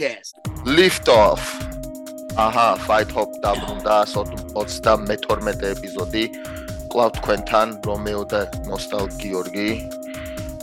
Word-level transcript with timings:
Fight 0.00 0.32
Hop 0.32 0.32
Podcast. 0.32 0.32
Lift 0.64 1.08
off. 1.08 1.42
აჰა, 2.36 2.76
Fight 2.86 3.10
Hop 3.12 3.30
დაბრუნდა 3.42 3.96
32 4.54 5.66
ეპიზოდი. 5.74 6.24
კლავ 6.90 7.10
თქვენთან 7.18 7.68
რომეო 7.84 8.22
და 8.32 8.40
ნოსტალ 8.68 9.06
გიორგი. 9.20 9.70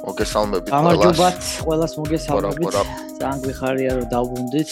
მოგესალმებით 0.07 0.69
ყველას. 0.73 0.97
გამარჯობათ, 0.97 1.39
ყველას 1.67 1.93
მოგესალმებით. 1.99 2.73
ძალიან 3.19 3.37
გვიხარია 3.45 3.91
რომ 3.97 4.07
დაუბრუნდით. 4.13 4.69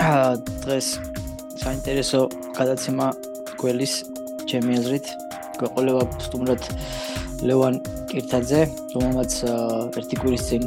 აა 0.00 0.30
დღეს 0.64 0.86
საინტერესო 1.62 2.20
გადაცემა 2.58 3.06
გველის 3.60 3.94
ჩემი 4.50 4.72
აზრით. 4.80 5.06
გვეყოლება 5.58 6.02
სტუმრად 6.26 6.62
ლევან 7.48 7.74
კირთაძე, 8.10 8.62
რომელმაც 8.94 9.32
ერთი 9.96 10.16
კვირის 10.20 10.44
წინ 10.48 10.62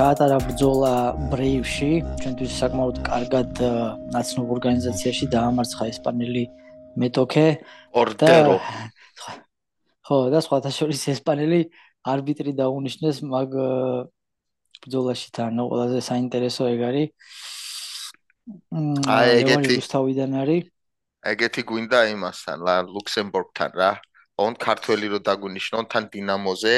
ჩაატარა 0.00 0.36
ბრძოლა 0.48 1.12
ბრეივში, 1.28 1.88
ჩვენთვის 2.24 2.52
საკმაოდ 2.56 2.98
კარგად 3.04 3.50
ნაცნობ 4.14 4.52
ორგანიზაციაში 4.56 5.26
დაამარცხა 5.28 5.88
ესპანელი 5.92 6.44
მეტოქე 6.96 7.44
ორდერო. 8.00 8.54
ხო, 10.08 10.16
და 10.32 10.40
სხვათა 10.40 10.70
შორის 10.72 11.04
ესპანელი 11.12 11.60
არბიტრი 12.12 12.52
დაუნიშნეს 12.56 13.20
მაგ 13.28 13.50
ბრძოლაში 14.88 15.28
თან, 15.36 15.60
ყველაზე 15.68 16.00
საინტერესო 16.08 16.64
ეგ 16.72 16.80
არის. 16.88 17.08
აი 19.04 19.28
ეგეთი 19.40 19.76
თავიდან 19.84 20.30
არის. 20.42 20.64
ეგეთი 21.32 21.62
გვინდა 21.68 22.00
იმასთან, 22.16 22.56
ლა 22.64 22.74
ლუქსემბურგთან 22.88 23.70
რა. 23.76 23.90
ოღონდ 24.40 24.56
ქართველი 24.64 25.06
რო 25.12 25.20
დაგვინიშნონ 25.28 25.84
თან 25.92 26.04
დინამოზე 26.08 26.74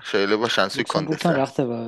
შეიძლება 0.00 0.46
შანსი 0.48 0.80
გქონდეს. 0.88 1.12
ლუქსემბურგთან 1.12 1.34
რა 1.36 1.46
ხდება? 1.52 1.78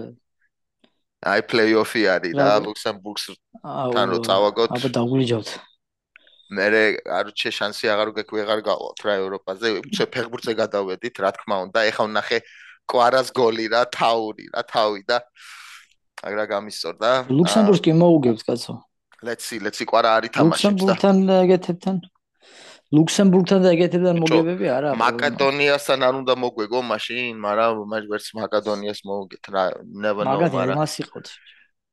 აი 1.25 1.41
პლეიოფი 1.51 2.03
არის 2.15 2.35
რა 2.37 2.55
ლუქსემბურგს 2.65 3.25
თან 3.65 4.07
რო 4.13 4.19
წავაგოთ. 4.29 4.71
აბა 4.77 4.89
დაგვიჯავთ. 4.99 5.49
მე 6.55 6.67
არ 7.19 7.27
ჩე 7.33 7.51
შანსი 7.59 7.89
აღარ 7.89 8.09
გექვი 8.21 8.45
აღარ 8.45 8.61
გავალთ 8.69 8.99
რა 9.05 9.13
ევროპაზე. 9.25 9.67
უცე 9.81 10.05
ფეხბურთზე 10.13 10.53
გადავედით 10.61 11.17
რა 11.25 11.31
თქმა 11.37 11.57
უნდა. 11.69 11.79
ეხა 11.91 12.05
ვნახე 12.09 12.39
კვარას 12.85 13.29
გოლი 13.33 13.67
რა 13.73 13.83
თაური 13.89 14.53
რა 14.53 14.63
თავი 14.69 15.03
და 15.09 15.19
აგრა 16.25 16.45
გამისწორდა? 16.53 17.11
ლუქსემბურგს 17.33 17.81
კი 17.85 17.93
მოუგებს 17.97 18.45
კაცო. 18.45 18.75
let's 19.25 19.45
see 19.49 19.59
let's 19.65 19.81
see 19.81 19.89
კვარა 19.89 20.11
არის 20.21 20.31
თამაში 20.37 20.69
ლუქსემბურგთან 20.69 21.17
ეგეთებთან 21.41 21.97
ლუქსემბურგთან 22.93 23.61
და 23.65 23.69
ეგეთებთან 23.75 24.17
მოგებები 24.23 24.67
არა 24.77 24.91
მაკედონიასთან 25.01 25.99
არ 26.05 26.15
უნდა 26.21 26.35
მოგვეგო 26.45 26.81
მაშინ 26.93 27.33
მაგრამ 27.47 27.73
მაგ 27.93 28.05
ვერც 28.13 28.27
მაკედონიას 28.39 29.01
მოგეთ 29.09 29.45
რა 29.55 29.65
never 30.05 30.23
know 30.29 30.37
მაგრამ 30.37 30.53
მაგათ 30.53 30.77
იმას 30.77 30.95
იყოთ. 31.05 31.27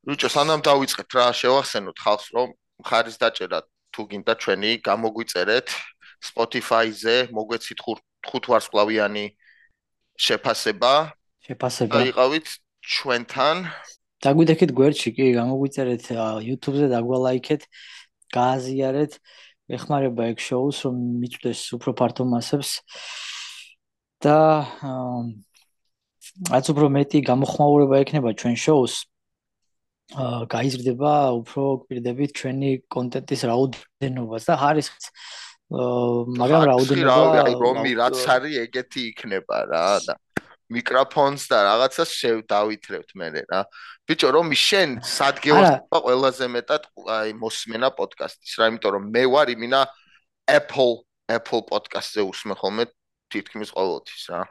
ბიჭო 0.07 0.29
სანამ 0.35 0.59
დავიწყეთ 0.67 1.09
რა 1.15 1.25
შევახსენოთ 1.41 1.97
ხალხს 2.05 2.27
რომ 2.35 2.49
ხარის 2.83 3.17
დაჭერა 3.21 3.59
თუ 3.93 4.01
გინდა 4.11 4.33
ჩვენი 4.41 4.71
გამოგვიწერეთ 4.87 5.67
Spotify-ზე 6.21 7.15
მოგვეცით 7.33 7.79
ხუთ 8.27 8.43
ვარსკვლავიანი 8.51 9.25
შეფასება 10.21 10.93
შეფასება. 11.47 11.93
და 11.97 11.99
იყავით 12.11 12.47
ჩვენთან. 12.81 13.57
დაგვიდექით 14.21 14.71
გვერდში 14.77 15.09
კი 15.17 15.25
გამოგვიწერეთ 15.39 16.03
YouTube-ზე 16.45 16.87
დაგვალაიქეთ 16.93 17.61
გააზიარეთ 18.37 19.11
ეხმარება 19.77 20.31
ეგ 20.31 20.37
შოუს 20.47 20.77
რომ 20.87 20.95
მიწვდეს 21.21 21.61
უფრო 21.77 21.91
ფართო 21.99 22.23
მასებს. 22.27 22.71
და 24.21 24.37
რაც 26.53 26.65
უფრო 26.71 26.87
მეტი 26.95 27.19
გამოხმაურება 27.25 27.95
ექნება 28.05 28.33
ჩვენ 28.37 28.55
შოუს 28.63 28.95
აა 30.11 30.41
გაიზრდება 30.53 31.13
უფრო 31.39 31.63
გვირდებით 31.87 32.31
ჩვენი 32.37 32.71
კონტენტის 32.93 33.41
რაოდენობას 33.49 34.43
და 34.49 34.53
ხარისხიც 34.61 35.03
მაგრამ 36.41 36.61
რაოდენობა 36.69 37.43
რომი 37.63 37.91
რაც 38.01 38.17
არის 38.35 38.55
ეგეთი 38.65 39.01
იქნება 39.11 39.57
რა 39.71 39.85
და 40.05 40.13
მიკროფონს 40.71 41.43
და 41.51 41.57
რაღაცას 41.67 42.09
შევდავითრებთ 42.15 43.11
მე 43.19 43.27
რა. 43.51 43.61
ბიჭო, 44.07 44.29
რომ 44.31 44.47
შენ 44.55 44.89
სადგელს 45.03 45.69
ყველაზე 45.91 46.45
მეტად 46.55 46.83
აი 47.17 47.29
მოსმენა 47.37 47.89
პოდკასტის 47.95 48.53
რა, 48.59 48.65
იმიტომ 48.71 48.91
რომ 48.95 49.03
მე 49.11 49.23
ვარ 49.35 49.47
იმინა 49.55 49.81
Apple 50.47 51.03
Apple 51.31 51.63
podcast-ზე 51.67 52.21
უსმენ 52.27 52.57
ხოლმე 52.59 52.83
თითქმის 53.31 53.69
ყოველთვის 53.75 54.23
რა. 54.31 54.41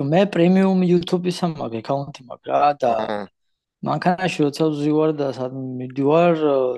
მე 0.00 0.22
პრემიუმ 0.32 0.80
YouTube-ის 0.88 1.38
ამაგ 1.44 1.72
აკაუნტი 1.80 2.22
მაქვს 2.28 2.48
რა 2.48 2.70
და 2.80 2.92
მანქანაში 3.82 4.40
როცა 4.46 4.64
ვზივარ 4.72 5.10
და 5.18 5.28
სად 5.36 5.52
მიდივარ 5.52 6.34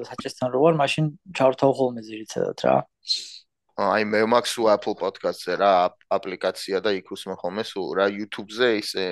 საჭესთან 0.08 0.48
რო 0.54 0.60
ვარ, 0.64 0.74
მაშინ 0.80 1.04
ჩავრთავ 1.36 1.70
ხოლმე 1.78 2.00
ზირიცადად 2.06 2.58
რა. 2.64 2.76
აი 3.74 4.04
მე 4.06 4.20
მაქვს 4.30 4.52
უ 4.62 4.64
Apple 4.70 4.94
Podcast-ზე 4.94 5.54
რა 5.58 5.90
აპლიკაცია 6.14 6.78
და 6.78 6.92
იქ 6.94 7.10
უსმენ 7.10 7.34
ხოლმე 7.42 7.64
სულ 7.66 7.88
რა 7.98 8.06
YouTube-ზე 8.06 8.68
ისე 8.78 9.02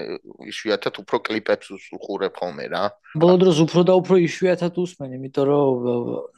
იშვიათად 0.46 1.00
უფრო 1.02 1.18
კლიპებს 1.26 1.66
უყურებ 1.90 2.38
ხოლმე 2.38 2.70
რა. 2.70 2.94
ბოლო 3.18 3.42
დროს 3.42 3.58
უფრო 3.66 3.82
და 3.82 3.98
უფრო 3.98 4.22
იშვიათად 4.22 4.78
უსმენ, 4.78 5.18
იმიტომ 5.18 5.44
რომ 5.50 5.66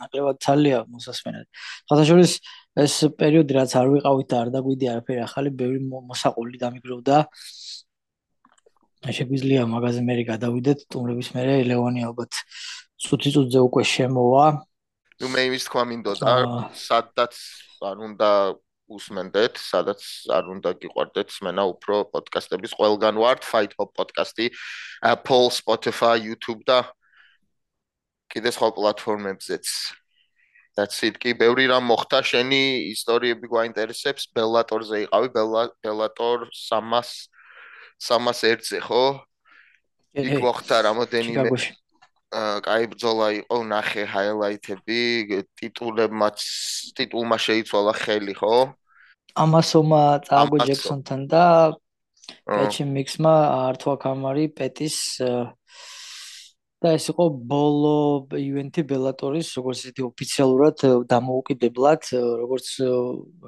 ნაკლებად 0.01 0.37
ცალია 0.41 0.79
მოსასმენად. 0.89 1.47
ხათაშორის 1.85 2.33
ეს 2.81 2.95
პერიოდი 3.13 3.53
რაც 3.61 3.71
არ 3.77 3.87
ვიყავით 3.93 4.27
და 4.33 4.37
არ 4.41 4.49
დაგვიდი 4.57 4.87
არაფერი 4.89 5.21
ახალი, 5.29 5.51
ბევრი 5.53 5.81
მოსაყოლი 5.85 6.57
დამიგროვდა. 6.65 7.17
შეგვიძლია 9.05 9.69
მაგაზე 9.69 10.01
მე 10.01 10.15
გადავიდეთ, 10.33 10.79
ტუმრების 10.89 11.29
მე 11.37 11.43
ლევონი 11.69 12.09
ალბათ 12.09 12.33
ცუთი 13.05 13.31
წუთზე 13.37 13.61
უკვე 13.69 13.85
შემოვა. 13.85 14.65
ნუ 15.23 15.31
მე 15.31 15.43
იმის 15.51 15.67
თქვა 15.69 15.83
მინდოდა, 15.91 16.35
სადაც 16.75 17.35
არ 17.85 18.01
უნდა 18.09 18.31
უსმენდეთ, 18.95 19.59
სადაც 19.59 20.01
არ 20.29 20.49
უნდა 20.55 20.71
გიყვარდეთ 20.83 21.29
სმენა 21.33 21.63
უფრო 21.73 22.05
პოდკასტების 22.13 22.75
ყველგან 22.77 23.17
ვართ, 23.23 23.47
Fight 23.47 23.73
Hop 23.81 23.95
პოდკასტი, 23.97 24.51
Apple, 25.01 25.49
Spotify, 25.55 26.17
YouTube 26.21 26.67
და 26.69 26.85
კიდე 28.29 28.51
სხვა 28.53 28.69
პლატფორმებზეც. 28.77 29.67
That's 30.75 30.99
it. 31.07 31.23
კი, 31.23 31.39
ბევრი 31.39 31.71
რამ 31.71 31.87
მოხდა, 31.87 32.19
შენი 32.27 32.91
ისტორიები 32.91 33.47
გვაინტერესებს, 33.47 34.27
Bellator-ზე 34.35 35.07
იყავი, 35.07 35.31
Bellator 35.31 36.51
300 36.51 37.31
301-ზე, 38.03 38.81
ხო? 38.83 39.05
იქ 40.19 40.43
მოხდა 40.43 40.77
რამოდენიმე 40.91 41.47
კაი 42.67 42.85
ბრძოლა 42.93 43.29
იყო, 43.41 43.59
ნახე 43.71 44.05
ჰაილაითები, 44.11 45.01
ტიტულებმაც 45.59 46.39
ტიტულმა 46.99 47.39
შეიცვალა 47.47 47.95
ხელი, 48.01 48.35
ხო? 48.41 48.57
ამასომა 49.35 50.03
წაგო 50.27 50.59
ჯექსონთან 50.69 51.21
და 51.31 51.45
პეჩი 52.47 52.85
მიქსმა 52.91 53.35
ართვა 53.71 53.95
კამარი 54.05 54.47
პეტის 54.55 54.99
და 56.85 56.93
ეს 56.93 57.07
იყო 57.09 57.25
ბოლო 57.49 58.29
ივენთი 58.37 58.83
ბელატორის, 58.85 59.49
როგორც 59.57 59.79
ისეთი 59.89 60.03
ოფიციალურად 60.05 60.83
დამოუკიდებლად, 61.09 62.03
როგორც 62.45 62.67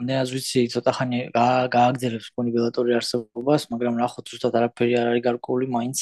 ნეას 0.08 0.32
ვიცი, 0.32 0.62
ცოტა 0.72 0.92
ხანი 0.96 1.20
გააგზელებს 1.36 2.30
კონი 2.32 2.54
ბელატორი 2.56 2.96
არსებობას, 2.96 3.68
მაგრამ 3.72 4.00
ნახოთ 4.00 4.32
ზუსტად 4.32 4.56
არაფერი 4.56 4.96
არ 4.96 5.10
არის 5.12 5.26
გარკვეული 5.28 5.68
მაინც 5.68 5.98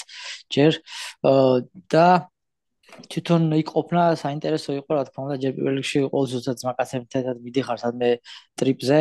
ჯერ 0.47 0.79
და 1.91 2.07
თვითონ 3.11 3.43
იქ 3.61 3.69
ყოფნა 3.75 4.03
საინტერესო 4.23 4.71
იყო 4.81 4.91
რა 4.95 5.03
თქმა 5.09 5.21
უნდა 5.27 5.37
ჯერ 5.43 5.53
პირველ 5.57 5.75
რიგში 5.81 5.99
ყოველ 6.13 6.27
ზუსტად 6.33 6.57
ძმაკაცებთან 6.63 7.37
მიდიხარ 7.45 7.79
სადმე 7.85 8.11
ტრიპზე. 8.59 8.99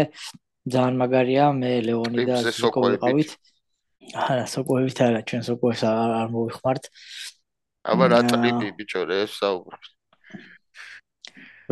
ძალიან 0.64 0.96
მაგარია 0.96 1.46
მე 1.60 1.72
ლეონი 1.88 2.24
და 2.24 2.36
სოკო 2.56 2.80
ვიყავით 2.96 3.32
არა 4.16 4.46
სოკოებით 4.48 4.98
არა 5.04 5.20
ჩვენ 5.28 5.42
სოკოებს 5.48 5.82
არ 5.84 6.28
მოვიხმართ. 6.32 6.84
აბა 7.84 8.06
რა 8.12 8.20
ტრიპი 8.32 8.68
ბიჭო 8.80 9.02
რე 9.12 9.20
საუბრობ 9.28 9.82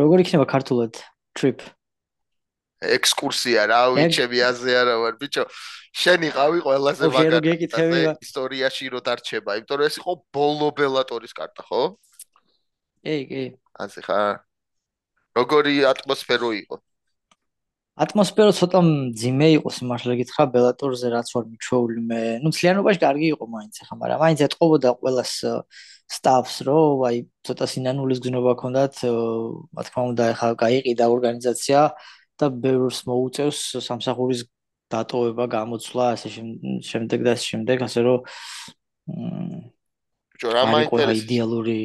როგორ 0.00 0.22
იქნება 0.24 0.44
ქართულად 0.48 1.00
ტრიპ 1.38 1.64
ექსკურსია 2.96 3.66
რა 3.70 3.80
ვიცები 3.96 4.38
აზე 4.50 4.72
არა 4.82 4.94
ვარ 5.02 5.18
ბიჭო 5.22 5.44
შენ 6.02 6.28
იყავი 6.30 6.58
ყველაზე 6.66 7.10
მაგარი 7.16 7.52
ისტორიაში 8.26 8.92
რო 8.94 9.00
დარჩება 9.08 9.58
იმიტომ 9.60 9.76
რომ 9.82 9.90
ეს 9.90 9.96
იყო 10.02 10.12
ბოლო 10.34 10.68
ბელატორის 10.78 11.36
კარტა 11.36 11.62
ხო 11.68 11.82
კი, 13.02 13.16
კი. 13.28 13.44
ასე 13.82 14.00
ხარ? 14.06 14.40
როგორი 15.36 15.74
ატმოსფერო 15.90 16.50
იყო? 16.62 16.76
ატმოსფერო 18.02 18.52
ცოტა 18.56 18.80
ძიმე 19.20 19.48
იყო 19.60 19.68
სიმართლე 19.76 20.14
გითხრა 20.20 20.44
ბელატორზე 20.54 21.08
რაც 21.12 21.28
ვარ 21.34 21.44
მიჩვეული 21.52 22.00
მე. 22.08 22.20
ნუ 22.40 22.48
ცლიანობაში 22.56 23.00
კარგი 23.04 23.28
იყო 23.36 23.44
მაინც 23.52 23.74
ხა, 23.84 23.94
მაგრამ 24.00 24.18
მაინც 24.24 24.40
ეთყობოდა 24.48 24.88
ყოველას 24.96 25.32
სტაფს, 26.16 26.56
რომ 26.68 27.04
აი 27.08 27.16
ცოტა 27.44 27.66
სინანულის 27.72 28.18
გზნობა 28.24 28.52
ქონდათ, 28.62 28.94
რა 29.76 29.82
თქმა 29.88 30.02
უნდა, 30.12 30.24
ხა 30.40 30.48
გაიყიდა 30.64 31.04
ორგანიზაცია 31.12 31.80
და 32.40 32.46
ბევრს 32.64 33.04
მოუწევს 33.08 33.60
სამსახურის 33.84 34.46
დატოვება, 34.92 35.44
გამოცვლა, 35.48 36.06
ასე 36.16 36.28
შემდეგ 36.84 37.20
და 37.26 37.30
ასე 37.36 37.46
შემდეგ, 37.52 37.84
ასე 37.88 38.00
რომ 38.06 38.18
ბიჭო 40.42 40.50
რა 40.52 40.62
მაინტერესებს? 40.72 41.24
იდეალური 41.24 41.80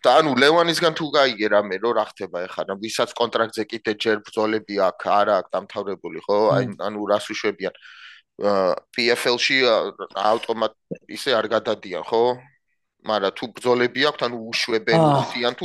და 0.00 0.10
ანუ 0.20 0.32
ლევანისგან 0.40 0.94
თუ 0.96 1.06
გაიგე 1.12 1.46
რამე 1.52 1.76
რო 1.82 1.90
რა 1.98 2.04
ხდება 2.08 2.38
ეხლა 2.48 2.62
და 2.70 2.74
ვისაც 2.80 3.10
კონტრაქტზე 3.12 3.64
კიდე 3.68 3.92
ჯერ 4.00 4.16
ბრძოლები 4.24 4.74
აქვს 4.88 5.06
არა 5.20 5.34
აქვს 5.40 5.52
დამთავრებული 5.56 6.20
ხო? 6.24 6.38
აი 6.56 6.64
ანუ 6.86 7.00
რას 7.10 7.26
უშვებიან 7.34 7.74
PFL-ში 8.96 9.58
ავტომატ 10.16 10.72
ისე 11.12 11.36
არ 11.36 11.46
გადადიან 11.52 12.04
ხო 12.08 12.22
მაგრამ 13.08 13.32
თუ 13.38 13.44
ბრძოლები 13.56 14.00
აქვს 14.10 14.24
ანუ 14.26 14.36
უშვებენ 14.50 14.98
უსიან 15.00 15.54
თუ 15.56 15.64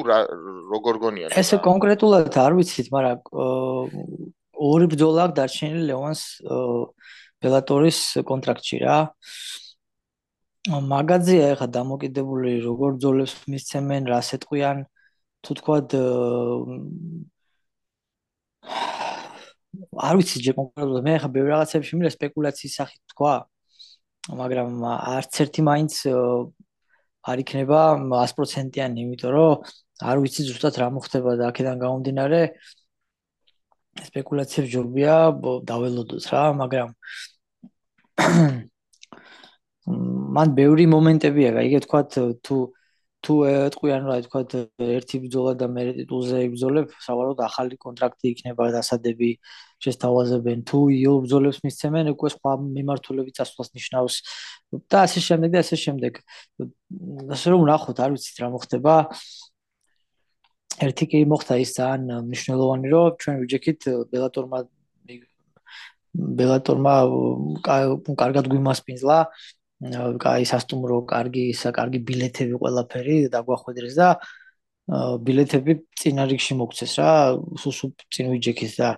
როგორ 0.72 0.96
გონიან 1.04 1.30
ესე 1.42 1.58
კონკრეტულად 1.60 2.38
არ 2.46 2.54
ვიცით 2.60 2.88
მაგრამ 2.96 3.20
ორი 4.56 4.86
ბრძოლა 4.92 5.28
აქვს 5.28 5.36
დარჩენილი 5.40 5.84
ლევანს 5.92 6.22
ბელატორის 7.44 8.00
კონტრაქტში 8.26 8.78
რა. 8.84 8.98
მაგაზია 10.66 11.50
ეხა 11.54 11.68
დამოკიდებული 11.78 12.52
როგორ 12.66 12.96
ძოლებს 13.04 13.36
მისცემენ, 13.54 14.08
რა 14.10 14.20
სეტყვიან, 14.26 14.78
თუ 15.46 15.52
თქვა 15.62 15.78
არ 20.06 20.16
ვიცი 20.18 20.42
ჯერ 20.46 20.56
კონკრეტულად 20.58 21.06
მე 21.06 21.14
ეხა 21.20 21.30
ბევრ 21.36 21.48
რაღაცებში 21.54 22.00
მივიდა 22.00 22.12
სპეკულაციის 22.16 22.78
სახით 22.80 23.02
თქვა, 23.14 23.34
მაგრამ 24.42 24.70
არც 24.90 25.34
ერთი 25.46 25.62
მაინც 25.70 25.94
არ 27.26 27.42
იქნება 27.42 27.82
100%-იანი, 28.12 29.06
იმიტომ 29.06 29.32
რომ 29.36 29.54
არ 30.10 30.18
ვიცი 30.24 30.42
ზუსტად 30.50 30.76
რა 30.82 30.88
მოხდება 30.96 31.32
და 31.40 31.44
აქედან 31.52 31.78
გამომდინარე 31.84 32.42
სპეკულაციებს 34.06 34.70
ჯობია 34.74 35.16
დაველოდოთ 35.70 36.26
რა, 36.32 36.44
მაგრამ 36.62 36.90
მან 40.36 40.48
ბევრი 40.60 40.86
მომენტებია, 40.92 41.50
იგივე 41.66 41.82
თქვა 41.86 42.02
თუ 42.46 42.58
თუ 43.26 43.36
ეტყვიან 43.50 44.04
რა 44.06 44.16
თქვა 44.26 44.42
ერთი 44.86 45.18
ბრძოლა 45.26 45.54
და 45.60 45.68
მე 45.74 45.84
ტიტულზე 45.98 46.38
იბრძოლებ, 46.48 46.94
სავარაუდოდ 47.06 47.42
ახალი 47.46 47.76
კონტრაქტი 47.86 48.26
იქნება 48.34 48.68
დასადები 48.76 49.30
შეესთავაზებენ 49.82 50.60
თუ 50.70 50.80
იო 50.96 51.14
ბრძოლებს 51.26 51.60
მისცემენ, 51.66 52.12
უკვე 52.14 52.30
სხვა 52.36 52.52
მიმართულები 52.62 53.36
წასვლას 53.38 53.70
ნიშნავს 53.78 54.16
და 54.92 54.98
ასე 55.08 55.20
შემდეგ 55.28 55.50
და 55.56 55.60
ასე 55.66 55.78
შემდეგ. 55.86 56.14
ასე 57.36 57.48
რომ 57.54 57.62
ნახოთ, 57.72 57.98
არ 58.06 58.10
ვიცით 58.14 58.38
რა 58.46 58.48
მოხდება. 58.56 58.96
ერთი 60.86 61.06
კი 61.10 61.20
მოხდა 61.32 61.54
ის 61.64 61.72
ძალიან 61.80 62.24
მნიშვნელოვანი, 62.30 62.88
რომ 62.94 63.12
ჩვენ 63.22 63.36
ვიჯექით 63.42 63.82
ბელატორმა 64.12 64.60
ბელატორმა 66.16 66.94
კარგად 68.20 68.46
გვიმასპინძლა 68.52 69.18
კაი 69.84 70.46
სასტუმრო, 70.48 71.04
კარგი 71.10 71.52
ისა, 71.52 71.72
კარგი 71.76 72.00
ბილეთები 72.08 72.56
ყველაფერი 72.62 73.16
დაგვახვედრეს 73.34 73.96
და 74.00 74.10
ბილეთები 75.26 75.74
წინა 76.00 76.24
რიგში 76.32 76.56
მოგცეს 76.62 76.94
რა, 77.02 77.12
სულ 77.60 77.92
წინ 78.14 78.32
ვიჯექის 78.36 78.74
და 78.80 78.90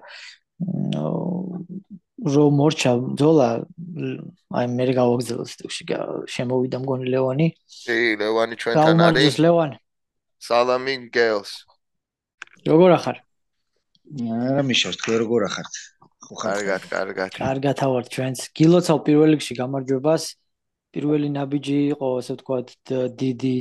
რო 2.28 2.44
მორჩა 2.60 2.92
ძოლა 3.18 3.50
აი 4.58 4.66
მე 4.74 4.86
გავაგზავნე 4.98 5.46
სტუქში 5.54 5.84
შემოვიდა 6.34 6.78
მგონი 6.82 7.06
ლევანი. 7.14 7.48
კი, 7.86 7.98
ლევანი 8.20 8.56
ჩვენთან 8.58 9.02
არის. 9.08 9.38
ლევანი. 9.38 9.78
სალამი 10.42 10.96
გელს. 11.14 11.52
როგორ 12.68 12.90
ახარ? 12.98 13.18
არა 14.18 14.62
მიშავს, 14.66 14.98
თქვენ 14.98 15.18
როგორ 15.24 15.42
ახართ? 15.50 15.74
ხო 16.26 16.34
ხარ? 16.42 16.58
კარგად, 16.58 16.82
კარგად. 16.90 17.30
კარგად 17.38 17.78
ავარ 17.86 18.04
ჩვენს. 18.12 18.40
გილოცავ 18.58 18.98
პირველ 19.08 19.30
რიგში 19.38 19.54
გამარჯვებას. 19.62 20.24
პირველი 20.96 21.30
ნაბიჯი 21.36 21.78
იყო 21.94 22.08
ასე 22.22 22.34
ვთქვათ 22.38 22.68
დიდი 23.22 23.56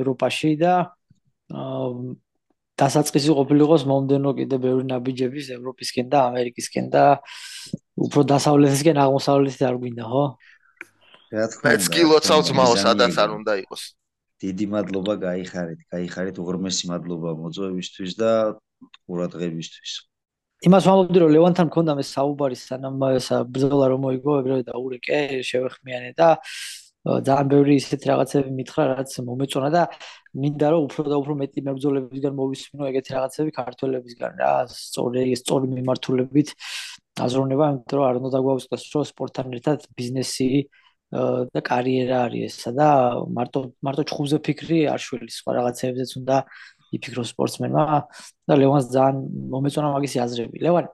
ევროპაში 0.00 0.52
და 0.60 0.74
დასაწყისი 2.80 3.34
ყოფილიყოს 3.36 3.84
მომდენო 3.90 4.30
კიდე 4.40 4.56
ბევრი 4.64 4.84
ნაბიჯების 4.88 5.50
ევროპისკენ 5.56 6.06
და 6.12 6.18
ამერიკისკენ 6.30 6.86
და 6.94 7.04
უფრო 8.00 8.24
დასავლეთისკენ 8.32 9.00
აღმოსავლეთით 9.04 9.62
არ 9.68 9.76
გვინდა 9.82 10.04
ხო? 10.12 10.24
რა 11.30 11.46
თქმა 11.52 11.66
უნდა. 11.66 11.76
მეც 11.76 11.84
კილოცავ 11.94 12.40
ძმაო, 12.48 12.74
სადაც 12.80 13.14
არ 13.20 13.30
უნდა 13.36 13.52
იყოს. 13.64 13.82
დიდი 14.40 14.66
მადლობა 14.72 15.14
გაიხარეთ, 15.20 15.80
გაიხარეთ 15.92 16.36
უღრმესი 16.40 16.84
მადლობა 16.90 17.30
მოწვევისთვის 17.40 18.12
და 18.16 18.32
ყურადღებისთვის. 19.04 19.92
იმას 20.60 20.84
ვამბობდი 20.84 21.20
რომ 21.22 21.30
ლევანთან 21.32 21.68
მქონდა 21.70 21.92
მე 21.96 22.04
საუბარი 22.04 22.56
სანამ 22.60 23.00
ესა 23.16 23.36
ბრძოლა 23.48 23.86
რომ 23.94 24.02
მოიგო 24.04 24.32
ეგრევე 24.42 24.64
და 24.68 24.74
ურეკე 24.76 25.20
შევეხმიანე 25.48 26.10
და 26.20 26.28
ძალიან 27.00 27.48
ბევრი 27.48 27.74
ისეთ 27.80 28.02
რაღაცები 28.10 28.50
მითხრა 28.58 28.84
რაც 28.90 29.14
მომეწონა 29.24 29.70
და 29.72 29.82
მინდა 30.36 30.68
რომ 30.74 30.82
უფრო 30.84 31.04
და 31.08 31.16
უფრო 31.16 31.36
მეტი 31.40 31.60
მებრძოლებისგან 31.64 32.34
მოვისმინო 32.36 32.84
ეგეთი 32.90 33.10
რაღაცები 33.16 33.50
ქართველებისგან. 33.56 34.32
რა 34.36 34.52
სწორი 34.68 35.24
სწორი 35.40 35.66
მიმართულებით 35.80 36.48
აზროვნება 37.24 37.64
იმიტომ 37.72 37.96
რომ 37.96 38.04
არ 38.10 38.20
უნდა 38.20 38.30
დაგვაუწყდეს 38.36 38.84
რომ 38.92 39.04
სპორტთან 39.12 39.46
ერთად 39.56 39.78
ბიზნესი 39.96 40.50
და 41.10 41.60
კარიერა 41.70 42.18
არის 42.28 42.52
ესა 42.60 42.70
და 42.76 42.88
მარტო 43.32 43.60
მარტო 43.80 44.02
ჩხუბზე 44.12 44.38
ფიქრი 44.46 44.78
არ 44.92 45.00
შვილის 45.00 45.34
სხვა 45.40 45.50
რაღაცებზეც 45.56 46.10
უნდა 46.20 46.36
იფიქრო 46.96 47.24
სპორტსმენმა 47.32 47.84
და 48.48 48.54
ლევანს 48.60 48.90
ძალიან 48.94 49.16
მომეწონა 49.52 49.88
მაგისი 49.96 50.18
აზრები. 50.24 50.56
ლევან 50.64 50.86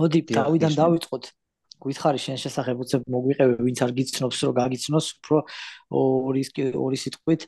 მოდი 0.00 0.20
თავიდან 0.32 0.72
დავიწყოთ. 0.80 1.24
გითხარი 1.80 2.20
შენ 2.20 2.36
შესახებ 2.40 2.80
უცებ 2.84 3.06
მოგვიყევი 3.08 3.54
ვინც 3.64 3.78
არ 3.84 3.92
გიცნობს 3.96 4.38
რომ 4.44 4.52
გაგიცნოს 4.60 5.06
უფრო 5.16 5.38
ორი 5.96 6.42
ორი 6.76 6.98
სიტყვით 7.00 7.46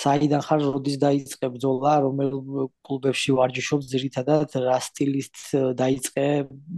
საიდან 0.00 0.42
ხარ 0.46 0.60
როდის 0.64 0.96
დაიწყე 1.04 1.46
ბრძოლა 1.54 1.94
რომელ 2.06 2.34
კლუბებში 2.86 3.34
ვარჯიშობ 3.38 3.80
ძირითადად 3.92 4.54
რა 4.64 4.78
სტილით 4.86 5.42
დაიწყე 5.82 6.26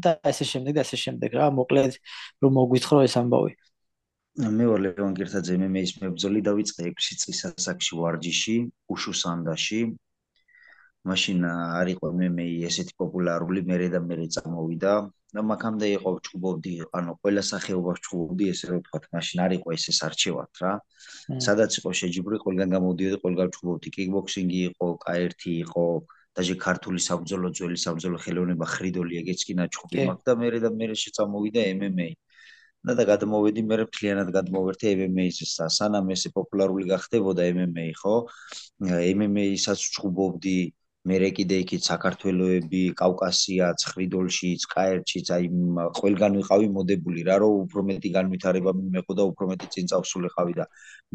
და 0.05 0.17
ასე 0.31 0.45
შემდეგ 0.53 0.73
და 0.79 0.85
ასე 0.87 0.97
შემდეგ 1.05 1.37
რა 1.39 1.51
მოკლედ 1.59 1.99
რომ 2.43 2.57
მოგვითხრო 2.59 3.05
ეს 3.07 3.15
ამბავი 3.23 3.53
მე 4.33 4.65
ვარ 4.65 4.81
ლევან 4.81 5.13
კირთაძე 5.13 5.59
MMA-ის 5.61 5.91
მებრძოლი 6.01 6.41
დავიწყე 6.45 6.91
6 6.99 7.17
წლის 7.23 7.41
ასაკში 7.49 7.97
ვარჯიში 8.01 8.55
უშუსანდაში 8.95 9.81
მაშინ 11.11 11.45
არ 11.51 11.91
იყო 11.93 12.11
MMA 12.17 12.47
ესეთი 12.69 12.97
პოპულარული 13.03 13.61
მერე 13.69 13.91
და 13.93 14.01
მერე 14.01 14.25
წამოვიდა 14.33 14.95
და 15.37 15.45
მაგამდე 15.51 15.93
იყო 15.99 16.15
ჩუბობდი 16.29 16.73
ანუ 16.97 17.17
ყველა 17.21 17.45
სახეობა 17.51 17.95
ჩუბობდი 18.09 18.49
ესე 18.55 18.73
რომ 18.73 18.81
ვთქვა 18.81 19.03
მაშინ 19.19 19.45
არ 19.45 19.53
იყო 19.59 19.77
ესე 19.77 19.93
სარჩევად 20.01 20.65
რა 20.65 20.73
სადაც 21.49 21.79
იყო 21.83 21.95
შეჯიბრი 22.01 22.41
ყველგან 22.49 22.75
გამოდიოდი 22.77 23.21
ყველგან 23.29 23.55
ჩუბობდი 23.61 23.95
კიკბოქსინგი 24.01 24.61
იყო 24.73 24.93
K1 25.05 25.41
იყო 25.61 25.87
დაჟე 26.41 26.57
ქართული 26.67 27.01
საბრძოლო 27.05 27.53
ძველი 27.53 27.79
საბრძოლო 27.85 28.19
ხელოვნება 28.25 28.67
ხრიდოლი 28.77 29.25
ეგეც 29.27 29.41
კი 29.45 29.61
ნაჩხუბი 29.61 30.09
მაგ 30.09 30.21
და 30.25 30.41
მერე 30.41 30.59
და 30.65 30.71
მერე 30.81 30.97
შეწამოვიდა 31.05 31.69
MMA 31.77 32.13
და 32.89 32.95
და 32.99 33.05
გადმოვედი 33.13 33.63
მე 33.71 33.79
მთლიანად 33.87 34.31
გადმოვერთე 34.37 34.93
MMA-ს 34.99 35.57
სანამ 35.79 36.11
ესე 36.15 36.33
პოპულარული 36.35 36.89
გახდებოდა 36.91 37.49
MMA 37.55 37.89
ხო? 38.01 38.15
MMA-საც 38.83 39.85
ჩხუბობდი 39.95 40.57
მე 41.11 41.19
კიდე 41.37 41.57
იქით 41.63 41.87
საქართველოები 41.87 42.83
კავკასია 42.99 43.71
ცხრიდოლში 43.83 44.51
წკაერჩიც 44.65 45.31
აი 45.37 45.49
ყველგან 45.99 46.37
ვიყავი 46.39 46.69
მოდებული 46.77 47.25
რა 47.27 47.39
რომ 47.43 47.57
უფრო 47.65 47.83
მეტი 47.89 48.13
განვითარება 48.19 48.75
მეყო 48.79 49.17
და 49.19 49.27
უფრო 49.31 49.49
მეტი 49.51 49.71
წინ 49.75 49.91
წავსულიყავი 49.95 50.55
და 50.61 50.69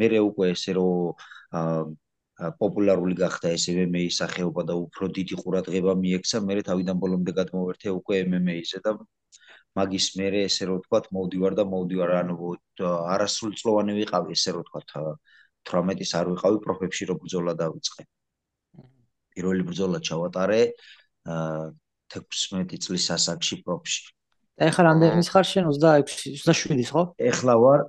მე 0.04 0.08
უკვე 0.28 0.52
ესე 0.56 0.76
რომ 0.80 1.96
პოპულარული 2.38 3.16
გახდა 3.18 3.52
ეს 3.58 3.66
MMA-ის 3.74 4.18
სახეობა 4.22 4.64
და 4.70 4.74
უფრო 4.78 5.10
დიდი 5.18 5.36
ყურადღება 5.42 5.94
მიექცა. 6.02 6.42
მე 6.46 6.62
თავიდან 6.70 6.98
ბოლომდე 7.02 7.32
გადმოვერთე 7.40 7.90
უკვე 7.98 8.20
MMA-ზე 8.30 8.80
და 8.86 8.94
მაგის 9.78 10.08
მერე 10.18 10.44
ესე 10.50 10.70
რომ 10.70 10.78
ვთქვათ 10.82 11.10
მოვდივარ 11.18 11.54
და 11.58 11.64
მოვდივარ. 11.74 12.10
ანუ 12.22 12.36
არასრულწლოვანი 13.14 13.98
ვიყავი 13.98 14.38
ესე 14.38 14.54
რომ 14.54 14.64
ვთქვათ 14.70 14.88
18-ის 15.66 16.12
არ 16.20 16.26
ვიყავი 16.34 16.58
პროფებში 16.66 17.10
რო 17.10 17.16
ბრძოლა 17.26 17.54
დავიწყე. 17.58 18.06
პირველი 19.34 19.64
ბრძოლა 19.70 20.00
ჩავატარე 20.02 20.62
16 21.26 22.78
წლის 22.86 23.06
ასაკში 23.18 23.56
პროფში. 23.66 24.02
და 24.58 24.70
ეხლა 24.70 24.82
რამდენის 24.90 25.30
ხარ 25.30 25.46
შენ? 25.46 25.64
26 25.70 26.42
27-ის 26.46 26.90
ხო? 26.94 27.04
ეხლა 27.18 27.54
ვარ 27.62 27.80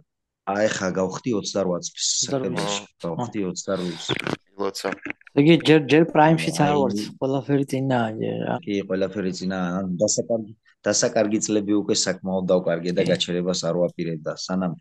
აი 0.48 0.68
ხა 0.76 0.88
გავხდი 0.98 1.34
28 1.38 1.88
წლის 1.88 2.10
სექტემბერში 2.24 2.84
გავხდი 3.04 3.42
28 3.48 4.38
ლოცა 4.62 4.92
იგი 5.40 5.54
ჯერ 5.68 5.82
ჯერ 5.92 6.04
პრაიმშიც 6.14 6.56
არ 6.66 6.72
ვარ 6.82 6.94
ყველაფერი 7.22 7.66
წინაა 7.72 8.08
რა. 8.46 8.54
კი 8.64 8.78
ყველაფერი 8.88 9.32
წინაა 9.38 9.66
ანუ 9.80 9.98
დასაკარგი 10.02 10.52
დასაკარგი 10.88 11.38
წლები 11.46 11.76
უკვე 11.82 11.94
საკმაოდ 12.04 12.48
დავკარგე 12.52 12.94
და 12.98 13.02
გაჩერებას 13.10 13.60
არ 13.68 13.76
ვაპირებ 13.82 14.20
და 14.28 14.34
სანამ 14.46 14.74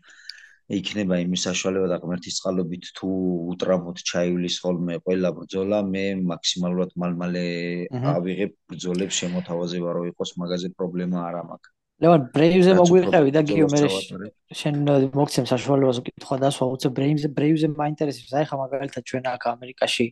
იქნება 0.78 1.16
იმის 1.24 1.44
საშუალება 1.48 1.86
და 1.92 1.96
ღმერთის 2.02 2.38
წყალობით 2.38 2.88
თუ 2.98 3.08
უტრამოთ 3.54 4.02
ჩაივლის 4.10 4.56
ხოლმე 4.64 4.98
ყველა 5.06 5.30
ბრძოლა 5.38 5.78
მე 5.92 6.04
მაქსიმალურად 6.32 6.92
მალმალე 7.02 7.44
ავიღებ 8.12 8.52
ბრძოლებს 8.72 9.20
შემოთავაზება 9.22 9.96
რომ 9.98 10.08
იყოს 10.12 10.34
მაგაზე 10.42 10.68
პრობლემა 10.76 11.24
არ 11.28 11.40
ამაკ 11.42 11.72
ლევან 11.98 12.26
ბრეივზე 12.34 12.74
მოგვიყევი 12.78 13.32
და 13.34 13.40
გიო 13.48 13.66
მე 13.72 13.78
შენ 14.58 14.76
მოგცემ 15.18 15.46
საშუალებას 15.50 15.98
უკითხვა 16.02 16.36
და 16.44 16.48
სხვა 16.54 16.66
უცებ 16.74 16.92
ბრეივზე 16.94 17.28
ბრეივზე 17.34 17.68
მაინტერესებს. 17.74 18.30
აი 18.38 18.44
ხა 18.46 18.56
მაგალითად 18.62 19.02
ჩვენ 19.02 19.24
აქ 19.34 19.42
ამერიკაში 19.50 20.06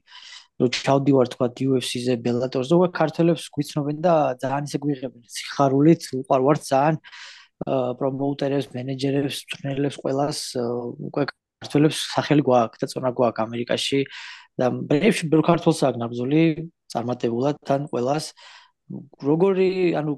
რო 0.58 0.66
ჩავდივარ 0.72 1.26
თქვა 1.30 1.46
UFC-ზე 1.68 2.14
ბელატორზე 2.26 2.72
უკვე 2.74 2.88
ქართველებს 2.90 3.44
გვიცნობენ 3.54 3.96
და 4.02 4.14
ძალიან 4.42 4.64
ისე 4.66 4.78
გვიღებენ. 4.82 5.22
სიხარულით 5.30 6.02
უყარვართ 6.26 6.60
ძალიან 6.66 6.96
პრომოუტერებს 8.00 8.66
მენეჯერებს 8.74 9.36
ტრენერებს 9.52 9.96
ყველას 10.02 10.38
უკვე 11.06 11.22
ქართველებს 11.30 11.98
სახელი 12.12 12.42
გვაქვს 12.48 12.78
და 12.82 12.86
წონა 12.92 13.10
გვაქვს 13.14 13.44
ამერიკაში. 13.46 14.00
და 14.56 14.66
ბრეივში 14.72 15.24
ბევრ 15.28 15.42
ქართველს 15.44 15.80
აქვს 15.84 16.00
ნაბზოლი 16.00 16.42
წარმატებულად 16.88 17.56
თან 17.68 17.82
ყველას. 17.92 18.24
როგორი 19.28 19.68
ანუ 19.98 20.12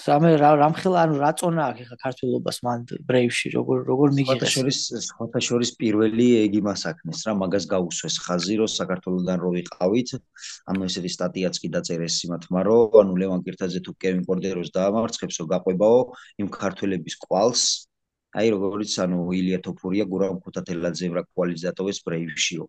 სამე 0.00 0.30
რამხელა 0.40 1.02
ანუ 1.04 1.16
რა 1.20 1.30
წონა 1.40 1.64
აქვს 1.72 1.88
ხა 1.88 1.96
ქართულობას 2.04 2.58
მან 2.66 2.84
ბრეივში? 3.08 3.52
როგორ 3.56 3.78
როგორ 3.88 4.12
მიგიღეს 4.16 4.52
შორის 4.54 4.78
ხოთა 5.16 5.40
შორის 5.48 5.70
პირველი 5.80 6.26
ეგი 6.44 6.60
მასაკნეს 6.68 7.20
რა 7.28 7.34
მაგას 7.40 7.64
გაუსვეს 7.72 8.16
ხაზი 8.24 8.54
რომ 8.60 8.70
საქართველოსდან 8.76 9.38
რო 9.44 9.50
ვიყავით 9.56 10.08
ანუ 10.72 10.88
ესეთი 10.88 11.10
სტატიაც 11.16 11.54
კი 11.64 11.68
დაწერეს 11.76 12.16
იმათმა 12.28 12.60
რომ 12.68 12.98
ანუ 13.02 13.12
ლევან 13.20 13.44
კირთაძე 13.44 13.80
თუ 13.84 13.92
კევინ 14.04 14.24
კორდეროს 14.28 14.72
დაამარცხებსო 14.76 15.44
გაყვებაო 15.52 16.00
იმ 16.44 16.48
ქართველების 16.60 17.14
კვალს. 17.24 17.64
აი 18.36 18.46
როგორიც 18.54 18.92
ანუ 19.04 19.18
ილია 19.34 19.58
თოფურია 19.64 20.04
გურამ 20.06 20.38
ქუთათელაძე 20.44 21.06
რა 21.16 21.22
კვალიზატოვის 21.34 21.98
ბრეივშიო 22.06 22.64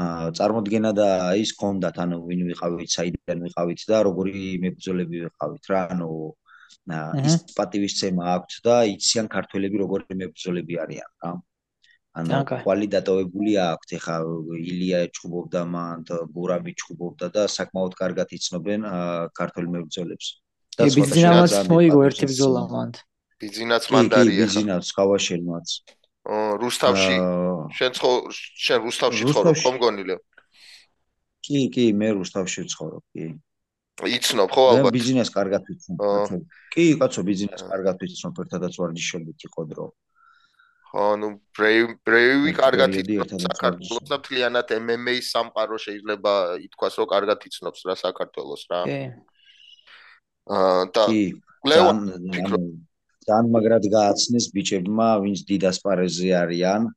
აა 0.00 0.28
წარმოდგენა 0.36 0.90
და 0.96 1.08
ის 1.36 1.50
კონდათ 1.60 1.98
ანუ 2.00 2.16
ვინ 2.24 2.46
ვიყავით, 2.48 2.90
საიდან 2.96 3.42
ვიყავით 3.44 3.80
და 3.90 3.98
როგორი 4.08 4.44
მებრძოლები 4.62 5.16
ვიყავით 5.24 5.68
რა, 5.68 5.80
ანუ 5.92 6.08
ის 7.22 7.34
პატივისცემა 7.56 8.22
აქვთ 8.36 8.58
და 8.66 8.76
იციან 8.92 9.26
ქართველები 9.32 9.82
როგორი 9.84 10.18
მებრძოლები 10.22 10.78
არიან 10.84 11.10
რა. 11.22 11.32
ანუ 12.12 12.40
კვალიდატოვებული 12.48 13.52
აქვთ, 13.56 13.88
ეხა 13.96 14.16
ილია 14.60 15.00
ჩუბობდა 15.16 15.62
მან, 15.74 16.04
გურამი 16.36 16.72
ჩუბობდა 16.76 17.26
და 17.32 17.42
საკმაოდ 17.48 17.96
კარგად 17.96 18.28
იცნობენ 18.36 18.80
ქართველ 19.32 19.66
მებრძოლებს. 19.74 20.26
და 20.76 20.88
ბიზნესს 20.88 21.68
მოიგო 21.72 21.98
ერთი 22.08 22.24
ბრძოლა 22.28 22.62
მან. 22.68 22.90
ბიზნესს 23.40 23.88
მანდარი 23.92 24.32
ეხა. 24.36 24.60
ბიზნესს 24.60 24.92
ხავაშელმაც. 24.96 25.68
რუსთავში 26.24 27.14
შენ 27.74 27.92
ხო 27.98 28.12
შენ 28.30 28.78
რუსთავში 28.86 29.24
ცხოვრობ 29.26 29.56
ხომ 29.58 29.76
გონილე 29.82 30.16
კი 31.42 31.62
კი 31.74 31.86
მე 31.98 32.08
რუსთავში 32.18 32.62
ვცხოვრობ 32.66 33.02
კი 33.10 33.26
იცნობ 34.08 34.48
ხო 34.52 34.62
ალბათ? 34.72 34.92
ბიზნეს 34.96 35.30
კარგად 35.32 35.62
ვიცნობ 35.68 36.00
კი 36.74 36.84
კაცო 37.02 37.22
ბიზნეს 37.28 37.62
კარგად 37.72 37.96
ვიცნობ 38.02 38.40
ერთადაც 38.44 38.78
ვარჯიშობთ 38.82 39.46
იყო 39.48 39.62
დრო. 39.72 39.86
ხო 40.92 41.08
ნუ 41.22 41.28
ბრეივი 41.56 42.52
კარგად 42.58 42.96
იცნობ 43.02 43.28
საქართველოს. 43.48 44.08
და 44.10 44.16
მთლიანად 44.22 44.66
MMA 44.78 45.16
სამყარო 45.32 45.76
შეიძლება 45.86 46.32
ითქვას 46.68 46.94
რომ 47.00 47.06
კარგად 47.14 47.38
იცნობს 47.48 47.80
რა 47.88 47.94
საქართველოს 48.00 48.62
რა. 48.70 48.80
კი. 48.88 49.00
აა 50.52 50.82
და 50.94 51.04
ლეონ 51.70 51.98
ფიქრობ 52.34 52.64
ძალიან 53.22 53.46
მაგრად 53.54 53.84
გააცნეს 53.86 54.50
ბიჭებმა, 54.54 55.08
ვინც 55.22 55.46
დიდასპარეზე 55.46 56.28
არიან. 56.42 56.90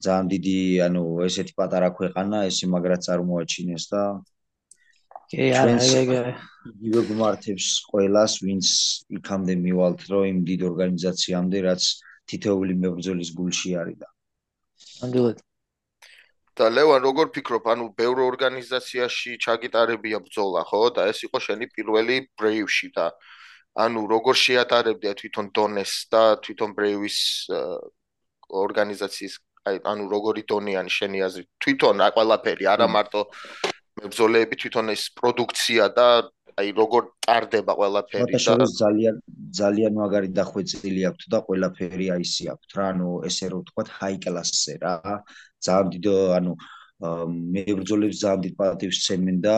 ძალიან 0.00 0.26
დიდი, 0.32 0.58
ანუ 0.86 1.02
ესეთი 1.28 1.54
პატარა 1.60 1.88
ქვეყანა, 1.98 2.38
ესე 2.50 2.66
მაგრად 2.72 3.04
წარმოაჩინეს 3.06 3.84
და 3.92 4.02
კი, 5.30 5.50
არა, 5.54 5.74
ეგ 6.00 6.10
იგივე 6.70 7.02
გმართებს 7.10 7.66
ყოველას, 7.90 8.32
ვინც 8.44 8.66
იქამდე 9.18 9.54
მივალთ, 9.64 10.00
რომ 10.12 10.24
იმ 10.30 10.38
დიდ 10.48 10.64
ორგანიზაციამდე, 10.70 11.58
რაც 11.66 11.82
თითოეული 12.30 12.74
მებრძოლის 12.82 13.30
გულში 13.38 13.70
არის 13.80 13.96
და. 14.02 14.08
ამდენად 15.06 15.38
და 16.60 16.66
ლევან 16.68 17.00
როგორ 17.00 17.26
ფიქრობ, 17.32 17.64
ანუ 17.72 17.84
ბევრ 17.96 18.18
ორგანიზაციაში 18.26 19.38
ჩაგიტარებია 19.40 20.18
ბრძოლა, 20.20 20.62
ხო? 20.68 20.80
და 20.92 21.08
ეს 21.08 21.24
იყო 21.24 21.38
შენი 21.40 21.66
პირველი 21.72 22.16
ბრეივში 22.36 22.88
და 22.92 23.06
ანუ 23.78 24.00
როგორ 24.10 24.34
შეატარებდია 24.34 25.14
თვითონ 25.14 25.46
დონეს 25.54 25.92
და 26.10 26.22
თვითონ 26.44 26.74
ბრეივის 26.74 27.18
ორგანიზაციის 28.50 29.34
აი 29.70 29.76
ანუ 29.92 30.04
როგორი 30.10 30.42
დონიანი 30.50 30.90
შენი 30.90 31.18
აზრით 31.26 31.48
თვითონ 31.62 32.02
ყველაფერი 32.16 32.66
არა 32.74 32.86
მარტო 32.90 33.22
მებრძოლეები 34.00 34.56
თვითონ 34.60 34.92
ეს 34.96 35.02
პროდუქცია 35.20 35.88
და 35.96 36.06
აი 36.60 36.72
როგორ 36.76 37.06
ტარდება 37.24 37.72
ყველაფერი 37.78 38.40
და 38.40 38.66
ძალიან 38.80 39.20
ძალიან 39.60 39.92
მაგარი 40.00 40.28
დახვეწილი 40.40 41.02
აქვს 41.10 41.30
და 41.32 41.38
ყველაფერი 41.46 42.06
აი 42.16 42.26
ისი 42.26 42.44
აქვს 42.54 42.76
რა 42.80 42.86
ანუ 42.94 43.08
ესე 43.30 43.46
რომ 43.52 43.62
ვთქვა 43.64 43.84
ჰაი 44.00 44.16
კლასზე 44.24 44.74
რა 44.84 44.94
ძალიან 45.68 45.88
დიდ 45.94 46.06
ანუ 46.40 46.52
მებრძოლებს 47.54 48.22
ძალიან 48.24 48.44
დიდ 48.44 48.54
პატივს 48.60 48.98
ცემენ 49.06 49.38
და 49.46 49.56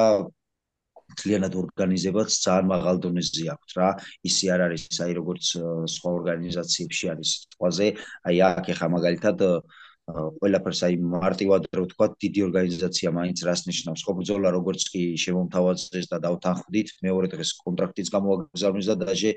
ძალიანად 1.20 1.54
ორგანიზებაც 1.62 2.30
ძალიან 2.44 2.66
მაღალ 2.72 2.96
დონეზე 3.04 3.44
აქვს 3.54 3.72
რა. 3.78 3.88
ისი 4.28 4.46
არ 4.54 4.60
არის 4.66 5.00
აი 5.04 5.12
როგორც 5.20 5.44
სხვა 5.94 6.10
ორგანიზაციებში 6.18 7.06
არის 7.12 7.28
სიტყვაზე. 7.36 7.86
აი 8.28 8.36
აქ 8.48 8.66
ეხა 8.74 8.86
მაგალითად 8.96 9.38
ყველაფერს 10.10 10.80
აი 10.82 10.96
მარტივად 10.98 11.68
რო 11.78 11.84
ვთქვა, 11.86 12.06
დიდი 12.18 12.40
ორგანიზაცია 12.48 13.08
მაინც 13.14 13.38
რას 13.46 13.62
ნიშნავს? 13.70 14.02
ხო 14.02 14.12
ბრძოლა 14.18 14.50
როგორც 14.50 14.82
კი 14.90 15.02
შემომთავაზეს 15.14 16.10
და 16.10 16.18
დავთანხმდით, 16.26 16.88
მეორე 17.06 17.28
დღეს 17.30 17.50
კონტრაქტიც 17.62 18.10
გამოაგზავნეს 18.10 18.86
და 18.90 18.96
დაჟე 18.98 19.32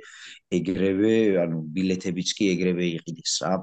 ეგრევე, 0.58 1.14
ანუ 1.46 1.58
ბილეთებიც 1.70 2.34
კი 2.34 2.50
ეგრევე 2.58 2.86
იყიდეს 2.98 3.36
რა. 3.46 3.54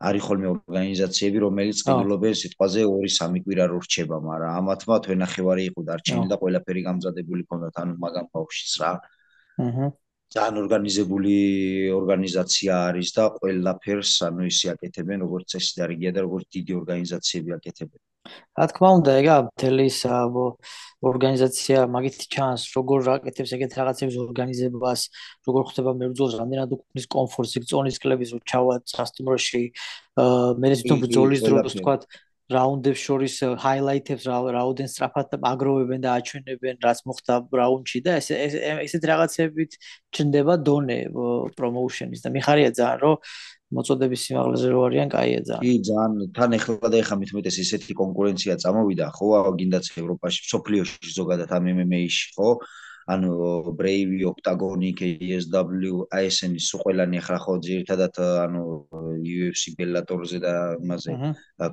არის 0.00 0.22
ხოლმე 0.24 0.48
ორგანიზაციები, 0.48 1.38
რომელიც 1.44 1.78
ყიდულობენ 1.84 2.34
სიტყვაზე 2.40 2.80
2-3 2.88 3.42
კვირა 3.44 3.64
რო 3.68 3.80
რჩება, 3.84 4.16
მაგრამ 4.24 4.52
ამათმა 4.64 4.96
თვენახევარი 5.04 5.62
იყო 5.70 5.80
დარჩენილი 5.92 6.28
და 6.32 6.36
ყველაფერი 6.40 6.80
გამზადებული 6.88 7.44
ქონდათ, 7.44 7.74
ანუ 7.84 7.92
მაგამ 8.00 8.26
ბავშვის 8.32 8.74
რა. 8.80 8.92
აჰა. 9.60 9.92
ძალიან 10.30 10.58
ორგანიზებული 10.62 11.34
ორგანიზაცია 11.90 12.72
არის 12.90 13.08
და 13.16 13.24
ყველაფერს 13.38 14.12
ანუ 14.28 14.46
ისე 14.46 14.66
აკეთებენ, 14.74 15.26
როგორც 15.26 15.58
ეს 15.58 15.66
დარიგია 15.78 16.14
და 16.14 16.20
როგორც 16.26 16.46
დიდი 16.54 16.72
ორგანიზაციები 16.80 17.50
აკეთებენ. 17.58 18.00
რა 18.30 18.64
თქმა 18.70 18.88
უნდა, 19.00 19.10
ეგა 19.20 19.34
მთელი 19.48 19.86
ორგანიზაცია 21.10 21.78
მაგით 21.90 22.16
ჩანს, 22.30 22.62
როგორ 22.76 22.98
აკეთებს 23.16 23.52
ეგეთ 23.56 23.72
რაღაცებს 23.80 24.16
ორგანიზებას, 24.20 25.00
როგორ 25.48 25.62
ხდება 25.72 25.90
მებრძოლს, 25.98 26.34
რამდენად 26.40 26.70
უკნის 26.76 27.06
კომფორტს, 27.16 27.54
ზონის 27.72 27.96
კლების 27.98 28.30
ჩავა 28.44 28.74
სასტუმროში, 28.86 29.62
მე 30.60 30.66
თვითონ 30.76 30.98
ბრძოლის 31.00 31.40
დროს 31.48 31.74
თქვა 31.80 31.94
რაუნდებს 32.50 33.00
შორის 33.06 33.34
ჰაილაითებს 33.62 34.24
რაუდენ 34.30 34.88
სწრაფად 34.90 35.38
აგროვებენ 35.50 36.00
და 36.04 36.10
აჩვენებენ 36.18 36.82
რაც 36.82 36.98
მოხდა 37.06 37.34
რაუნდში 37.60 38.00
და 38.06 38.18
ეს 38.20 38.28
ესეთ 38.34 39.04
რაღაცებით 39.12 39.78
ჩნდება 40.14 40.54
დონე 40.66 40.98
პრომოუშენის 41.56 42.20
და 42.26 42.28
მიხარია 42.34 42.70
ძალიან 42.74 43.00
რომ 43.06 43.16
მოწოდების 43.70 44.20
სიმაღლეზე 44.26 44.68
რო 44.74 44.80
არიან, 44.90 45.08
კაია 45.14 45.40
ძალიან. 45.46 45.62
კი, 45.62 45.74
ძალიან. 45.86 46.30
თან 46.34 46.50
ეხლა 46.58 46.88
და 46.90 46.96
ეხლა 47.02 47.16
მithumetes 47.22 47.56
ისეთი 47.62 47.92
კონკურენცია 48.02 48.54
წამოვიდა, 48.62 49.06
ხო, 49.14 49.26
აგინდაც 49.50 49.84
ევროპაში, 50.02 50.40
სოფლიოში 50.50 51.10
ზოგადად 51.18 51.50
ამ 51.54 51.64
MMA-ში, 51.78 52.24
ხო? 52.34 52.50
ანუ 53.10 53.74
Brave, 53.78 54.24
Octagon, 54.30 54.82
KSW, 54.98 56.06
ASN 56.14 56.52
სულ 56.62 56.80
ყველანი 56.84 57.18
ახლა 57.20 57.38
ხო 57.42 57.54
ძირითადად 57.66 58.14
ანუ 58.44 58.62
UFC 59.20 59.74
Bellator-ზე 59.78 60.38
და 60.44 60.52
იმაზე 60.78 61.16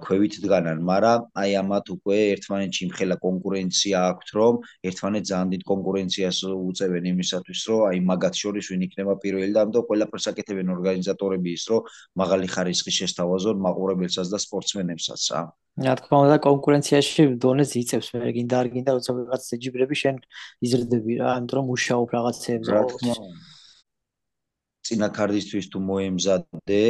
ქვევით 0.05 0.39
დგანან, 0.43 0.81
მაგრამ 0.89 1.27
აი 1.41 1.51
ამათ 1.61 1.91
უკვე 1.95 2.17
ერთმანეთში 2.33 2.81
იმხელა 2.87 3.17
კონკურენცია 3.27 3.97
აქვთ, 4.11 4.27
რომ 4.39 4.53
ერთმანეთს 4.89 5.29
ძალიან 5.31 5.53
დიდ 5.53 5.63
კონკურენციას 5.71 6.37
უწევენ 6.47 7.05
იმისათვის, 7.13 7.61
რომ 7.69 7.85
აი 7.91 7.97
მაგათ 8.09 8.41
შორის 8.41 8.71
ვინ 8.71 8.81
იქნება 8.87 9.13
პირველი 9.21 9.51
და 9.53 9.61
ამიტომ 9.67 9.87
ყველაფერს 9.91 10.27
აკეთებენ 10.33 10.73
ორგანიზატორები 10.77 11.49
ის, 11.53 11.63
რომ 11.69 11.87
მაღალი 12.23 12.47
ხარისხი 12.55 12.91
შესთავაზონ 12.99 13.63
მაყურებელსაც 13.67 14.27
და 14.33 14.41
სპორტსმენებსაც 14.47 15.31
რა. 15.37 15.45
რა 15.77 15.93
თქმა 15.99 16.17
უნდა 16.25 16.37
კონკურენციაში 16.41 17.23
დონეს 17.37 17.71
იწევს 17.77 18.07
მე 18.17 18.31
გინდა 18.33 18.55
არ 18.61 18.67
გინდა 18.73 18.91
როცა 18.97 19.13
ვიღაც 19.17 19.43
ეჯიბრები 19.57 19.95
შენ 20.01 20.15
იზრდები 20.65 21.17
რა 21.21 21.27
ამიტომ 21.37 21.57
რომ 21.59 21.65
მუშაობ 21.69 22.07
რაღაცეებზე 22.17 22.71
რა 22.73 22.81
თქმა 22.89 23.13
უნდა. 23.13 23.37
წინა 24.87 25.07
კარდისთვის 25.17 25.65
თუ 25.69 25.77
მოემზადე 25.89 26.81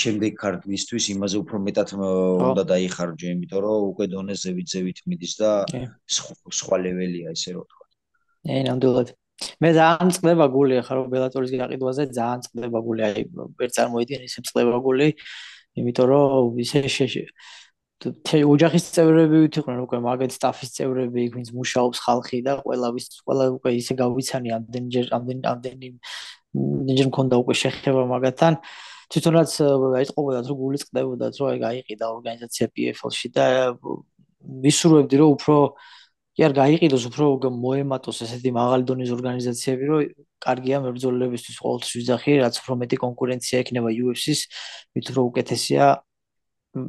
შემდეგ 0.00 0.32
კარდისთვის 0.42 1.04
იმაზე 1.14 1.36
უფრო 1.44 1.56
მეტად 1.66 1.88
უნდა 2.00 2.64
დაიხარჯე 2.72 3.26
იმიტომ 3.36 3.60
რომ 3.66 3.84
უკვე 3.92 4.04
დონეს 4.16 4.38
ზევით 4.46 4.68
ზევით 4.72 4.98
მიდის 5.12 5.32
და 5.40 5.50
სხვა 6.08 6.76
ლეველია 6.84 7.36
ესე 7.36 7.50
რომ 7.52 7.68
ვთქვა. 7.68 7.84
ე 8.48 8.56
ნამდვილად. 8.66 9.08
მე 9.60 9.70
ძალიან 9.76 10.10
წდება 10.16 10.46
გული 10.56 10.74
ახლა 10.80 10.94
რომ 10.96 11.06
ბელატორის 11.12 11.52
გაყიდვაზე 11.60 12.02
ძალიან 12.16 12.40
წდება 12.48 12.78
გული 12.80 13.02
აი 13.08 13.22
ვერ 13.60 13.70
წარმოიდგენ 13.76 14.22
ისე 14.24 14.40
წდება 14.48 14.80
გული 14.86 15.08
იმიტომ 15.76 16.06
რომ 16.08 16.56
ისე 16.64 16.80
ოჯახის 18.04 18.84
წევრები 18.92 19.38
ვითხენ 19.46 19.78
უკვე 19.86 19.98
მაგეთ 20.04 20.32
სტაფის 20.36 20.70
წევრები 20.76 21.22
იქ 21.26 21.32
ვინც 21.36 21.48
მუშაობს 21.56 21.98
ხალხი 22.04 22.38
და 22.44 22.52
ყველა 22.60 22.88
ვის 22.92 23.06
ყველა 23.24 23.44
უკვე 23.56 23.70
ისე 23.80 23.96
გავიცანი 23.96 24.52
ამდენჯერ 24.56 25.06
ამდენ 25.16 25.38
ამდენი 25.52 25.88
ნიჯერ 26.56 27.08
მქონდა 27.08 27.34
უკვე 27.40 27.54
შეხება 27.62 28.02
მაგათთან. 28.12 28.54
თვითონაც 29.06 29.50
აიწყობოდათ 30.02 30.44
რომ 30.50 30.56
გული 30.60 30.78
წდებოდათ 30.82 31.34
რომ 31.40 31.46
აი 31.50 31.58
გაიყიდა 31.66 32.04
ორგანიზაცია 32.16 32.66
PFL-ში 32.74 33.28
და 33.36 33.46
ვისურვებდი 34.64 35.16
რომ 35.20 35.28
უფრო 35.36 35.56
კი 36.36 36.40
არ 36.46 36.52
გაიყიდოს 36.52 37.04
უფრო 37.08 37.24
მოემატოს 37.48 38.18
ესეთი 38.26 38.50
მაღალი 38.60 38.84
დონის 38.90 39.10
ორგანიზაციები 39.16 39.84
რომ 39.88 40.00
კარგია 40.46 40.76
მებრძოლებისთვის 40.84 41.56
ყოველთვის 41.64 41.92
ვიზახი 41.96 42.32
რაც 42.44 42.54
უფრო 42.60 42.72
მეტი 42.82 42.96
კონკურენცია 43.04 43.56
ექნება 43.64 43.88
UFC-ს 43.88 44.40
მით 44.92 45.06
უფრო 45.12 45.22
უკეთესია 45.30 45.84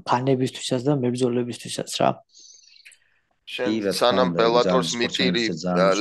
ფანებისთვისაც 0.10 0.82
და 0.88 0.96
მებრძოლებისთვისაც 1.04 1.96
რა. 2.02 2.10
შენ 3.48 3.92
სანამ 3.96 4.34
ბელატორს 4.36 4.94
მიტირი 5.00 5.44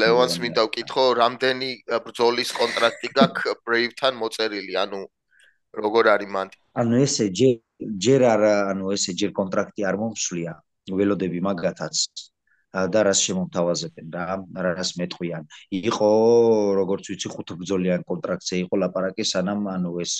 ლევანს 0.03 0.37
მინდა 0.43 0.63
ვკითხო 0.67 1.05
რამდენი 1.21 1.71
ბრძოლის 2.07 2.51
კონტრაქტი 2.61 3.09
გაქვს 3.19 3.59
ბრეივთან 3.67 4.19
მოწერილი? 4.23 4.73
ანუ 4.83 5.01
როგორ 5.83 6.11
არის 6.15 6.31
მან? 6.37 6.49
ანუ 6.83 6.95
ესე 7.07 7.27
ჯერ 7.37 8.23
არ 8.35 8.43
ანუ 8.73 8.95
ესე 8.97 9.13
ჯერ 9.21 9.31
კონტრაქტი 9.39 9.87
არ 9.91 9.97
მომსვლია 10.03 10.53
ველოდები 10.99 11.41
მაგათაც 11.47 11.97
და 12.75 13.01
რას 13.09 13.21
შემოთავაზებენ 13.25 14.07
რა 14.13 14.73
რას 14.77 14.91
მეტყვიან? 15.01 15.45
იყო 15.71 16.09
როგორც 16.81 17.05
ვიცი 17.11 17.29
ხუთბძოლიან 17.35 18.03
კონტრაქტზე 18.11 18.57
იყო 18.67 18.75
ლაპარაკი 18.83 19.25
სანამ 19.25 19.61
ანუ 19.73 19.91
ეს 20.05 20.13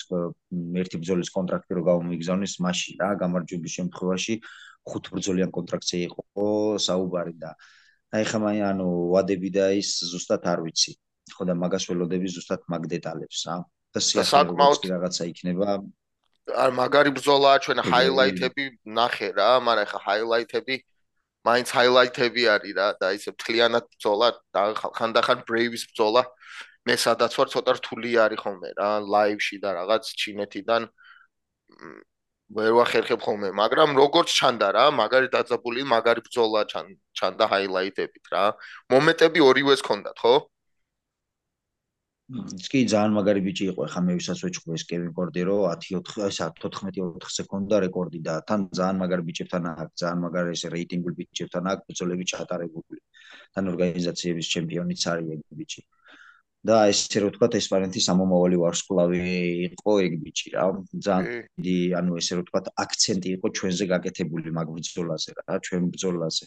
ერთი 0.81 0.97
ბძოლის 1.03 1.31
კონტრაქტი 1.37 1.73
რო 1.77 1.83
გამომიგზავნის 1.91 2.55
მაშინ 2.65 2.95
რა 3.03 3.11
გამარჯვების 3.23 3.73
შემთხვევაში 3.79 4.35
ხუთბძოლიან 4.87 5.51
კონტრაქტზე 5.53 5.97
იყო 6.07 6.47
საუბარი 6.81 7.35
და 7.43 7.51
აი 8.17 8.25
ხა 8.31 8.39
მაი 8.41 8.61
ანუ 8.71 8.89
ვადები 9.13 9.51
და 9.51 9.67
ის 9.77 9.91
ზუსტად 10.13 10.47
არ 10.47 10.61
ვიცი. 10.65 10.93
ხო 11.27 11.43
და 11.43 11.55
მაგას 11.59 11.85
ველოდები 11.91 12.29
ზუსტად 12.31 12.61
მაგ 12.71 12.83
დეტალებს 12.87 13.39
რა 13.51 13.57
და 13.93 14.01
საკმაოდ 14.01 14.83
რაღაცა 14.95 15.25
იქნება. 15.33 15.83
არ 16.47 16.71
მაგარი 16.79 17.11
ბრძოლაა 17.19 17.59
ჩვენ 17.67 17.79
ჰაილაითები 17.91 18.65
ნახე 18.87 19.29
რა 19.35 19.51
მაგრამ 19.67 19.89
ხა 19.91 19.99
ჰაილაითები 20.07 20.75
მაინც 21.47 21.69
ჰაილაითები 21.77 22.43
არის 22.55 22.75
რა 22.79 22.89
და 23.01 23.09
ისე 23.19 23.31
მთლიანად 23.37 23.85
ბრძოლა 23.93 24.29
და 24.57 24.63
ხანდახან 24.99 25.45
ბრეივის 25.49 25.85
ბრძოლა. 25.93 26.23
მე 26.87 26.95
სადაც 27.05 27.33
ვარ 27.39 27.49
ცოტა 27.55 27.73
რთული 27.79 28.11
არის 28.25 28.41
ხოლმე 28.43 28.71
რა 28.79 28.91
ლაივში 29.15 29.57
და 29.63 29.71
რაღაც 29.79 30.05
ჩინეთიდან. 30.23 30.83
ვერ 32.57 32.73
ვახერხებ 32.79 33.21
ხოლმე 33.27 33.49
მაგრამ 33.61 33.91
როგორც 33.99 34.29
ჩანდა 34.39 34.69
რა 34.77 34.85
მაგარი 35.01 35.29
დაძაბული 35.35 35.83
მაგარი 35.95 36.21
ბრძოლა 36.27 36.63
ჩანდა 37.19 37.45
ჰაილაითებით 37.53 38.27
რა. 38.35 38.45
მომენტები 38.95 39.41
ორივეს 39.51 39.83
ქონდათ 39.89 40.19
ხო 40.23 40.35
კი 42.27 42.81
ძალიან 42.91 43.13
მაგარი 43.15 43.41
ბიჭი 43.47 43.65
იყო 43.71 43.85
ხა 43.91 44.01
მე 44.03 44.15
ვისაც 44.19 44.41
ვეჭყვი 44.45 44.73
ეს 44.77 44.85
კევინ 44.91 45.11
კორდერო 45.19 45.59
10 45.83 46.17
ესა 46.29 46.47
14-4 46.59 47.29
სეკუნდა 47.35 47.79
რეკორდი 47.85 48.21
და 48.27 48.35
თან 48.49 48.65
ძალიან 48.79 48.99
მაგარი 49.03 49.23
ბიჭებთან 49.29 49.69
აქ 49.71 49.93
ძალიან 50.03 50.19
მაგარი 50.25 50.57
ეს 50.57 50.65
რეიტინგული 50.75 51.15
ბიჭებთან 51.21 51.71
აქ 51.73 51.85
ბრძოლები 51.87 52.25
ჩატარებული. 52.33 52.99
თან 53.55 53.65
ორგანიზაციების 53.73 54.51
ჩემპიონიც 54.55 55.07
არის 55.13 55.31
ეგ 55.37 55.43
ბიჭი. 55.61 55.81
და 56.67 56.77
ესე 56.91 57.19
რომ 57.23 57.31
ვთქვა 57.31 57.49
ესპარენტის 57.63 58.07
ამომავალი 58.11 58.57
ვარსკვლავი 58.63 59.21
იყო 59.71 59.93
ეგ 60.07 60.13
ბიჭი 60.27 60.49
რა. 60.59 60.65
ძალიან 61.07 61.25
დიდი 61.63 61.77
ანუ 62.03 62.13
ესე 62.21 62.33
რომ 62.37 62.43
ვთქვა 62.43 62.61
აქცენტი 62.85 63.29
იყო 63.39 63.47
ჩვენზე 63.57 63.85
გაკეთებული 63.95 64.51
მაგ 64.59 64.67
ბრძოლაზე 64.77 65.31
რა 65.39 65.55
ჩვენ 65.67 65.83
ბრძოლაზე 65.95 66.45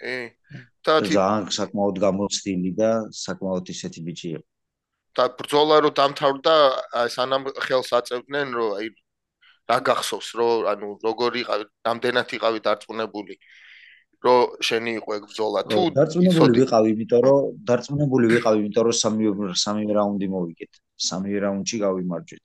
და 0.00 0.94
ძალიან 1.04 1.50
საკმაოდ 1.56 1.96
გამოცდილი 2.04 2.70
და 2.80 2.90
საკმაოდ 3.12 3.64
ისეთი 3.74 4.00
ბიჭი 4.06 4.28
იყო. 4.34 4.44
და 5.16 5.24
ბრძოლა 5.38 5.76
რო 5.84 5.90
დამთავრდა 6.00 6.54
სანამ 7.14 7.42
ხელს 7.66 7.90
აწევდნენ 7.98 8.48
რომ 8.56 8.70
აი 8.78 8.86
რა 9.70 9.78
გახსოვს 9.88 10.28
რომ 10.38 10.68
ანუ 10.72 10.88
როგორი 11.06 11.42
იყავი 11.44 11.64
რამდენად 11.88 12.28
იყავი 12.38 12.60
დარწმუნებული 12.66 13.34
რომ 14.24 14.40
შენი 14.68 14.90
იყო 15.00 15.10
ეგ 15.18 15.22
ბრძოლა. 15.30 15.60
თუ 15.72 15.82
დარწმუნებული 15.98 16.52
ვიყავი 16.62 16.88
იმიტომ 16.94 17.20
რომ 17.26 17.40
დარწმუნებული 17.68 18.26
ვიყავი 18.34 18.58
იმიტომ 18.62 18.84
რომ 18.88 18.96
სამი 19.02 19.24
სამი 19.64 19.82
რაუნდი 19.98 20.26
მოვიგეთ 20.34 20.72
სამი 21.10 21.30
რაუნდში 21.44 21.76
გავიმარჯვეთ. 21.84 22.44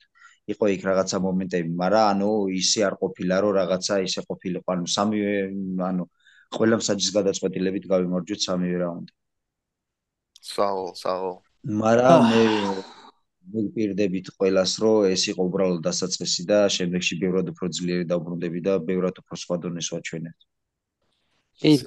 იყო 0.52 0.64
იქ 0.74 0.82
რაღაცა 0.88 1.18
მომენტები 1.26 1.70
მაგრამ 1.82 2.04
ანუ 2.12 2.30
ისე 2.60 2.80
არ 2.88 2.94
ყოფილა 3.02 3.36
რომ 3.42 3.52
რაღაცა 3.60 3.94
ისე 4.08 4.20
ყოფილიყო. 4.28 4.68
ანუ 4.74 4.84
სამი 4.96 5.18
ანუ 5.90 6.04
ყველა 6.54 6.76
მსაჯის 6.80 7.10
გადაწყვეტილებით 7.18 7.84
გავიმარჯვეთ 7.92 8.40
სამი 8.46 8.68
რაუნდი. 8.82 9.12
საო 10.46 10.84
საო 11.02 11.30
მაგრამ 11.66 12.20
მე 12.30 12.42
მოგპირდებით 13.54 14.26
ყოველას 14.34 14.72
რომ 14.82 15.06
ეს 15.14 15.22
იყო 15.30 15.42
უბრალოდ 15.48 15.80
დასაწყისი 15.86 16.42
და 16.50 16.58
შემდეგში 16.76 17.14
ბევრად 17.22 17.50
უფრო 17.54 17.66
ძლიერი 17.78 18.04
დაუბრუნდები 18.10 18.60
და 18.66 18.74
ბევრად 18.86 19.18
უფრო 19.22 19.34
სხვა 19.42 19.56
დონეს 19.62 19.88
ვაჩვენებთ. 19.94 20.40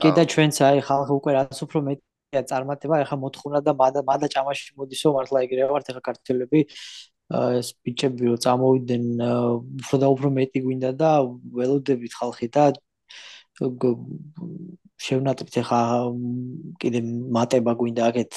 კი, 0.02 0.10
და 0.17 0.24
ჩვენც 0.34 0.56
აი 0.67 0.78
ხალხი 0.88 1.13
უკვე 1.19 1.32
რაც 1.39 1.58
უფრო 1.63 1.80
მეტია 1.88 2.41
წარმატება, 2.52 2.95
ეხა 3.04 3.15
მოთხოვნა 3.24 3.60
და 3.67 3.72
მადა 3.82 4.02
მადა 4.10 4.28
ჭამაში 4.34 4.72
მოდისო 4.80 5.08
მართლა 5.15 5.39
ეგრე 5.45 5.63
ვართ 5.72 5.86
ეხა 5.93 6.02
ქართველები 6.10 6.60
ეს 7.30 7.67
ბიჭები 7.86 8.24
რო 8.26 8.38
წამოვიდნენ 8.41 9.04
უფრო 9.86 9.95
და 10.02 10.08
უფრო 10.10 10.28
მეტი 10.34 10.60
გვინდა 10.65 10.91
და 10.98 11.12
ველოდებით 11.54 12.13
ხალხი 12.17 12.48
და 12.50 12.63
შევნატრით 15.00 15.56
ეხა 15.63 15.82
კიდე 16.84 17.00
მატება 17.38 17.74
გვინდა 17.80 18.12
აქეთ. 18.12 18.34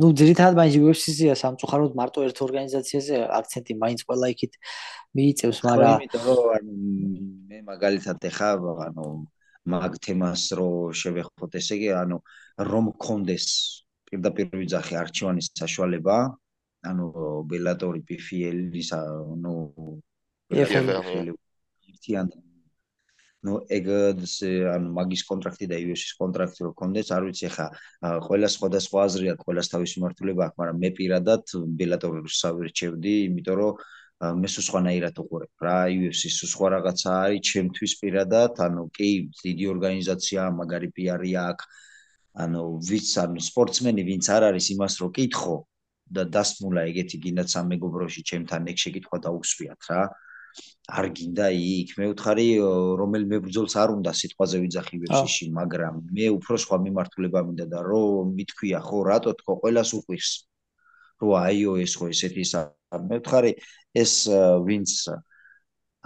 ну 0.00 0.12
ძირითადად 0.12 0.54
მაინც 0.60 0.74
UFC-ია 0.76 1.34
სამწუხაროდ 1.40 1.94
მარტო 1.96 2.24
ერთ 2.28 2.38
ორგანიზაციაზე 2.46 3.14
აქცენტი 3.38 3.74
მაინც 3.80 4.00
ყველა 4.06 4.26
იქით 4.34 4.58
მიიწევს 5.16 5.58
მაგრამ 5.66 6.04
იმიტომ 6.04 6.26
რომ 6.28 6.66
მე 7.48 7.58
მაგალითად 7.70 8.26
ეხა 8.30 8.50
ანუ 8.86 9.06
მაგ 9.72 9.92
თემას 10.04 10.42
რო 10.60 10.68
შევეხოთ 11.00 11.56
ესე 11.60 11.74
იგი 11.80 11.88
ანუ 12.02 12.18
რომ 12.70 12.92
კონდეს 13.06 13.46
პირდაპირ 14.10 14.52
ვიძახი 14.60 14.94
არჩევანის 15.00 15.48
საშუალება 15.62 16.16
ანუ 16.90 17.06
ბელატორი 17.50 18.00
PFL-ის 18.08 18.92
ანუ 19.00 19.54
PFL-ი 20.52 21.34
ერთიან 21.88 22.26
ну 23.46 23.56
ეგ 23.72 23.86
ანუ 24.74 24.90
მაგის 24.96 25.22
კონტრაქტი 25.28 25.66
და 25.72 25.76
UFC-ის 25.80 26.16
კონტრაქტი 26.20 26.60
რო 26.66 26.72
კონდეს, 26.80 27.08
არ 27.16 27.24
ვიცი 27.28 27.48
ხა 27.54 27.66
ყველა 28.26 28.48
სხვადასხვა 28.54 29.04
აზრი 29.08 29.30
აქვს, 29.32 29.44
ყველას 29.48 29.72
თავისი 29.72 30.02
მართულება 30.04 30.42
აქვს, 30.46 30.58
მაგრამ 30.60 30.82
მე 30.84 30.90
პირადად 30.98 31.54
ბელატორს 31.80 32.40
ავირჩევდი, 32.50 33.14
იმიტომ 33.30 33.56
რომ 33.60 33.72
მე 34.20 34.48
სხვანაირად 34.52 35.16
უყურებ 35.24 35.64
რა 35.64 35.78
UFC-ს 35.88 36.52
სხვა 36.52 36.68
რაღაცა 36.76 37.10
არის 37.24 37.40
ჩემთვის 37.50 37.92
პირადად, 38.04 38.52
ანუ 38.60 38.82
კი 38.92 39.10
დიდი 39.40 39.64
ორგანიზაცია, 39.72 40.40
მაგარი 40.60 40.88
PR-ი 40.92 41.32
აქვს. 41.40 41.88
ანუ 42.44 42.62
ვიც 42.86 43.08
ანუ 43.24 43.40
სპორტსმენი 43.42 44.02
ვინც 44.06 44.28
არ 44.30 44.42
არის 44.52 44.66
იმას 44.76 44.94
რო 45.02 45.08
კითხო 45.16 45.56
და 46.14 46.22
დასმულა 46.34 46.84
ეგეთი 46.90 47.16
გინდათ 47.24 47.48
სამეგობროში 47.54 48.22
ჩემთან 48.30 48.68
ეგ 48.70 48.76
შეკითხვა 48.84 49.16
დაუსვიათ 49.26 49.80
რა. 49.90 50.02
არ 50.90 51.06
გინდა 51.16 51.46
იქ. 51.54 51.94
მე 52.00 52.06
ვთხარი 52.12 52.46
რომელ 53.00 53.24
მებრძოლს 53.30 53.74
არ 53.78 53.94
უნდა 53.96 54.12
სიტყვაზე 54.20 54.56
ვიძახი 54.64 54.96
ვერსიში 55.04 55.46
მაგრამ 55.54 55.94
მე 56.16 56.26
უფრო 56.36 56.54
სხვა 56.64 56.76
მიმართულება 56.86 57.40
მინდა 57.46 57.66
და 57.70 57.80
რომ 57.86 58.34
მithქვია 58.38 58.80
ხო 58.86 58.98
რატო 59.10 59.32
თქო 59.38 59.52
ყოველას 59.62 59.90
უყვის 59.98 60.28
რო 61.22 61.30
აიო 61.46 61.72
ეს 61.84 61.92
ხო 61.98 62.10
ესეთი 62.14 62.44
მე 63.06 63.16
ვთხარი 63.22 63.52
ეს 64.02 64.12
ვინც 64.66 64.90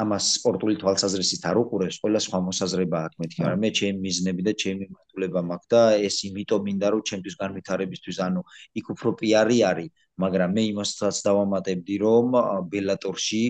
ამას 0.03 0.29
სპორტული 0.41 0.75
თვალსაზრისით 0.83 1.45
არ 1.47 1.59
უყურებს 1.63 2.01
ყველა 2.03 2.21
სხვა 2.25 2.39
მოსაზრება 2.49 3.03
აქვს 3.09 3.19
მეთქი 3.23 3.43
მაგრამ 3.45 3.61
მე 3.65 3.71
ჩემი 3.79 4.01
მიზნები 4.07 4.43
და 4.43 4.53
ჩემი 4.63 4.89
მიმართულება 4.89 5.41
მაქვს 5.51 5.71
და 5.75 5.83
ეს 6.09 6.17
იმიტომ 6.29 6.65
მინდა 6.67 6.89
რომ 6.95 7.03
ჩემთვის 7.11 7.37
განვითარებისთვის 7.43 8.19
ანუ 8.27 8.43
იქ 8.81 8.91
უფრო 8.95 9.15
პიარი 9.23 9.59
არის 9.71 9.91
მაგრამ 10.25 10.51
მე 10.59 10.63
იმასაც 10.73 11.17
დავამატებდი 11.29 11.97
რომ 12.03 12.27
ბელატორში 12.75 13.43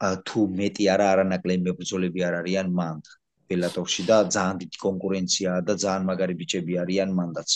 თუ 0.00 0.40
მეტი 0.58 0.84
არა 0.94 1.06
არანაკლები 1.12 1.62
მებრძოლები 1.68 2.20
არ 2.28 2.34
არიან 2.40 2.68
მანდ 2.80 3.14
ბელატორში 3.50 4.02
და 4.10 4.16
ძალიან 4.34 4.56
დიდი 4.62 4.78
კონკურენციაა 4.86 5.60
და 5.68 5.74
ძალიან 5.82 6.04
მაგარი 6.10 6.34
ბიჭები 6.40 6.78
არიან 6.82 7.10
მანდაც. 7.20 7.50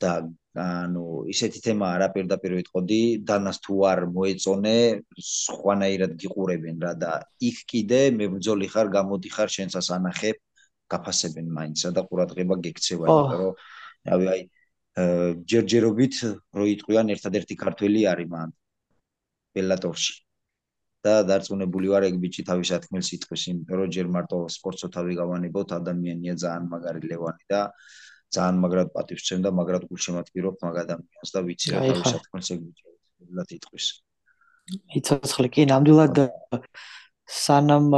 და 0.00 0.12
ანუ 0.60 1.04
ისეთი 1.30 1.60
თემა 1.64 1.86
არა 1.94 2.06
პირდაპირ 2.14 2.52
ვიტყოდი 2.58 3.00
დანას 3.28 3.58
თუ 3.64 3.74
არ 3.90 4.00
მოეწონე 4.16 4.76
სხვანაირად 5.30 6.12
გიყურებენ 6.22 6.76
რა 6.84 6.92
და 7.02 7.12
იქ 7.48 7.58
კიდე 7.70 8.00
მებრძოლი 8.20 8.68
ხარ 8.72 8.88
გამოდი 8.96 9.28
ხარ 9.36 9.52
შენსაც 9.56 9.86
ანახებ 9.96 10.40
გაფასებენ 10.90 11.52
მაინც 11.58 11.84
და 11.96 12.02
ყურადღება 12.08 12.56
გექცევა 12.66 13.06
იმიტომ 13.12 13.38
რომ 13.44 13.54
რავი 14.10 14.26
აი 14.34 14.42
ჯერჯერობით 15.52 16.16
რო 16.58 16.64
იტყვიან 16.74 17.14
ერთადერთი 17.14 17.54
ქართველი 17.62 18.00
არის 18.12 18.32
მან 18.34 18.48
ბელატორში 19.54 20.14
და 21.06 21.14
დარწმუნებული 21.30 21.90
ვარ 21.92 22.06
ეგ 22.10 22.16
ბიჭი 22.22 22.42
თავის 22.50 22.70
ათქმელს 22.76 23.10
იტყვის 23.16 23.42
იმიტომ 23.50 23.76
რომ 23.80 23.92
ჯერ 23.96 24.06
მარტო 24.16 24.38
სპორტსო 24.56 24.88
თავი 24.96 25.16
გავანებოთ 25.20 25.74
ადამიანია 25.80 26.34
ძალიან 26.44 26.64
მაგარი 26.74 27.00
ლევანი 27.10 27.44
და 27.52 27.60
ძალიან 28.36 28.56
მაგრად 28.62 28.88
პატივს 28.94 29.24
ცემ 29.26 29.40
და 29.46 29.50
მაგრად 29.58 29.88
გულშემატკივრობ 29.90 30.56
მაგ 30.66 30.76
ადამიანს 30.84 31.30
და 31.34 31.40
ვიცი 31.48 31.66
რა 31.74 31.80
თავის 31.88 32.12
ათქმელს 32.20 32.50
ეგ 32.54 32.60
ბიჭი 32.66 32.90
ნამდვილად 33.20 33.50
იტყვის. 33.56 33.86
იცოცხლე 35.00 35.48
კი 35.54 35.62
ნამდვილად 35.70 36.16
სანამ 37.40 37.88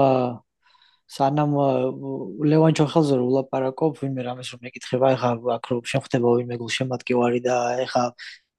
სანამ 1.12 1.52
ლევან 2.48 2.76
ჩოხელზე 2.78 3.18
რო 3.20 3.24
ვლაპარაკობ, 3.28 3.98
ვინმე 4.00 4.22
რამეს 4.24 4.48
რომ 4.54 4.62
მეკითხება, 4.64 5.12
ეხა 5.16 5.30
აქ 5.56 5.64
რო 5.68 5.76
შეხვდება 5.92 6.28
ვინმე 6.38 6.56
გულშემატკივარი 6.62 7.40
და 7.44 7.56
ეხა 7.84 8.04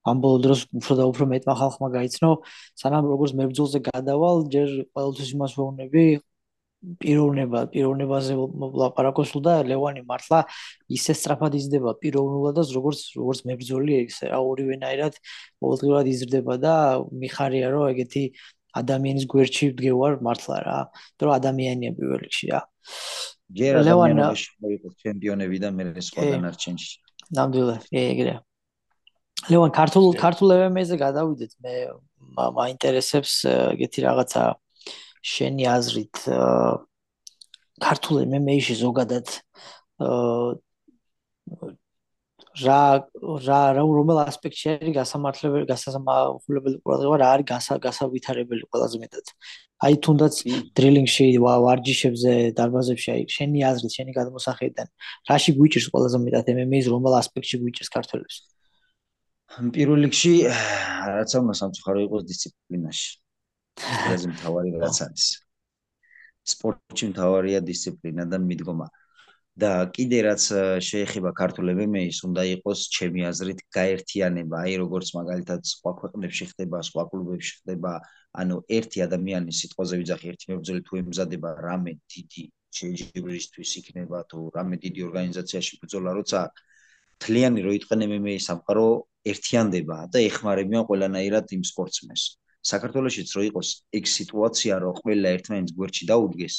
ამ 0.10 0.18
ბოლო 0.24 0.38
დროს 0.44 0.60
უფრო 0.80 0.94
და 1.00 1.04
უფრო 1.12 1.24
მეტმა 1.34 1.54
ხალხმა 1.62 1.88
გაიცნო, 1.96 2.32
სანამ 2.82 3.08
როგორც 3.14 3.32
მებრძოლზე 3.40 3.80
გადავალ, 3.88 4.38
ჯერ 4.54 4.70
ყოველთვის 4.96 5.30
იმას 5.36 5.52
ვეუბნები, 5.58 6.06
პიროვნება, 7.00 7.60
პიროვნებაზე 7.72 8.34
ვლაპარაკოს 8.36 9.32
და 9.44 9.54
ლევანი 9.68 10.04
მართლა 10.04 10.44
ისე 10.92 11.16
სწრაფად 11.16 11.56
იზრდება 11.60 11.96
პიროვნულად 12.04 12.60
და 12.60 12.64
როგორც 12.76 13.00
როგორც 13.16 13.40
მებრძოლი 13.48 14.00
ისე 14.04 14.32
რა 14.34 14.40
ორივენაირად 14.44 15.16
ყოველდღურად 15.64 16.12
იზრდება 16.12 16.58
და 16.60 16.76
მიხარია 17.24 17.72
რომ 17.72 17.88
ეგეთი 17.94 18.24
ადამიანის 18.84 19.26
გვერდში 19.32 19.72
ვდგევარ 19.72 20.20
მართლა 20.28 20.58
რა. 20.68 20.80
რომ 21.24 21.32
ადამიანია 21.40 21.92
პირველ 21.98 22.20
რიგში 22.26 22.48
რა. 22.52 22.62
ჯერ 23.54 23.74
ადამიანებში 23.86 24.50
მოიყოს 24.66 24.94
ჩემპიონები 25.04 25.58
და 25.64 25.70
მე 25.78 25.84
სხვა 26.02 26.24
დანარჩენში. 26.34 26.94
ნამდვილად, 27.38 27.84
ეგრეა. 27.94 28.38
ლევან 29.52 29.72
ქართულ 29.76 30.14
ქართულ 30.16 30.56
MMA-ზე 30.56 30.98
გადავიდეთ. 31.02 31.52
მე 31.64 31.76
მაინტერესებს 32.34 33.34
ეგეთი 33.76 34.00
რაღაცა 34.08 34.44
შენი 35.24 35.66
აზრით 35.78 36.16
ქართულ 37.84 38.24
MMA-ში 38.28 38.76
ზოგადად 38.80 39.28
რა 42.64 42.82
რა 43.48 43.60
რა 43.76 43.84
რომელ 43.98 44.20
ასპექტში 44.30 44.68
არის 44.74 44.94
გასამართლებელი 44.98 45.66
გასამართლებელი 45.72 46.78
ყურადღება 46.86 47.18
რა 47.22 47.30
არის 47.34 47.70
გასავითარებელი 47.88 48.68
ყველაზე 48.70 49.02
მეტად 49.04 49.32
აი 49.88 49.98
თუნდაც 50.06 50.36
დრილინგში 50.78 51.26
ვარჯიშებზე 51.44 52.34
დარბაზებში 52.60 53.10
აი 53.16 53.26
შენი 53.36 53.66
აზრით 53.74 53.98
შენი 53.98 54.12
გადმოსახედიდან 54.20 54.88
რაში 55.34 55.52
გვიჭირს 55.58 55.90
ყველაზე 55.94 56.18
მეტად 56.28 56.54
MMA-ს 56.58 56.94
რომელ 56.94 57.18
ასპექტში 57.24 57.58
გვიჭირს 57.64 57.90
ქართველებს 57.98 58.36
პირველ 59.54 60.08
რიგში 60.08 60.34
რაც 61.14 61.36
უნდა 61.38 61.54
სამწუხარო 61.60 62.00
იყოს 62.08 62.24
დისციპლინაში. 62.30 63.10
ეს 64.14 64.24
მთავარი 64.32 64.70
რაც 64.82 64.98
არის. 65.06 65.26
სპორტში 66.54 67.06
მთავარია 67.14 67.60
დისციპლინა 67.70 68.26
და 68.34 68.38
მიდგომა. 68.50 68.88
და 69.54 69.86
კიდე 69.94 70.20
რაც 70.26 70.44
შეეხება 70.82 71.30
ქართულ 71.38 71.68
MMA-ს, 71.78 72.26
უნდა 72.26 72.44
იყოს 72.58 72.80
ჩემი 72.90 73.22
აზრით 73.30 73.60
გაერთიანება, 73.78 74.58
აი 74.66 74.74
როგორც 74.82 75.14
მაგალითად 75.14 75.62
სხვა 75.70 75.92
ქვეყნებში 76.02 76.46
ხდება, 76.50 76.78
სხვა 76.90 77.04
კლუბებში 77.14 77.54
ხდება, 77.62 77.92
ანუ 78.34 78.56
ერთი 78.78 79.06
ადამიანი 79.06 79.54
სიტყვაზე 79.54 80.02
ვიძახი 80.02 80.26
ერთი 80.34 80.46
მებრძოლი 80.50 80.82
თუ 80.90 80.94
ემზადება 81.04 81.50
რამე 81.62 81.94
დიდი 82.14 82.44
შეჯიბრისთვის 82.74 83.72
იქნება 83.80 84.20
თუ 84.34 84.40
რამე 84.58 84.76
დიდი 84.86 85.02
ორგანიზაციაში 85.08 85.74
ბრძოლა 85.86 86.12
როცა 86.18 86.40
თლიანი 87.22 87.62
რო 87.62 87.72
იტყვენ 87.78 88.10
MMA-ს 88.10 88.50
სამყარო 88.50 88.88
ერთიანდება 89.32 89.98
და 90.14 90.22
ეხმარებიან 90.30 90.88
ყველანაირად 90.90 91.56
იმ 91.58 91.64
სპორტსმენს. 91.72 92.24
საქართველოსიც 92.64 93.30
რო 93.36 93.42
იყოს 93.50 93.70
ეგ 94.00 94.06
სიტუაცია, 94.18 94.74
რომ 94.84 95.00
ყველა 95.04 95.32
ერთმანეთს 95.38 95.76
გვერდში 95.78 96.06
დაუდგეს, 96.12 96.56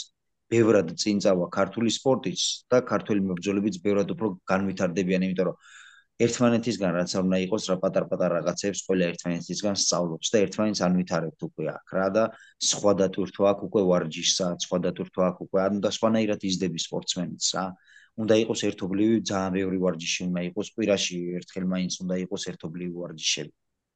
ბევრად 0.52 0.88
წინ 1.00 1.20
წავა 1.24 1.46
ქართული 1.58 1.90
სპორტიც 1.92 2.40
და 2.72 2.80
ქართული 2.84 3.24
მებრძოლებიც 3.28 3.80
ბევრად 3.84 4.12
უფრო 4.14 4.28
განვითარდებიან, 4.52 5.24
იმიტომ 5.28 5.48
რომ 5.48 5.56
ერთმანეთისგან 6.24 6.92
რაც 6.94 7.12
არ 7.18 7.24
უნდა 7.26 7.38
იყოს 7.44 7.64
რა 7.70 7.76
პატარ-პატარ 7.82 8.30
რაღაცებს 8.38 8.82
ყველა 8.86 9.06
ერთმანეთისგან 9.12 9.78
სწავლობს 9.82 10.28
და 10.34 10.42
ერთმანეთს 10.44 10.82
ანვითარებთ 10.86 11.40
უკვე 11.48 11.66
აქ 11.74 11.94
რა 11.98 12.08
და 12.16 12.24
სხვა 12.68 12.92
დატვირთვა 13.00 13.48
აქ 13.50 13.64
უკვე 13.66 13.82
ვარჯიშსა, 13.90 14.46
სხვა 14.66 14.78
დატვირთვა 14.84 15.24
აქ 15.30 15.40
უკვე 15.46 15.60
ანუ 15.64 15.82
და 15.82 15.90
სხვანაირად 15.96 16.46
იზრდები 16.50 16.84
სპორტსმენიც 16.86 17.48
რა. 17.58 17.64
უნდა 18.22 18.34
იყოს 18.44 18.60
ერთობლივი 18.68 19.16
ძალიან 19.30 19.54
ბევრი 19.58 19.78
ვარჯიში 19.84 20.20
უნდა 20.28 20.40
იყოს 20.48 20.68
კვირაში 20.74 21.16
ერთხელ 21.40 21.64
მაინც 21.74 21.92
უნდა 22.04 22.16
იყოს 22.24 22.42
ერთობლივი 22.52 22.94
ვარჯიშები. 23.02 23.52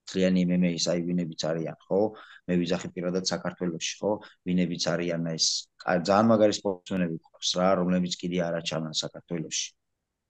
ძალიან 0.08 0.34
MMA-ის 0.48 0.84
აი 0.90 1.00
ვინებიც 1.06 1.42
არიან, 1.50 1.76
ხო? 1.84 2.00
მე 2.48 2.54
ვიზახი 2.62 2.88
პირადად 2.96 3.24
საქართველოსში, 3.28 3.94
ხო? 4.00 4.12
ვინებიც 4.48 4.84
არიან 4.92 5.22
ეს 5.36 5.46
ძალიან 5.84 6.26
მაგარი 6.32 6.54
სპორტსმენები 6.58 7.16
ყავს 7.28 7.50
რა, 7.60 7.68
რომლებიც 7.80 8.14
კიდე 8.22 8.38
არაჩანან 8.48 8.94
საქართველოსში. 9.02 9.68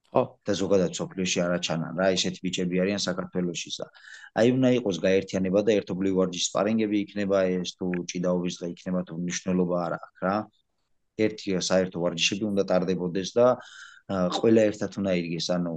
ხო, 0.09 0.21
და 0.45 0.53
ზოგადად 0.57 0.91
სოფლიოში 0.99 1.39
არაჩანან 1.45 1.93
რა, 2.01 2.05
ესეთი 2.17 2.39
ბიჭები 2.45 2.81
არიან 2.83 3.01
საქართველოსში 3.07 3.71
და 3.77 3.85
აი 4.41 4.53
უნდა 4.57 4.69
იყოს 4.79 4.97
გაერთიანება 5.05 5.59
და 5.67 5.75
ერთობლივი 5.79 6.15
ვარჯიშის 6.19 6.49
სპარინგები 6.49 6.97
იქნება 7.05 7.39
ეს 7.57 7.75
თუ 7.77 7.87
ჭიდაობის 8.09 8.57
დღე 8.59 8.69
იქნება 8.73 9.03
თუ 9.05 9.13
მნიშვნელობა 9.21 9.77
არ 9.85 9.93
აქვს 9.99 10.25
რა. 10.25 10.35
ერთი 11.27 11.55
საერთო 11.69 12.03
ვარჯიშები 12.03 12.45
უნდა 12.51 12.63
ტარდებოდეს 12.71 13.29
და 13.37 13.45
ყველა 14.39 14.61
ერთად 14.71 14.99
უნდა 15.01 15.11
ირგეს, 15.21 15.47
ანუ 15.55 15.73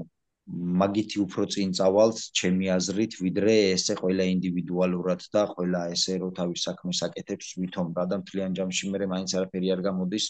მაგითი 0.82 1.18
უფრო 1.22 1.44
წინ 1.54 1.70
წავალთ 1.78 2.18
ჩემი 2.38 2.66
აზრით 2.76 3.12
ვიდრე 3.24 3.52
ესე 3.74 3.94
ყველა 4.00 4.24
ინდივიდუალურად 4.36 5.22
და 5.34 5.42
ყველა 5.52 5.82
ესე 5.94 6.16
რო 6.22 6.30
თავის 6.38 6.64
საქმეს 6.66 7.02
აკეთებს 7.06 7.52
ვითომ 7.62 7.92
და 7.94 8.18
მთლიან 8.22 8.56
ჯამში 8.58 8.90
მე 8.90 9.06
მაინც 9.14 9.36
არაფერი 9.38 9.68
არ 9.76 9.82
გამოდის. 9.86 10.26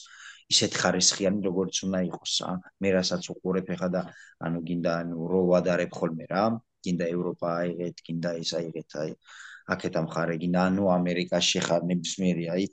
ისეთ 0.53 0.73
ხარისხიანი 0.83 1.41
როგორც 1.49 1.79
უნდა 1.87 2.01
იყოს 2.09 2.35
ა 2.49 2.51
მე 2.83 2.91
რასაც 2.97 3.29
უყურებ 3.33 3.71
ახლა 3.75 3.89
და 3.95 4.03
ანუ 4.47 4.59
გინდა 4.69 4.93
ანუ 5.03 5.29
რო 5.33 5.41
ვადარებ 5.53 5.93
ხოლმე 5.99 6.27
რა 6.33 6.45
გინდა 6.85 7.07
ევროპა 7.15 7.49
აიღეთ 7.63 8.03
გინდა 8.07 8.31
ეს 8.43 8.51
აიღეთ 8.59 8.97
აი 9.03 9.13
აქეთ 9.71 9.95
ამხარე 10.01 10.35
გინდა 10.43 10.63
ანუ 10.71 10.85
ამერიკაში 10.91 11.61
ხარ 11.67 11.87
ნებისმიერი 11.91 12.47
აი 12.55 12.65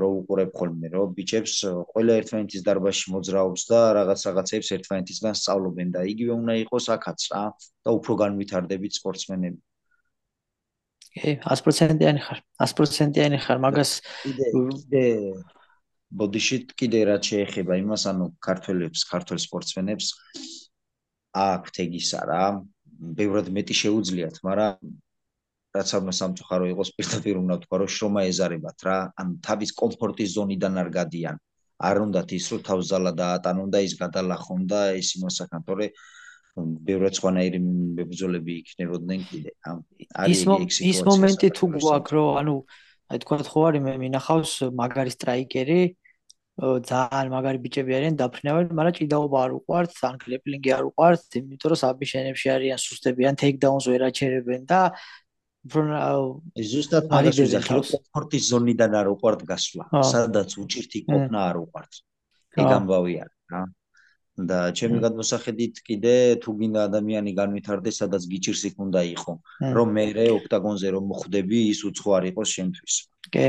რო 0.00 0.08
უყურებ 0.20 0.50
ხოლმე 0.56 0.88
რო 0.96 1.02
ბიჭებს 1.16 1.54
ყველა 1.92 2.16
ერთმანეთის 2.20 2.64
დარბაზში 2.66 3.12
მოძრაობს 3.12 3.62
და 3.68 3.80
რაღაც 4.00 4.20
რაღაცებს 4.28 4.72
ერთმანეთისგან 4.76 5.34
სწავლობენ 5.40 5.88
და 5.96 6.00
იგივე 6.12 6.32
უნდა 6.40 6.54
იყოს 6.64 6.86
აქაც 6.96 7.20
რა 7.32 7.44
და 7.56 7.90
უფრო 8.00 8.12
განვითარდებით 8.24 8.92
სპორტსმენები. 9.00 9.60
ე 11.16 11.30
100%-იანი 11.40 12.20
ხარ 12.20 12.38
100%-იანი 12.60 13.38
ხარ 13.40 13.58
მაგას 13.64 13.90
კიდე 14.24 15.04
ბოდიშით 16.12 16.76
კიდე 16.76 17.00
რაც 17.08 17.32
შეეხება 17.32 17.76
იმას 17.82 18.04
ანუ 18.12 18.26
ქართველებს 18.44 19.04
ქართველ 19.10 19.40
სპორტსმენებს 19.42 20.12
აქვთ 21.36 21.80
ეგისა 21.84 22.20
რა 22.30 22.44
ბევრად 23.16 23.48
მეტი 23.56 23.74
შეუძლიათ 23.80 24.36
მაგრამ 24.46 24.92
რაც 25.76 25.90
არ 25.96 26.02
უნდა 26.04 26.14
სამწუხარო 26.20 26.66
იყოს 26.72 26.90
პირდაპირ 26.98 27.36
უნდა 27.42 27.56
თქვა 27.64 27.76
რომ 27.82 27.90
შრომა 27.96 28.20
ეზარებათ 28.30 28.78
რა 28.86 28.96
ან 29.22 29.28
თავის 29.46 29.70
კომფორტის 29.80 30.30
ზონიდან 30.36 30.74
არ 30.82 30.88
გადიან. 30.98 31.36
არ 31.76 31.96
უნდათ 32.04 32.30
ის 32.32 32.46
რომ 32.52 32.60
თავზალა 32.68 33.12
დაატანონ 33.20 33.68
და 33.74 33.80
ის 33.84 33.94
გადალახონ 34.00 34.60
და 34.72 34.80
ეს 34.96 35.08
იმასაკან 35.20 35.60
თორე 35.68 35.86
ბევრად 36.56 37.14
სხვანაირი 37.18 37.60
მებრძოლები 37.60 38.52
იქნებოდნენ 38.62 39.20
კიდე. 39.28 39.50
არის 40.24 40.40
ის 40.64 40.76
ის 40.90 40.98
მომენტი 41.04 41.48
თუ 41.58 41.64
გვაქვს 41.76 42.12
რომ 42.16 42.30
ანუ 42.40 42.56
აი 43.12 43.18
თქვა 43.22 43.36
ხო 43.52 43.60
არის 43.68 43.82
მე 43.86 43.94
მინახავს 44.04 44.52
მაგარი 44.80 45.12
სტრაიკერი 45.16 45.80
ძალიან 46.56 47.28
მაგარი 47.36 47.58
ბიჭები 47.60 47.92
არიან 47.96 48.14
დაფრინავენ, 48.16 48.68
მაგრამ 48.72 48.94
ჭიდაობა 48.96 49.36
არ 49.44 49.52
უყვართ, 49.60 49.92
ან 50.08 50.14
კლეპლინგი 50.24 50.70
არ 50.72 50.84
უყვართ, 50.88 51.36
იმიტომ 51.36 51.68
რომ 51.68 51.80
საბიშენებში 51.84 52.48
არიან 52.56 52.78
სუსტები, 52.80 53.22
ან 53.28 53.36
ტეიქდაუნს 53.36 53.86
ვერ 53.92 54.02
აჩერებენ 54.08 54.62
და 54.64 54.80
ზუსტად 56.72 57.08
მაგას 57.12 57.40
ვიზახი 57.42 57.72
რომ 57.76 57.86
კომფორტის 57.92 58.44
ზონიდან 58.52 58.98
არ 59.00 59.10
უყვართ 59.14 59.40
გასვლა 59.50 60.04
სადაც 60.12 60.58
უჭირთი 60.62 61.00
ყოფნა 61.08 61.38
არ 61.50 61.56
უყვართ. 61.64 61.92
ეგ 62.56 62.70
ამბავი 62.78 63.14
არის 63.24 63.36
რა 63.52 63.62
და 64.36 64.68
ჩემი 64.76 65.00
გადმოსახედით 65.00 65.80
კიდე 65.80 66.14
თუ 66.44 66.52
გინდა 66.60 66.80
ადამიანი 66.92 67.32
განვითარდეს 67.40 68.00
სადაც 68.04 68.22
გიჭირს 68.28 68.62
იქ 68.68 68.76
უნდა 68.84 69.00
იყო 69.16 69.32
რომ 69.76 69.88
მე 69.96 70.04
ოქტაგონზე 70.36 70.88
რომ 70.92 71.04
მოხვდები 71.12 71.58
ის 71.72 71.80
უცხო 71.88 72.10
არ 72.20 72.24
იყოს 72.30 72.48
შემთვის 72.56 72.94
კი. 73.32 73.46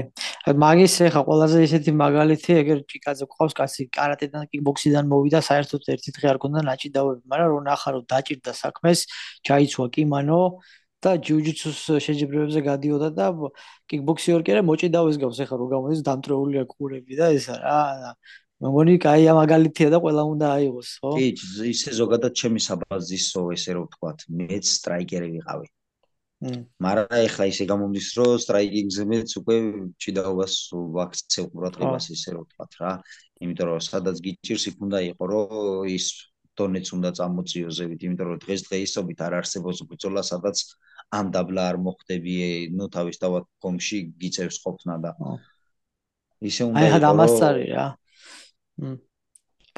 მაგის 0.48 0.94
ახლა 1.12 1.22
ყველაზე 1.28 1.58
ისეთი 1.68 1.92
მაგალითი 1.92 2.52
ეგერ 2.64 2.80
ჭიკაძე 2.88 3.26
ყავს 3.36 3.54
კაცი 3.60 3.84
კარატედან 3.92 4.48
კიკბოქსიდან 4.48 5.06
მოვიდა 5.12 5.40
საერთოდ 5.44 5.82
ერთი 5.92 6.10
დღე 6.16 6.28
არ 6.32 6.38
ქონდა 6.40 6.60
ნაჭიდავები 6.72 7.24
მაგრამ 7.28 7.50
რო 7.52 7.60
ნახა 7.68 7.90
რომ 7.92 8.04
დაჭირდა 8.08 8.52
საქმეს 8.64 9.00
ჩაიცვა 9.44 9.86
კიმანო 9.92 10.42
და 11.06 11.12
ჯიუჯიტსუს 11.28 11.80
შეჯიბრებებზე 12.06 12.62
გადიოდა 12.66 13.10
და 13.14 13.28
კიკბოქსიორ 13.92 14.42
კი 14.46 14.54
არა 14.56 14.64
მოჭიდავის 14.66 15.18
გავს 15.22 15.40
ახლა 15.46 15.58
რო 15.62 15.68
გამოდის 15.74 16.02
დამტრეული 16.10 16.62
აკურები 16.66 17.14
და 17.20 17.30
ესა 17.38 17.56
რა 17.62 17.82
მეგონი 18.66 18.98
კაია 18.98 19.34
მაგალითია 19.38 19.90
და 19.94 19.98
ყველა 20.02 20.24
უნდა 20.34 20.48
აიღოს 20.58 20.90
ხო? 21.02 21.10
კი 21.14 21.28
ისე 21.70 21.92
ზოგადად 22.02 22.34
ჩემი 22.42 22.62
საბაზისო 22.66 23.42
ესე 23.54 23.76
რომ 23.78 23.86
ვთქვათ 23.86 24.24
მეც 24.40 24.66
სტრაიკერი 24.78 25.30
ვიყავი. 25.38 25.68
მაგრამ 26.86 27.14
ახლა 27.18 27.46
ისე 27.50 27.64
გამომდის 27.70 28.08
რომ 28.18 28.34
სტრაიკინგზე 28.46 29.04
მეც 29.14 29.30
უკვე 29.42 29.56
ჭიდაობას 30.02 30.54
ვაქცე 30.98 31.46
ყურადღებას 31.54 32.06
ისე 32.18 32.30
რომ 32.34 32.44
ვთქვათ 32.46 32.74
რა. 32.82 32.92
იმიტომ 33.46 33.68
რომ 33.70 33.82
სადაც 33.90 34.18
გიჭირს 34.26 34.66
იქ 34.74 34.78
უნდა 34.86 35.00
იყო 35.14 35.24
რომ 35.34 35.86
ის 35.94 36.06
დონეც 36.58 36.88
უნდა 36.98 37.10
წამოწიო 37.20 37.70
ზევით 37.78 38.02
იმიტომ 38.08 38.28
რომ 38.32 38.40
დღეს 38.46 38.62
დღეისობით 38.68 39.20
არ 39.28 39.34
არსებობს 39.40 39.82
ბრძოლა 39.90 40.22
სადაც 40.26 40.58
ამ 41.14 41.32
დაბლა 41.32 41.64
არ 41.72 41.78
მოხდები, 41.80 42.36
ნუ 42.76 42.86
თავის 42.92 43.18
თავად 43.22 43.44
კომში 43.64 44.00
გიწევს 44.20 44.58
ყოფნა 44.64 44.96
და 45.04 45.12
ისე 46.44 46.68
უნდა 46.68 46.82
აი 46.84 46.90
ხა 46.92 47.00
დამასწარი 47.06 47.66
რა. 47.72 47.86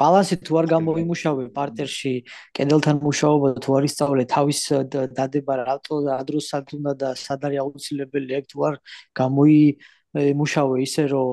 ბალანსი 0.00 0.36
თუ 0.40 0.52
არ 0.60 0.66
გამოიმუშავე 0.72 1.44
პარტერში, 1.54 2.14
კენდელთან 2.56 2.96
მუშაობა 3.04 3.48
თუ 3.60 3.70
არ 3.78 3.84
ისწავლე 3.84 4.24
თავის 4.32 4.60
დადება 5.12 5.54
რატო 5.60 5.96
ადროსად 6.16 6.72
უნდა 6.76 6.92
და 6.96 7.08
სად 7.20 7.40
არის 7.46 7.60
აუცილებელი 7.62 8.32
ეგ 8.40 8.44
თუ 8.48 8.58
არ 8.68 8.74
გამოიმუშავე 9.20 10.76
ისე 10.88 11.04
რომ 11.12 11.28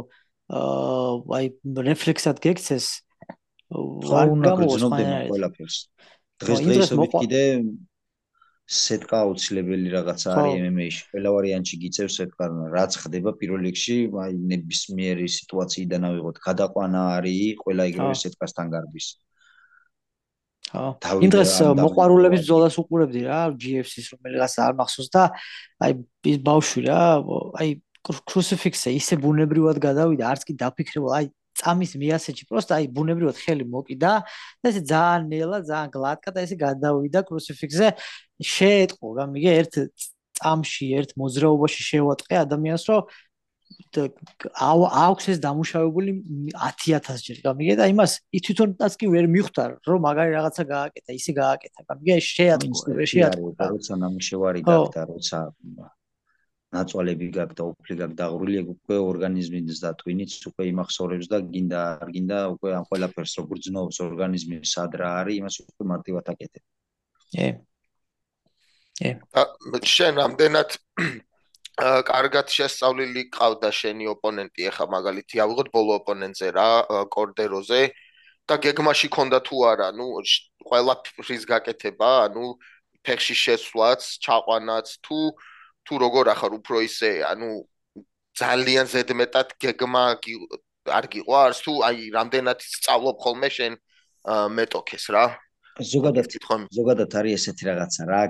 აი 1.38 1.46
რეფლექსად 1.90 2.38
გექცეს 3.68 4.16
არ 4.18 4.28
გამოგზნობდი 4.48 5.04
ყველაფერს. 5.28 5.78
დღეს 6.42 6.60
დღეისობით 6.64 7.12
კიდე 7.22 7.44
სეტკა 8.68 9.18
აუცილებელი 9.24 9.92
რაღაცა 9.96 10.28
არის 10.36 10.56
MMA-ში. 10.60 11.04
ყველა 11.12 11.30
ვარიანტში 11.36 11.76
გიწევს 11.84 12.16
სეტკა, 12.20 12.46
რაც 12.76 12.92
ხდება 13.00 13.32
პირველ 13.40 13.62
რიგში, 13.68 13.98
აი 14.12 14.32
ნებისმიერი 14.52 15.28
სიტუაციიდან 15.40 16.02
ავიღოთ, 16.10 16.38
გადაყვანა 16.48 17.02
არის 17.16 17.56
ყველა 17.64 17.84
იგივე 17.92 18.14
სეტკასთან 18.24 18.68
გარბის. 18.76 19.08
ხო. 20.68 21.00
იმ 21.24 21.32
დღეს 21.32 21.54
მოყარულების 21.80 22.42
ბრძოლას 22.44 22.76
უყურებდი 22.76 23.22
რა, 23.24 23.40
GFC-ს 23.56 24.08
რომელიღაც 24.12 24.54
არ 24.68 24.74
მახსოვს 24.84 25.10
და 25.16 25.24
აი 25.80 25.92
ის 26.28 26.38
ბავშვი 26.44 26.82
რა, 26.92 27.02
აი 27.56 27.70
კრუსიფიქსე 28.04 28.92
ისე 29.00 29.16
ბუნებრივად 29.24 29.80
გადავიდა, 29.80 30.24
არც 30.28 30.44
კი 30.44 30.54
დაფიქრებულ, 30.60 31.12
აი 31.16 31.26
წამის 31.60 31.92
მიასეჭი, 32.02 32.44
პროსტა 32.50 32.74
აი 32.78 32.86
ბუნებრივად 32.96 33.38
ხელი 33.42 33.66
მოკიდა 33.74 34.14
და 34.62 34.70
ესე 34.70 34.82
ძალიან 34.86 35.22
ნელა, 35.32 35.58
ძალიან 35.66 35.90
გლატკა 35.96 36.30
და 36.36 36.40
ესე 36.46 36.56
გადავიდა 36.62 37.20
კრუსიფიქსზე. 37.28 37.88
შეეტყო, 38.38 39.08
გამიგე 39.18 39.52
ერთ 39.62 39.74
წამში, 40.38 40.86
ერთ 41.02 41.10
მოძრაობაში 41.18 41.82
შევატყე 41.90 42.36
ადამიანს, 42.46 42.84
რომ 42.90 43.02
აქვს 43.98 45.26
ეს 45.34 45.40
დამუშავებული 45.44 46.12
10000 46.56 47.20
ჯერ, 47.26 47.38
გამიგე 47.44 47.74
და 47.82 47.86
იმას 47.92 48.12
თვითონაც 48.32 48.94
კი 49.00 49.06
ვერ 49.12 49.26
მიხვდა, 49.28 49.64
რომ 49.88 50.00
მაგარი 50.08 50.32
რაღაცა 50.38 50.64
გააკეთა, 50.72 51.12
ისე 51.20 51.32
გააკეთა, 51.42 51.80
გამიგე 51.90 52.16
შეატყო, 52.32 52.74
შეატყო, 53.12 53.48
როცა 53.58 53.94
ნამუშევარი 54.04 54.62
გახდა, 54.68 55.02
როცა 55.12 55.38
ნაწვალები 56.78 57.28
გაქვს 57.38 57.58
და 57.60 57.64
უფლი 57.72 57.94
გაქვს 58.02 58.18
დაღრული, 58.22 58.54
ეგ 58.62 58.68
უკვე 58.76 58.98
ორგანიზმის 59.12 59.80
და 59.84 59.92
ტვინიც 60.02 60.32
უკვე 60.50 60.64
იმახსოვრებს 60.72 61.28
და 61.34 61.38
გინდა 61.54 61.80
არ 62.02 62.10
გინდა 62.16 62.40
უკვე 62.56 62.70
ამ 62.80 62.84
ყველაფერს 62.90 63.34
როგორ 63.42 63.58
ძნობს 63.68 63.98
ორგანიზმი 64.08 64.58
სად 64.74 64.92
რა 65.02 65.10
არის, 65.22 65.40
იმას 65.42 65.56
უკვე 65.64 65.84
მარტივად 65.92 66.26
აკეთებს. 66.34 66.68
ე. 67.46 67.48
ე. 69.08 69.12
შენ 69.84 70.16
ამდენად 70.26 70.70
კარგად 71.78 72.50
შესწავლილი 72.50 73.30
ყავდა 73.30 73.70
შენი 73.70 74.10
ოპონენტი, 74.10 74.66
ეხა 74.72 74.86
მაგალითი 74.90 75.42
ავიღოთ 75.46 75.68
ბოლო 75.70 76.02
ოპონენტზე 76.02 76.48
რა, 76.58 76.70
კორდეროზე 77.14 77.82
და 78.50 78.56
გეგმაში 78.64 79.08
ქონდა 79.14 79.40
თუ 79.46 79.58
არა, 79.72 79.90
ну 79.94 80.08
ყველაფრის 80.66 81.44
გაკეთება, 81.46 82.10
ანუ 82.26 82.58
ფეხში 83.06 83.36
შეცვლაც, 83.38 84.02
ჩაყვანაც 84.26 84.88
თუ 85.06 85.20
თუ 85.88 86.00
როგორ 86.06 86.32
ახარ 86.36 86.52
უფრო 86.60 86.84
ისე 86.86 87.12
ანუ 87.32 87.50
ძალიან 88.38 88.86
ზედმეტად 88.94 89.58
გეგმა 89.64 90.04
არ 90.98 91.06
გიყვარს 91.14 91.60
თუ 91.66 91.74
აი 91.90 92.10
რამდენად 92.18 92.60
სწავლობ 92.64 93.18
ხოლმე 93.24 93.50
შენ 93.58 93.74
მეტოქეს 94.58 95.06
რა? 95.16 95.26
ზოგადად 95.78 96.26
ზოგადად 96.78 97.12
არის 97.20 97.34
ესეთი 97.38 97.64
რაღაცა 97.70 98.04
რა 98.12 98.22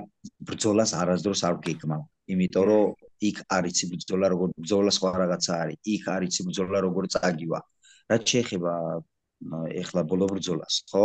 ბრძოლას 0.48 0.90
არასდროს 1.00 1.42
არ 1.48 1.56
გეგმა 1.66 1.98
იმიტომ 2.32 2.64
რომ 2.68 2.84
იქ 3.28 3.38
არიცი 3.56 3.84
ბრძოლა 3.92 4.26
როგორ 4.34 4.48
ბრძოლა 4.62 4.92
სხვა 4.96 5.10
რაღაცა 5.22 5.52
არის 5.64 5.78
იქ 5.94 6.04
არიცი 6.16 6.40
ბრძოლა 6.48 6.78
როგორ 6.86 7.04
წაგივა. 7.14 7.60
რაც 8.12 8.22
შეეხება 8.32 8.72
ეხლა 9.82 10.02
ბოლო 10.10 10.26
ბრძოლას 10.32 10.74
ხო 10.90 11.04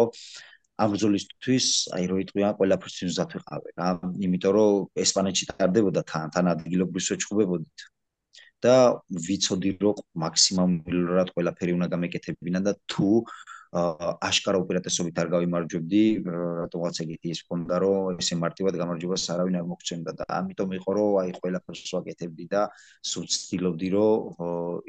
ამ 0.81 0.93
ბრძოლისთვის 0.93 1.65
აი 1.95 2.05
რო 2.09 2.15
იტყვიან 2.23 2.55
ყველაფერს 2.59 2.97
მზად 3.09 3.33
ვიყავე 3.37 3.73
რა 3.79 3.89
იმიტომ 4.25 4.53
რომ 4.57 5.01
ესპანეთში 5.03 5.49
ტარდებოდა 5.51 6.01
თან 6.11 6.33
თან 6.33 6.49
ადგილობრივ 6.53 7.05
შეჭუბებოდით 7.07 7.85
და 8.65 8.75
ვიცოდი 9.27 9.71
რომ 9.83 10.01
მაქსიმალურად 10.23 11.33
ყველაფერი 11.35 11.75
უნდა 11.77 11.87
გამეკეთებინა 11.93 12.63
და 12.67 12.73
თუ 12.89 13.09
აშკარა 13.73 14.59
უპირატესობით 14.61 15.17
არ 15.17 15.29
გავიმარჯვებდი 15.33 16.01
რატომაც 16.29 16.99
ეგეთი 17.03 17.29
ის 17.33 17.39
მქონდა 17.45 17.77
რომ 17.83 18.19
ესე 18.21 18.35
მარტივად 18.37 18.75
გამარჯვებას 18.81 19.23
არავინ 19.33 19.55
არ 19.59 19.65
მოგცემდა 19.71 20.11
და 20.19 20.27
ამიტომ 20.37 20.75
იყო 20.77 20.93
რომ 20.97 21.17
აი 21.23 21.31
ყველაფერს 21.39 21.93
ვაკეთებდი 21.97 22.45
და 22.53 22.61
სულ 23.11 23.25
ცდილობდი 23.33 23.89
რომ 23.95 24.19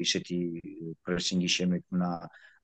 ისეთი 0.04 0.38
პრესინგი 1.00 1.48
შემეკნა 1.56 2.10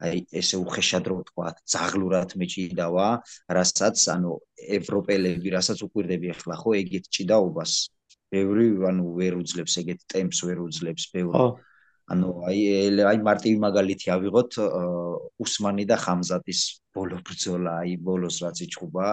აი 0.04 0.20
ესე 0.40 0.60
უხეშად 0.60 1.08
რო 1.08 1.16
თქვა 1.32 1.48
ზაღლურად 1.72 2.36
მეჭიდავა 2.40 3.08
რასაც 3.56 4.04
ანუ 4.16 4.36
ევროპელები 4.76 5.56
რასაც 5.56 5.78
უკვირდები 5.88 6.36
ახლა 6.36 6.60
ხო 6.60 6.76
ეგეთ 6.84 7.08
ჭიდაობას 7.16 7.72
ბევრი 8.32 8.68
ანუ 8.92 9.04
ვერ 9.16 9.40
უძლებს 9.40 9.74
ეგეთ 9.82 10.00
ტემპს 10.12 10.40
ვერ 10.48 10.64
უძლებს 10.68 11.04
ბევრი 11.16 11.48
ანუ 12.10 12.28
აი 12.50 12.60
აი 13.10 13.18
მარტივი 13.26 13.58
მაგალითი 13.64 14.12
ავიღოთ 14.16 14.56
უსმანი 15.44 15.84
და 15.90 15.96
ხამზატის 16.04 16.60
ბოლო 16.96 17.20
ბრძოლა 17.26 17.74
აი 17.82 17.92
ბოლოს 18.08 18.40
რაც 18.44 18.62
იჭუბა 18.66 19.06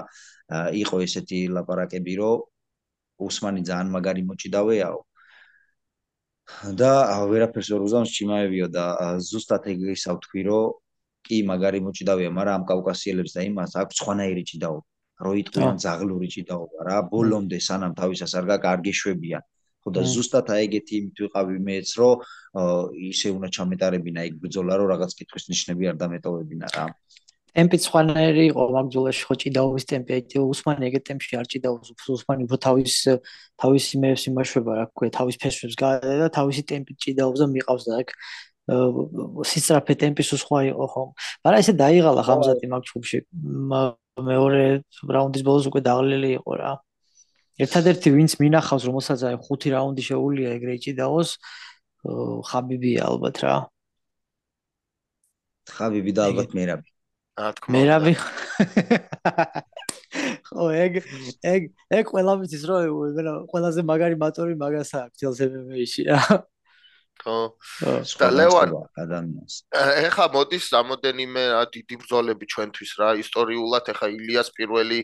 იყო 0.82 0.98
ესეთი 1.06 1.40
ლაპარაკები 1.58 2.14
რომ 2.22 2.46
უსმანი 3.28 3.62
ძალიან 3.70 3.94
მაგარი 3.98 4.24
მოჭიდავეაო 4.30 5.00
და 6.82 6.92
ვერაფერს 7.30 7.70
ვერ 7.74 7.82
უზავს 7.88 8.12
ჩიმაევიო 8.18 8.68
და 8.76 8.86
ზუსტად 9.30 9.68
ეგ 9.74 9.80
ისავ 9.94 10.20
თქვი 10.26 10.42
რომ 10.50 10.76
კი 11.28 11.38
მაგარი 11.52 11.80
მოჭიდავია 11.88 12.30
მაგრამ 12.40 12.62
ამ 12.62 12.68
კავკასიელებს 12.72 13.36
და 13.36 13.42
იმას 13.52 13.72
აქვს 13.84 14.00
სხვანაირი 14.02 14.44
ჭიდაობა. 14.52 14.88
რო 15.26 15.32
იტყვიან 15.42 15.78
ზაღლური 15.82 16.28
ჭიდაობა 16.34 16.84
რა 16.88 16.98
ბოლომდე 17.12 17.58
სანამ 17.68 17.94
თავისას 18.00 18.34
არ 18.38 18.46
გაკარგეშვებიან 18.52 19.44
ხო 19.88 19.94
და 19.96 20.04
ზუსტად 20.04 20.52
აი 20.52 20.68
ეგეთი 20.68 20.94
იმით 21.00 21.18
ვიყავი 21.24 21.56
მეც 21.64 21.90
რომ 21.96 22.16
ისე 23.08 23.32
უნდა 23.32 23.48
ჩამეტარებინა 23.56 24.20
ეგ 24.28 24.34
ბრძოლა 24.44 24.74
რომ 24.84 24.88
რაღაც 24.92 25.12
კითხვის 25.16 25.46
ნიშნები 25.52 25.84
არ 25.88 25.96
დამეტოვებინა 26.04 26.68
რა. 26.76 26.86
ტემპი 27.58 27.78
სხვანაირი 27.82 28.44
იყო 28.52 28.64
მაგძულაში 28.76 29.24
ხო 29.28 29.36
ჭიდაობის 29.42 29.84
ტემპი 29.90 30.12
აი 30.18 30.42
უსმანი 30.46 30.84
ეგეთ 30.90 31.04
ტემპში 31.10 31.34
არ 31.40 31.48
ჭიდაობს 31.54 31.88
უსმანი 32.14 32.42
უფრო 32.46 32.58
თავის 32.68 32.96
თავის 33.64 33.86
იმებს 33.98 34.24
იმაშვება 34.30 34.72
რა 34.78 34.86
ქვია 34.94 35.10
თავის 35.18 35.36
ფესვებს 35.42 35.76
გაადა 35.82 36.16
და 36.22 36.28
თავისი 36.38 36.62
ტემპი 36.70 36.94
ჭიდაობს 37.02 37.40
და 37.42 37.48
მიყავს 37.56 37.84
და 37.88 37.94
აქ 38.04 38.10
სისტრაფე 39.48 39.94
ტემპის 40.04 40.28
სხვა 40.44 40.60
იყო 40.70 40.86
ხო. 40.92 41.04
მაგრამ 41.48 41.60
ესე 41.64 41.74
დაიღალა 41.82 42.22
ხამზატი 42.28 42.68
მაგ 42.68 42.84
ჩუბში 42.92 43.18
მეორე 44.28 44.66
რაუნდის 45.18 45.44
ბოლოს 45.48 45.66
უკვე 45.72 45.82
დაღლილი 45.88 46.30
იყო 46.38 46.54
რა 46.62 46.72
ერთადერთი 47.64 48.14
ვინც 48.18 48.38
მინახავს 48.42 48.84
რომელსაც 48.90 49.24
აი 49.32 49.40
ხუთი 49.48 49.74
რაუნდი 49.74 50.04
შეუულია 50.10 50.50
ეგრე 50.58 50.76
ჭიდაოს 50.86 51.30
ხაბიბია 52.52 53.08
ალბათ 53.10 53.42
რა 53.46 53.56
ხაბიბი 55.78 56.12
და 56.18 56.22
ალბათ 56.30 56.54
მერაბი 56.58 56.90
რა 57.38 57.54
თქმა 57.54 57.70
უნდა. 57.70 57.78
მერავი 57.78 58.14
ხო 60.48 60.64
ეგ 60.74 60.94
ეგ 61.46 61.62
ეგ 61.94 62.06
ყველა 62.14 62.34
ვიცის 62.42 62.64
რომ 62.66 63.46
ყველაზე 63.52 63.82
მაგარი 63.86 64.16
მატორი 64.18 64.56
მაგას 64.58 64.92
აქვს 64.98 65.18
თელს 65.22 65.40
MMA-ში 65.46 66.04
რა. 66.10 66.20
ხო. 67.22 67.38
და 68.22 68.28
ლევან 68.34 68.74
ადამიანს. 68.98 69.54
ეხა 70.08 70.26
მოდის 70.34 70.66
რამოდენიმე 70.74 71.44
დიდი 71.74 71.96
ბრძოლები 72.02 72.46
ჩვენთვის 72.54 72.92
რა 73.02 73.10
ისტორიულად 73.22 73.86
ეხა 73.94 74.08
ილიას 74.18 74.50
პირველი 74.58 75.00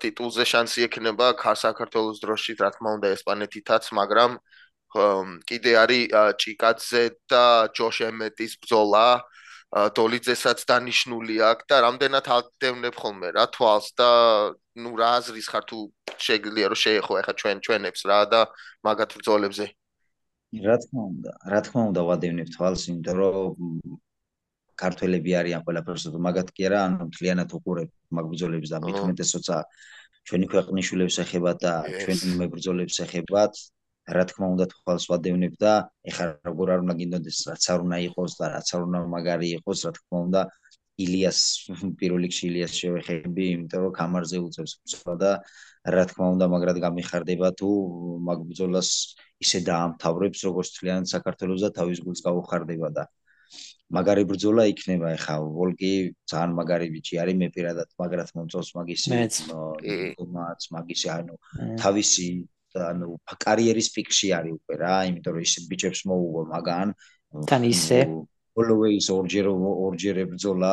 ტიტულზე 0.00 0.44
შანსი 0.44 0.86
ექნება 0.86 1.32
საქართველოს 1.56 2.20
დროშით 2.24 2.58
რა 2.64 2.70
თქმა 2.74 2.90
უნდა 3.00 3.08
ესპანეთითაც 3.16 3.88
მაგრამ 3.98 4.36
კიდე 5.48 5.72
არის 5.82 6.12
ჭიკაძე 6.42 7.04
და 7.32 7.44
ჯოშ 7.76 7.96
ემეტის 8.10 8.52
ბრძოლა 8.62 9.06
დოლიძესაც 9.74 10.58
დანიშნული 10.70 11.36
აქვს 11.50 11.66
და 11.70 11.76
რამდენად 11.86 12.26
აკდევნებ 12.36 12.94
ხოლმე 12.94 13.28
რა 13.34 13.46
თვალს 13.56 13.88
და 13.98 14.10
ნუ 14.78 14.92
რა 15.00 15.08
აზრის 15.18 15.48
ხარ 15.50 15.64
თუ 15.70 15.78
შეგიძლია 16.26 16.66
რომ 16.70 16.80
შეეხო 16.84 17.12
ახლა 17.20 17.34
ჩვენ 17.40 17.58
ჩვენებს 17.64 18.00
რა 18.10 18.20
და 18.30 18.40
მაგათ 18.86 19.10
ბრძოლებზე? 19.18 19.66
რა 20.62 20.76
თქმა 20.82 21.02
უნდა 21.10 21.30
რა 21.50 21.60
თქმა 21.66 21.82
უნდა 21.90 22.02
ვადევნებ 22.08 22.48
თვალს 22.54 22.82
იმიტომ 22.90 23.16
რომ 23.18 23.34
ქართველები 24.82 25.36
არიან 25.40 25.64
ყველაფერს 25.66 26.06
თუ 26.14 26.20
მაგათ 26.26 26.48
კი 26.56 26.66
არა 26.68 26.80
ანუ 26.86 27.06
ძალიანად 27.16 27.54
უყურებ 27.58 27.90
მაგ 28.18 28.24
ბრძოლებს 28.32 28.72
და 28.74 28.80
მithumetes-ოცა 28.86 29.58
ჩვენი 30.28 30.46
ქვეყნის 30.54 30.84
შულებს 30.88 31.16
ეხებათ 31.24 31.58
და 31.64 31.72
ჩვენ 32.02 32.18
მებრძოლებს 32.40 32.96
ეხებათ 33.06 33.52
რა 34.16 34.24
თქმა 34.28 34.46
უნდა 34.54 34.64
თვალს 34.72 35.04
ვადევნებ 35.10 35.54
და 35.64 35.72
ეხლა 36.10 36.26
როგორ 36.48 36.72
არ 36.74 36.80
უნდა 36.84 36.94
გინდოდეს 37.00 37.38
რაც 37.50 37.64
არ 37.72 37.84
უნდა 37.84 37.98
იყოს 38.08 38.32
და 38.40 38.44
რაც 38.54 38.68
არ 38.76 38.82
უნდა 38.88 38.98
მაგარი 39.16 39.48
იყოს 39.58 39.78
რა 39.86 39.92
თქმა 39.96 40.18
უნდა 40.28 40.42
ილიას 41.02 41.38
პირველ 41.98 42.24
რიგში 42.26 42.44
ილიას 42.48 42.74
შევეხები, 42.78 43.46
იმიტომ 43.56 43.80
რომ 43.84 43.94
კამარზე 43.98 44.38
უწევს 44.46 44.74
ბრძოლა 44.82 45.14
და 45.22 45.30
რა 45.94 46.04
თქმა 46.10 46.26
უნდა, 46.34 46.46
მაგრად 46.54 46.78
გამიხარდება 46.84 47.50
თუ 47.58 47.70
მაგ 48.28 48.44
ბრძოლას 48.50 48.90
ისე 49.42 49.58
დაამთავრებს, 49.68 50.44
როგორც 50.46 50.68
თლიანად 50.78 51.10
საქართველოს 51.10 51.66
და 51.66 51.70
თავის 51.78 51.98
გულს 52.06 52.22
გაუხარდება 52.28 52.88
და 52.94 53.04
მაგარი 53.92 54.24
ბრძოლა 54.24 54.64
იქნება 54.72 55.12
ახლა 55.16 55.34
ვოლკი 55.44 55.92
ძალიან 56.30 56.50
მაგარი 56.56 56.88
ბიჭი 56.94 57.14
არის 57.20 57.36
მე 57.36 57.48
პირადად 57.54 57.88
მაგრად 58.00 58.30
მომწონს 58.36 58.70
მაგისი 58.78 59.08
მაც 59.12 60.62
მაგისი 60.76 61.08
ანუ 61.14 61.34
თავისი 61.82 62.26
ანუ 62.74 63.08
კარიერის 63.38 63.88
პიკში 63.94 64.28
არის 64.34 64.54
უკვე 64.58 64.74
რა 64.82 64.94
იმიტომ 65.10 65.32
რომ 65.36 65.44
ის 65.46 65.54
ბიჭებს 65.70 66.00
მოუგო 66.10 66.42
მაგან. 66.54 66.88
თან 67.50 67.62
ისე. 67.70 67.98
Always 68.54 69.06
ორჯერ 69.10 69.46
ორჯერ 69.50 70.16
ბრძოლა 70.30 70.72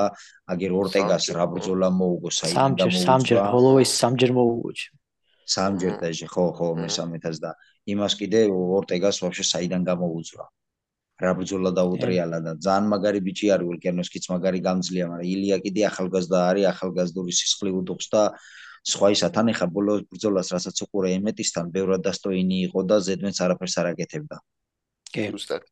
აგერ 0.53 0.71
ორტეგას 0.81 1.25
რა 1.33 1.45
ბრძოლა 1.53 1.89
მოუგო 1.89 2.29
საიდან 2.29 2.71
და 2.77 2.85
მოუგო? 2.85 3.05
სამჯერ 3.05 3.37
always 3.41 3.89
სამჯერ 4.01 4.31
მოუგო 4.37 4.69
სამჯერ 5.51 5.93
და 6.01 6.07
ხო 6.33 6.45
ხო 6.57 6.67
მესამეთას 6.77 7.37
და 7.43 7.51
იმას 7.89 8.13
კიდე 8.19 8.39
ორტეგას 8.77 9.17
ვაფშე 9.23 9.43
საიდან 9.51 9.81
გამოუძრა 9.89 10.45
რა 11.21 11.31
ბრძოლა 11.37 11.71
დაუტრიალა 11.79 12.37
და 12.45 12.51
ძალიან 12.65 12.85
მაგარი 12.93 13.19
ბიჭი 13.27 13.47
არის 13.55 13.67
ვულკანოსკიც 13.69 14.25
მაგარი 14.33 14.59
გამძლეა 14.67 15.05
მაგრამ 15.11 15.31
ილია 15.33 15.57
კიდე 15.65 15.81
ახალგაზრდა 15.91 16.39
არის 16.51 16.65
ახალგაზრდული 16.73 17.33
სისხლი 17.39 17.71
უდობს 17.81 18.05
და 18.13 18.23
სხვა 18.91 19.07
ისათან 19.15 19.53
ეხა 19.53 19.67
ბოლო 19.75 19.93
ბრძოლას 20.09 20.47
რასაც 20.55 20.77
უყურე 20.85 21.13
ემეტისთან 21.21 21.65
ბევრად 21.75 22.01
დასტოინი 22.07 22.57
იყო 22.67 22.79
და 22.89 22.97
ზედმეც 23.05 23.37
არაფერს 23.45 23.75
არ 23.77 23.87
აკეთებდა. 23.93 24.37
კი 25.13 25.23
ზუსტად. 25.35 25.63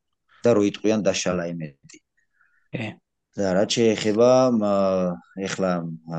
და 0.43 0.49
რო 0.55 0.63
იტყვიან 0.69 1.01
დაშალა 1.03 1.43
ემეტი 1.51 1.99
კი 2.73 2.87
და 3.39 3.51
რა 3.55 3.63
შეეხება 3.71 4.29
ეხლა 5.47 5.71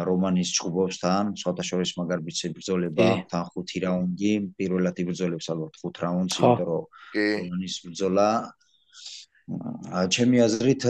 რომანის 0.08 0.52
ჩხუბობსთან 0.56 1.32
სხვათა 1.40 1.64
შორის 1.70 1.92
მაგარ 1.98 2.20
ბიჭი 2.26 2.52
ბრძოლება 2.56 3.06
თან 3.32 3.44
ხუთი 3.50 3.78
რაუნდი 3.84 4.32
პირველად 4.56 5.02
იბრძოლებს 5.04 5.50
ალბათ 5.52 5.74
ხუთ 5.82 6.00
რაუნდს 6.04 6.36
იმიტომ 6.40 6.68
რომ 6.70 6.84
რომანის 7.18 7.76
ბრძოლა 7.86 8.28
ჩემი 10.14 10.42
აზრით 10.46 10.82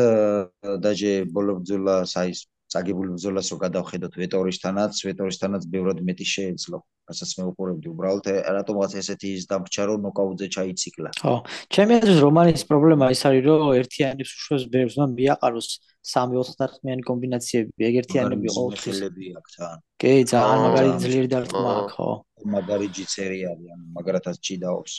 დაჟე 0.85 1.13
ბოლო 1.35 1.61
ბრძოლა 1.61 1.97
საის 2.15 2.47
წაგებული 2.71 3.17
ბრძოლას 3.17 3.51
რო 3.51 3.57
გადავხედოთ 3.67 4.15
ვეტორისთანაც, 4.21 4.95
ვეტორისთანაც 5.09 5.63
ბევრად 5.75 5.99
მეტი 6.07 6.27
შეეძლო. 6.35 6.79
რასაც 7.11 7.31
მე 7.39 7.45
უყურებდი, 7.51 7.87
უბრალოდ 7.91 8.27
რატომღაც 8.55 8.93
ესეთი 9.01 9.29
ის 9.35 9.45
დამრჩა 9.51 9.83
რომ 9.91 10.05
ნოკაუტზე 10.07 10.47
ჩაიციკლა. 10.55 11.11
ხო, 11.19 11.35
ჩემი 11.75 11.93
აზრით 11.99 12.21
რომანის 12.23 12.63
პრობლემა 12.71 13.11
ის 13.11 13.23
არის 13.27 13.43
რომ 13.51 13.63
ერთიანებს 13.83 14.31
უშვებს 14.39 14.65
ბევრს, 14.71 14.95
მაგრამ 14.95 15.17
მიაყაროს 15.19 15.69
3-4 16.07 16.55
დარტყმიანი 16.61 17.03
კომბინაციები, 17.11 17.81
ეგ 17.91 17.95
ერთიანები 18.03 18.47
ყოველთვის 18.55 18.95
ხელები 18.95 19.27
აქვს 19.41 19.53
თან. 19.59 19.77
კი, 20.01 20.13
ძალიან 20.31 20.59
მაგარი 20.71 20.91
ძლიერი 21.03 21.29
დარტყმა 21.35 21.71
აქვს, 21.81 21.95
ხო. 21.99 22.11
მაგარი 22.55 22.87
ჯიცერი 22.95 23.41
არის, 23.51 23.69
ანუ 23.75 23.85
მაგრათაც 23.91 24.37
ჭიდაობს. 24.47 24.93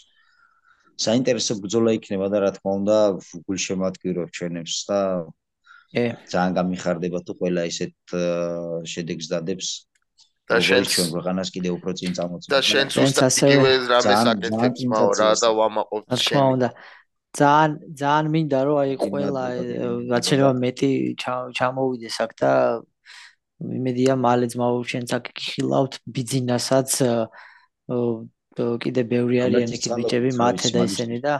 საინტერესო 1.05 1.53
ბრძოლა 1.63 1.91
იქნება 1.97 2.27
და 2.33 2.37
რა 2.45 2.51
თქმა 2.57 2.71
უნდა 2.79 2.97
გულშემატკივრობ 3.47 4.29
ჩვენებს 4.37 4.75
და 4.89 4.99
ე 6.01 6.05
ძალიან 6.31 6.51
გამიხარდება 6.59 7.19
თუ 7.25 7.31
ყველა 7.39 7.61
ისეთ 7.71 7.93
შედეგს 8.93 9.27
დადებს. 9.31 9.69
და 10.51 10.57
შენ 10.67 10.83
ჩვენ 10.91 11.07
ქვეყანას 11.15 11.49
კიდე 11.55 11.69
უფრო 11.75 11.91
წინ 11.99 12.11
წამოწმებს 12.17 12.51
და 12.51 12.59
შენ 12.69 12.87
ზუსტად 12.95 13.35
იგივე 13.47 13.71
რამეს 13.91 14.23
აკეთებს 14.31 14.81
მაო 14.91 15.11
რა 15.19 15.29
და 15.43 15.49
ვამაყობ 15.59 16.01
შენ 16.01 16.11
რა 16.11 16.17
თქმა 16.23 16.43
უნდა 16.55 16.69
ძალიან 17.39 17.71
ძალიან 18.01 18.25
მინდა 18.35 18.59
რომ 18.67 18.77
აი 18.81 18.95
ყველა 19.03 19.43
რაც 20.11 20.23
შეიძლება 20.27 20.53
მეტი 20.63 20.91
ჩამოვიდეს 21.57 22.17
აქ 22.25 22.31
და 22.41 22.51
იმედია 23.79 24.13
მალე 24.25 24.45
ძმაო 24.51 24.77
შენც 24.91 25.09
აქ 25.17 25.25
გიხილავთ 25.39 25.93
ბიზნესაც 26.17 26.91
კიდე 28.83 29.01
ბევრი 29.13 29.37
არიან 29.45 29.75
იქ 29.77 29.85
ბიჭები 29.99 30.31
მათე 30.41 30.73
და 30.75 30.83
ისინი 30.89 31.17
და 31.25 31.35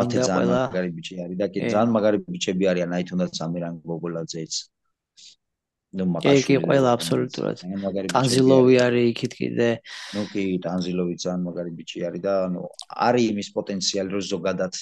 მათე 0.00 0.18
ძალიან 0.28 0.52
მაგარი 0.52 0.90
ბიჭი 0.98 1.14
არის 1.24 1.38
და 1.42 1.46
კიდე 1.54 1.72
ძალიან 1.74 1.90
მაგარი 1.96 2.18
ბიჭები 2.28 2.70
არიან 2.72 2.94
აი 2.96 3.04
თუნდაც 3.10 3.42
ამირან 3.46 3.74
გოგოლაძეც 3.88 4.52
ნუ 5.92 6.04
მაგაში 6.08 6.44
კი 6.48 6.54
ყველა 6.64 6.90
აბსოლუტურად. 6.96 7.58
ტანზილოვი 8.12 8.76
არის 8.80 9.08
იქით 9.12 9.32
კიდე. 9.40 9.68
ნუ 10.16 10.22
კი 10.32 10.44
ტანზილოვი 10.64 11.14
ძალიან 11.24 11.42
მაგარი 11.48 11.72
ბიჭი 11.76 11.98
არის 12.08 12.22
და 12.26 12.34
ნუ 12.54 12.62
არის 13.08 13.24
იმის 13.32 13.48
პოტენციალი 13.56 14.08
რომ 14.16 14.24
ზოგადად 14.32 14.74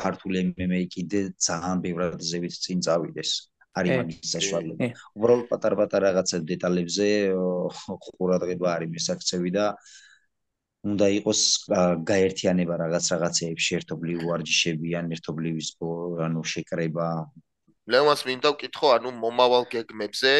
ქართული 0.00 0.36
MMA 0.50 0.80
კიდე 0.94 1.20
ძალიან 1.38 1.78
ბევრად 1.86 2.18
ზევით 2.30 2.54
წინ 2.64 2.78
წავიდეს 2.86 3.30
არის 3.78 3.92
მაგის 4.02 4.18
საშუალება. 4.34 4.90
უბრალოდ 5.14 5.46
პატარ-პატარ 5.52 6.00
რაღაცა 6.08 6.36
დეტალებზე 6.50 7.08
ყურადღება 8.18 8.68
არის 8.74 8.88
მისაქცევი 8.98 9.50
და 9.54 9.66
უნდა 10.86 11.06
იყოს 11.18 11.42
გაერთიანება 12.06 12.74
რაღაც 12.78 13.04
რაღაცეებში 13.14 13.70
ერთობლივ 13.80 14.18
ვარჯიშები 14.30 14.94
ან 14.94 15.10
ერთობლივის 15.16 15.68
ანუ 16.26 16.42
შეკრება. 16.46 17.08
ლევანს 17.88 18.22
მინდა 18.28 18.48
ვკითხო, 18.54 18.88
ანუ 19.00 19.10
მომავალ 19.18 19.64
გეგმებზე 19.74 20.34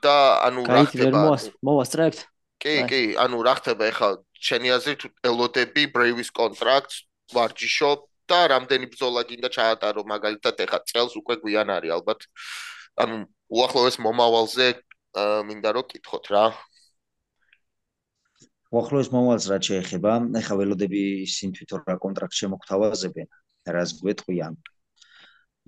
და 0.00 0.16
ანუ 0.46 0.62
რა 0.64 0.82
ხდება? 0.88 1.22
მოვასწრებთ? 1.60 2.18
კი, 2.62 2.74
კი, 2.90 3.02
ანუ 3.18 3.36
რა 3.44 3.54
ხდება 3.60 3.84
ახლა 3.92 4.10
შენი 4.38 4.68
აზრით 4.78 5.02
ელოდები 5.26 5.82
ბრეივის 5.94 6.30
კონტრაქტს 6.32 6.96
ვარჯიშო 7.34 7.90
და 8.30 8.40
რამდენი 8.54 8.86
ბრძოლა 8.92 9.22
გინდა 9.28 9.48
ჩაატარო 9.52 10.04
მაგალითად 10.06 10.64
ახლა 10.64 10.80
წელს 10.88 11.12
უკვე 11.20 11.34
გვიან 11.42 11.68
არის 11.76 11.92
ალბათ. 11.98 12.20
ანუ 12.98 13.26
უახლოეს 13.52 13.96
მომავალზე 14.00 14.66
მინდა 15.48 15.70
რომ 15.76 15.86
კითხოთ 15.92 16.24
რა. 16.32 16.44
უახლოეს 18.68 19.08
მომავალს 19.12 19.46
რა 19.48 19.58
შეეხება, 19.68 20.14
ეხა 20.40 20.56
ველოდები 20.60 21.04
ისინი 21.24 21.56
თვითონ 21.58 21.86
რა 21.88 21.94
კონტრაქტ 22.04 22.40
შემოგთავაზებენ, 22.40 23.28
რას 23.76 23.94
გვეტყვიან. 24.00 24.58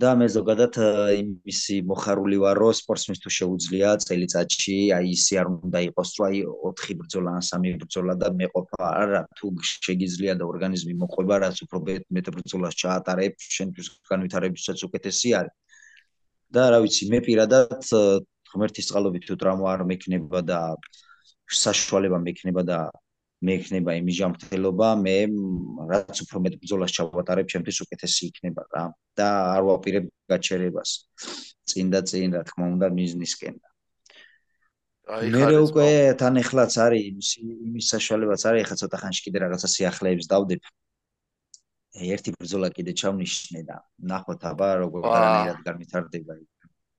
და 0.01 0.11
მე 0.17 0.27
ზოგადად 0.33 0.77
იმისი 1.13 1.75
მოხარული 1.85 2.37
ვარ, 2.41 2.57
რომ 2.57 2.73
სპორტსმენს 2.73 3.19
თუ 3.21 3.29
შეუძლია 3.37 3.89
წელიწადში, 4.01 4.77
აი 4.97 5.11
ისე 5.13 5.35
არ 5.41 5.47
უნდა 5.51 5.79
იყოს, 5.87 6.09
რომ 6.17 6.25
აი 6.27 6.39
4 6.81 6.95
ბრძოლა 7.01 7.33
ან 7.37 7.43
3 7.49 7.77
ბრძოლა 7.81 8.13
და 8.21 8.31
მეყოფა, 8.39 8.81
არა, 8.81 9.21
თუ 9.37 9.51
შეგიძლია 9.61 10.33
და 10.41 10.47
ორგანიზმი 10.49 10.93
მოყვება, 11.03 11.35
რაც 11.45 11.57
უფრო 11.65 11.77
მეტ 12.17 12.25
ბრძოლას 12.37 12.79
ჩაატარებ, 12.81 13.33
შენთვის 13.57 13.87
განვითარებისაც 14.09 14.77
უკეთესი 14.89 15.29
არის. 15.37 15.55
და 16.51 16.63
რა 16.73 16.79
ვიცი, 16.83 17.03
მე 17.13 17.19
პირადად 17.23 17.85
ღმერთის 18.51 18.89
წყალობით 18.89 19.23
თუ 19.29 19.35
ტრამვა 19.39 19.67
არ 19.71 19.81
მექნება 19.87 20.39
და 20.43 20.59
საშუალება 21.51 22.17
მექნება 22.23 22.63
და 22.63 22.79
მექნება 23.41 23.95
იმის 23.97 24.17
ჯანმრთელობა, 24.21 24.87
მე 25.01 25.15
რაც 25.89 26.21
უფრო 26.23 26.37
მეტ 26.45 26.55
ბრძოლას 26.61 26.93
ჩავატარებ, 26.97 27.49
ჩემთვის 27.49 27.77
უკეთესი 27.85 28.21
იქნება 28.29 28.65
რა 28.69 28.83
და 29.17 29.27
არ 29.57 29.61
ვაპირებ 29.67 30.05
გაჩერებას. 30.29 30.89
წინ 31.65 31.87
და 31.93 32.01
წინ, 32.05 32.29
რა 32.37 32.43
თქმა 32.45 32.65
უნდა, 32.75 32.87
მიზნისკენ. 32.93 33.55
ხარ 35.09 35.51
ეს 35.57 35.63
უკვე 35.65 35.89
თან 36.21 36.35
ეხლაც 36.43 36.73
არის 36.85 37.03
იმის 37.09 37.29
იმის 37.41 37.85
საშუალებაც 37.93 38.41
არის, 38.47 38.61
ეხლა 38.63 38.75
ცოტა 38.81 38.97
ხანში 39.01 39.21
კიდე 39.25 39.37
რაღაცა 39.43 39.67
სიახლეებს 39.75 40.25
დავდებ. 40.31 40.61
ერთი 41.91 42.29
ბრძოლა 42.39 42.69
კიდე 42.71 42.91
ჩავნიშნე 43.01 43.61
და 43.67 43.75
ნახოთ 44.11 44.41
აბა 44.51 44.69
როგორ 44.85 45.01
განიერად 45.01 45.59
განვითარდება. 45.67 46.33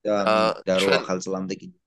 და 0.02 0.16
და 0.66 0.74
რო 0.82 0.90
ახალ 0.98 1.18
წლამდე 1.22 1.54
კიდე 1.62 1.81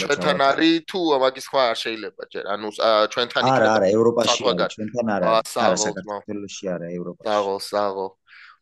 ჩვენთან 0.00 0.38
არის 0.48 0.74
თუ 0.90 0.98
მაგის 1.22 1.46
ხმა 1.50 1.62
არ 1.72 1.78
შეიძლება 1.84 2.22
ჯერ? 2.32 2.44
ანუ 2.54 2.68
ჩვენთან 3.12 3.42
იქნება 3.48 3.58
არა 3.58 3.70
არა 3.78 3.88
ევროპაში 3.96 4.40
ჩვენთან 4.74 5.06
არა 5.16 5.26
არა 5.38 5.76
საქართველოსში 5.86 6.64
არა 6.74 6.86
ევროპაში. 6.98 7.26
საღო 7.28 7.56
საღო 7.72 8.08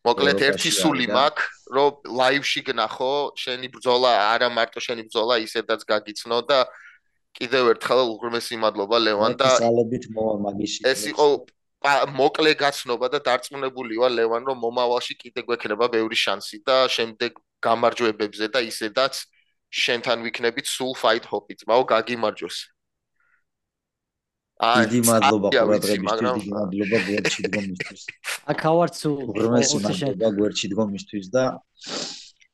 მოკლედ 0.06 0.40
ერთი 0.48 0.70
სული 0.70 1.06
მაქვს 1.10 1.46
რომ 1.76 1.92
ლაივში 2.18 2.60
გნახო 2.68 3.12
შენი 3.42 3.68
ბრძოლა 3.74 4.12
არა 4.34 4.48
მარტო 4.54 4.80
შენი 4.86 5.02
ბრძოლა 5.08 5.34
ისედაც 5.46 5.82
გაგიცნო 5.90 6.38
და 6.50 6.58
კიდევ 7.38 7.74
ერთხელ 7.74 8.00
უღრმესი 8.14 8.56
მადლობა 8.62 8.96
ლევან 9.06 9.34
და 9.40 9.50
ძალებით 9.60 10.04
მოვა 10.14 10.34
მაგიში 10.46 10.86
ეს 10.92 11.02
იყო 11.12 11.26
მოკლე 12.18 12.52
გაცნობა 12.62 13.06
და 13.14 13.18
დარწმუნებული 13.26 13.98
ვარ 14.02 14.12
ლევან 14.18 14.42
რომ 14.48 14.62
მომავალში 14.64 15.14
კიდე 15.22 15.44
გვექნება 15.48 15.90
ბევრი 15.96 16.18
შანსი 16.22 16.62
და 16.66 16.78
შემდეგ 16.96 17.42
გამარჯვებებზე 17.66 18.46
და 18.54 18.62
ისედაც 18.70 19.14
შენთან 19.72 20.22
ვიქნებით 20.26 20.66
სულ 20.70 20.94
fight 20.94 21.24
hop-ით. 21.30 21.66
მაო 21.66 21.82
გაგიმარჯოს. 21.90 22.56
აი, 24.56 24.84
დიდი 24.88 25.00
მადლობა 25.04 25.48
ყურადღებისთვის, 25.52 26.20
დიდი 26.36 26.52
მადლობა 26.56 26.98
გვერდში 27.06 27.40
დგომისთვის. 27.46 28.02
აკავარცუ, 28.52 29.10
უბრალესი 29.28 29.80
მადლობა 29.84 30.28
გვერდში 30.38 30.66
დგომისთვის 30.72 31.26
და 31.34 31.44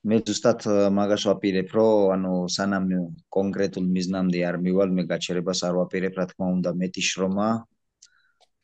მე 0.02 0.16
ზუსტად 0.26 0.66
მაგას 0.98 1.26
ვაპირებ, 1.30 1.68
რომ 1.78 2.10
ანუ 2.16 2.32
სანამ 2.50 2.88
კონკრეტულ 3.30 3.86
მიზნამდე 3.86 4.40
არ 4.50 4.56
მივალ, 4.66 4.90
მე 4.98 5.02
გაჩერებას 5.14 5.62
არ 5.62 5.78
ვაპირებ, 5.78 6.18
რა 6.18 6.26
თქმა 6.26 6.46
უნდა, 6.58 6.70
მეტი 6.74 7.02
შრომა 7.06 7.50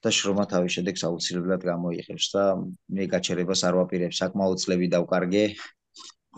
და 0.02 0.10
შრომა 0.18 0.44
თავის 0.50 0.74
შედეგს 0.78 1.02
აუცილებლად 1.06 1.62
გამოიღებს 1.62 2.26
და 2.34 2.42
მე 2.90 3.04
გაჩერებას 3.14 3.62
არ 3.70 3.74
ვაპირებ, 3.78 4.12
საკმაოდ 4.18 4.58
წლები 4.66 4.86
დავკარგე. 4.98 5.44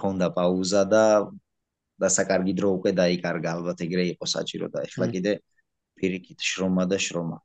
ხონდა 0.00 0.28
პაუზა 0.36 0.82
და 0.88 1.04
და 2.00 2.08
საკარგი 2.16 2.52
დრო 2.58 2.68
უკვე 2.78 2.90
დაიკარგა 3.00 3.48
ალბათ 3.56 3.84
ეგრე 3.86 4.04
იყო 4.14 4.26
საჭირო 4.34 4.66
და 4.74 4.84
ეხლა 4.88 5.06
კიდე 5.14 5.32
პირიქით 6.00 6.40
შრომა 6.50 6.84
და 6.90 6.98
შრომა. 7.06 7.38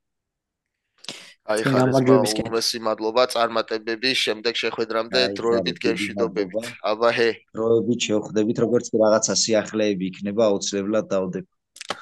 აი 1.46 1.62
ხარისმა 1.62 2.16
უმესი 2.50 2.80
მადლობა 2.88 3.24
წარმატებები 3.36 4.12
შემდეგ 4.26 4.54
შეხვედრამდე 4.64 5.20
დროებით 5.38 5.78
გეშვიდობებით 5.84 6.72
აბა 6.92 7.10
ჰე. 7.18 7.30
დროებით 7.54 8.00
შევხვდებით 8.08 8.58
როგორც 8.66 8.86
კი 8.90 8.98
რაღაცა 9.04 9.34
სიახლეები 9.44 10.04
იქნება 10.10 10.42
აუცილებლად 10.50 11.06
დავდებ. 11.14 11.46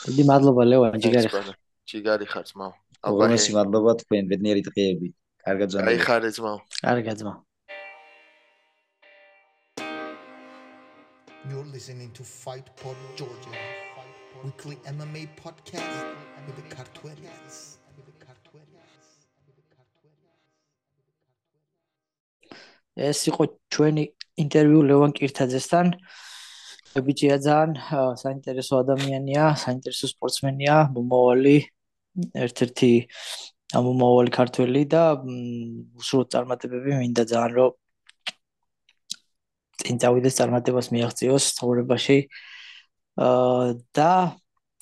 დიდი 0.07 0.23
მადლობა 0.31 0.63
ლევან 0.71 0.95
ჯიგარი. 1.03 1.29
ხარ 1.33 1.47
ჯიგარი 1.89 2.25
ხარ 2.31 2.45
ძმაო 2.49 2.71
აბა 3.03 3.25
უმესი 3.27 3.51
მადლობა 3.57 3.91
თქვენ 4.01 4.29
ბედნიერი 4.31 4.61
დღეები 4.67 5.07
კარგად 5.43 5.73
ზამთარი 5.73 5.97
აი 5.99 6.05
ხარ 6.07 6.23
ძმაო 6.37 6.57
კარგად 6.79 7.15
ძმაო 7.21 7.39
You're 11.49 11.65
listening 11.65 12.09
to 12.11 12.23
Fight 12.23 12.67
Pod 12.77 12.95
Georgia, 13.17 13.51
weekly 14.45 14.77
MMA 14.87 15.27
podcast 15.35 16.05
with 16.47 16.55
the 16.55 16.65
Cartuerians. 16.75 17.55
ეს 22.95 23.19
იყო 23.29 23.43
ჩვენი 23.73 24.03
ინტერვიუ 24.43 24.81
ლევან 24.89 25.11
კირთაძესთან. 25.19 25.87
ბიჭია 27.07 27.37
ძალიან 27.47 27.71
საინტერესო 28.23 28.73
ადამიანია, 28.83 29.43
საინტერესო 29.65 30.07
სპორტსმენია, 30.13 30.75
მომავალი 30.95 31.57
ერთ-ერთი 32.45 32.91
ამომავალი 33.79 34.31
ქართველი 34.39 34.81
და 34.95 35.03
უშუალოდ 35.99 36.27
წარმატებები 36.33 36.91
მინდა 37.03 37.23
ძალიან 37.33 37.53
რომ 37.59 37.82
წინ 39.81 39.95
წავიდეს 40.03 40.37
წარმატებას 40.39 40.87
მიაღწიოს 40.93 41.43
ცხოვრებაში. 41.57 42.17
აა 43.17 43.67
და 43.97 44.11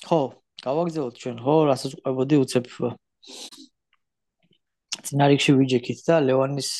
ხო, 0.06 0.20
გავაგზავნოთ 0.64 1.14
ჩვენ 1.22 1.36
ხო, 1.44 1.54
რასაც 1.70 1.92
ყვებოდი 2.00 2.36
უცებ 2.42 2.64
წინარიგში 5.02 5.52
ვიჯექით 5.58 5.98
და 6.06 6.16
ლევანის 6.22 6.70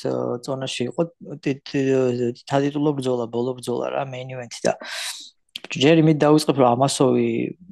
ზონაში 0.47 0.83
იყო 0.91 1.03
თადიტულო 2.49 2.91
ბრძოლა, 2.99 3.25
ბოლო 3.33 3.57
ბრძოლა 3.59 3.87
რა, 3.95 4.03
main 4.09 4.31
event 4.33 4.55
და 4.65 4.77
ჯერი 5.73 6.03
მე 6.07 6.13
დავიწყებ 6.21 6.57
რომ 6.61 6.69
ამასოვი, 6.77 7.29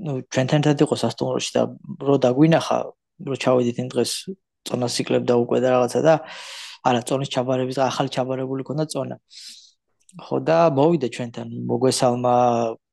ნუ 0.06 0.12
ჩვენთან 0.32 0.60
ერთად 0.62 0.82
იყო 0.84 0.96
სასტუმროში 1.02 1.50
და 1.56 1.62
რო 2.08 2.16
დაგვინახა, 2.24 2.78
რო 3.28 3.36
ჩავედით 3.44 3.76
იმ 3.82 3.88
დღეს 3.92 4.12
ზონას 4.68 4.94
იკლებდა 5.02 5.34
უკვე 5.42 5.58
და 5.64 5.68
რაღაცა 5.74 6.00
და 6.06 6.14
არა, 6.86 7.00
ზონის 7.08 7.32
ჩაბარების 7.34 7.78
ახალი 7.90 8.10
ჩაბარებული 8.14 8.62
ქონდა 8.64 8.84
ზონა. 8.94 9.16
ხო 10.18 10.36
და 10.42 10.58
მოვიდა 10.74 11.08
ჩვენთან. 11.14 11.48
მოგვესალმა 11.70 12.36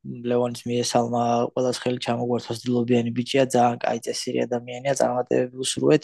ლევონის 0.07 0.61
მიესალმა 0.69 1.23
ყველას 1.53 1.77
ხელი 1.83 1.99
ჩამოგვარცხოს 2.05 2.59
დილობიანი 2.63 3.11
ბიჭია 3.17 3.43
ძალიან 3.51 3.77
კაი 3.83 3.99
წესიერი 4.05 4.39
ადამიანია 4.47 4.93
წარმატებები 5.01 5.57
უსურვეთ 5.65 6.03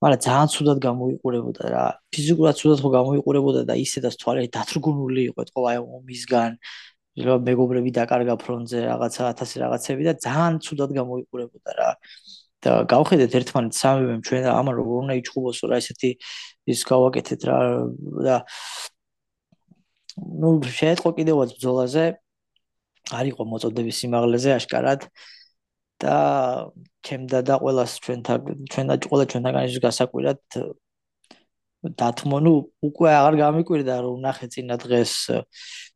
მაგრამ 0.00 0.20
ძალიან 0.26 0.48
ცუდად 0.54 0.78
გამოიყურებოდა 0.86 1.64
რა. 1.74 1.86
ფიზიკურად 2.14 2.54
ცუდად 2.60 2.78
ხო 2.84 2.90
გამოიყურებოდა 2.98 3.60
და 3.68 3.74
ისედაც 3.84 4.14
თვალები 4.22 4.48
დათრგუნული 4.56 5.22
იყო 5.30 5.38
ეთქო 5.44 5.60
აი 5.70 5.78
ომისგან 5.98 6.50
რომ 7.26 7.40
მეგობრები 7.48 7.90
დაკარგა 7.98 8.34
ფრონტზე 8.42 8.78
რაღაცა 8.90 9.22
1000 9.42 9.58
რაღაცები 9.62 10.02
და 10.08 10.12
ძალიან 10.26 10.54
ცუდად 10.64 10.90
გამოიყურებოდა 10.98 11.70
რა. 11.78 11.90
და 12.64 12.70
გავხედეთ 12.88 13.30
ერთმანეთს 13.38 13.78
სამივე 13.84 14.14
ჩვენ 14.24 14.44
ამან 14.48 14.74
როგორ 14.80 14.94
უნდა 15.04 15.14
იჭუბოსო 15.20 15.64
რა 15.68 15.76
ესეთი 15.84 16.10
ის 16.72 16.80
გავაკეთეთ 16.90 17.40
რა. 17.44 17.58
და 18.26 18.36
ну 20.16 20.48
შეეთყო 20.78 21.10
კიდევაც 21.18 21.56
ბძოლაზე 21.58 22.04
არ 23.18 23.24
იყო 23.32 23.42
მოწოდების 23.52 23.96
სიმაღლეზე 24.00 24.50
აშკარად. 24.58 25.08
და 26.02 26.16
ჩემდა 27.06 27.38
და 27.48 27.54
ყოველას 27.62 27.92
ჩვენთან 28.04 28.38
ჩვენდა 28.72 28.94
ყველა 29.10 29.24
ჩვენთანგან 29.30 29.64
ის 29.70 29.76
გასაკვირად 29.86 30.40
დათმო. 32.00 32.36
ნუ 32.44 32.52
უკვე 32.88 33.10
აღარ 33.18 33.34
გამიკვირდა 33.44 33.94
რომ 34.04 34.18
ნახე 34.26 34.46
წინა 34.52 34.76
დღეს 34.84 35.12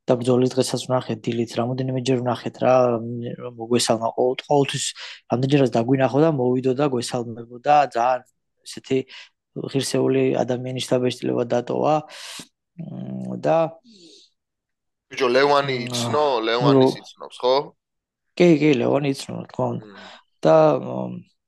და 0.07 0.13
ბძოლის 0.21 0.51
დღესაც 0.55 0.83
ნახე 0.93 1.15
დილით 1.25 1.51
რამოდენიმე 1.61 2.01
ჯერ 2.09 2.21
ნახეთ 2.31 2.55
რა 2.63 2.75
რომ 2.93 3.05
მოგვესალმა 3.59 4.09
ყოველთვის 4.17 4.85
რამდენჯერაც 5.33 5.71
დაგვინახო 5.77 6.19
და 6.25 6.31
მოვიდო 6.41 6.73
და 6.81 6.87
გვესალმებო 6.93 7.57
და 7.67 7.77
ძალიან 7.97 8.23
ესეთი 8.65 8.99
ღირსეული 9.73 10.25
ადამიანის 10.43 10.87
დაბეჭდილება 10.93 11.45
დატოვა. 11.53 11.95
და 13.45 13.57
ბიჭო 15.09 15.29
ლევანი 15.33 15.75
იცნო? 15.89 16.25
ლევანი 16.49 16.87
იცნობს 17.01 17.37
ხო? 17.43 17.55
კი 18.39 18.49
კი 18.61 18.71
ლევანი 18.81 19.09
იცნო 19.17 19.41
თქო 19.53 19.67
და 20.45 20.55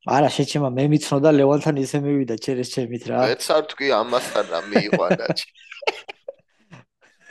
არა 0.08 0.28
შეჩემა 0.32 0.68
მე 0.74 0.84
მიცნო 0.90 1.16
და 1.20 1.30
ლევანთან 1.36 1.76
ისე 1.84 2.00
მივიდა 2.00 2.36
ჩერეს 2.40 2.72
ჩემით 2.72 3.04
რა. 3.10 3.18
მეც 3.28 3.44
არ 3.52 3.64
თქვი 3.70 3.88
ამასთან 4.00 4.44
რა 4.48 4.60
მიიყვანა 4.72 5.24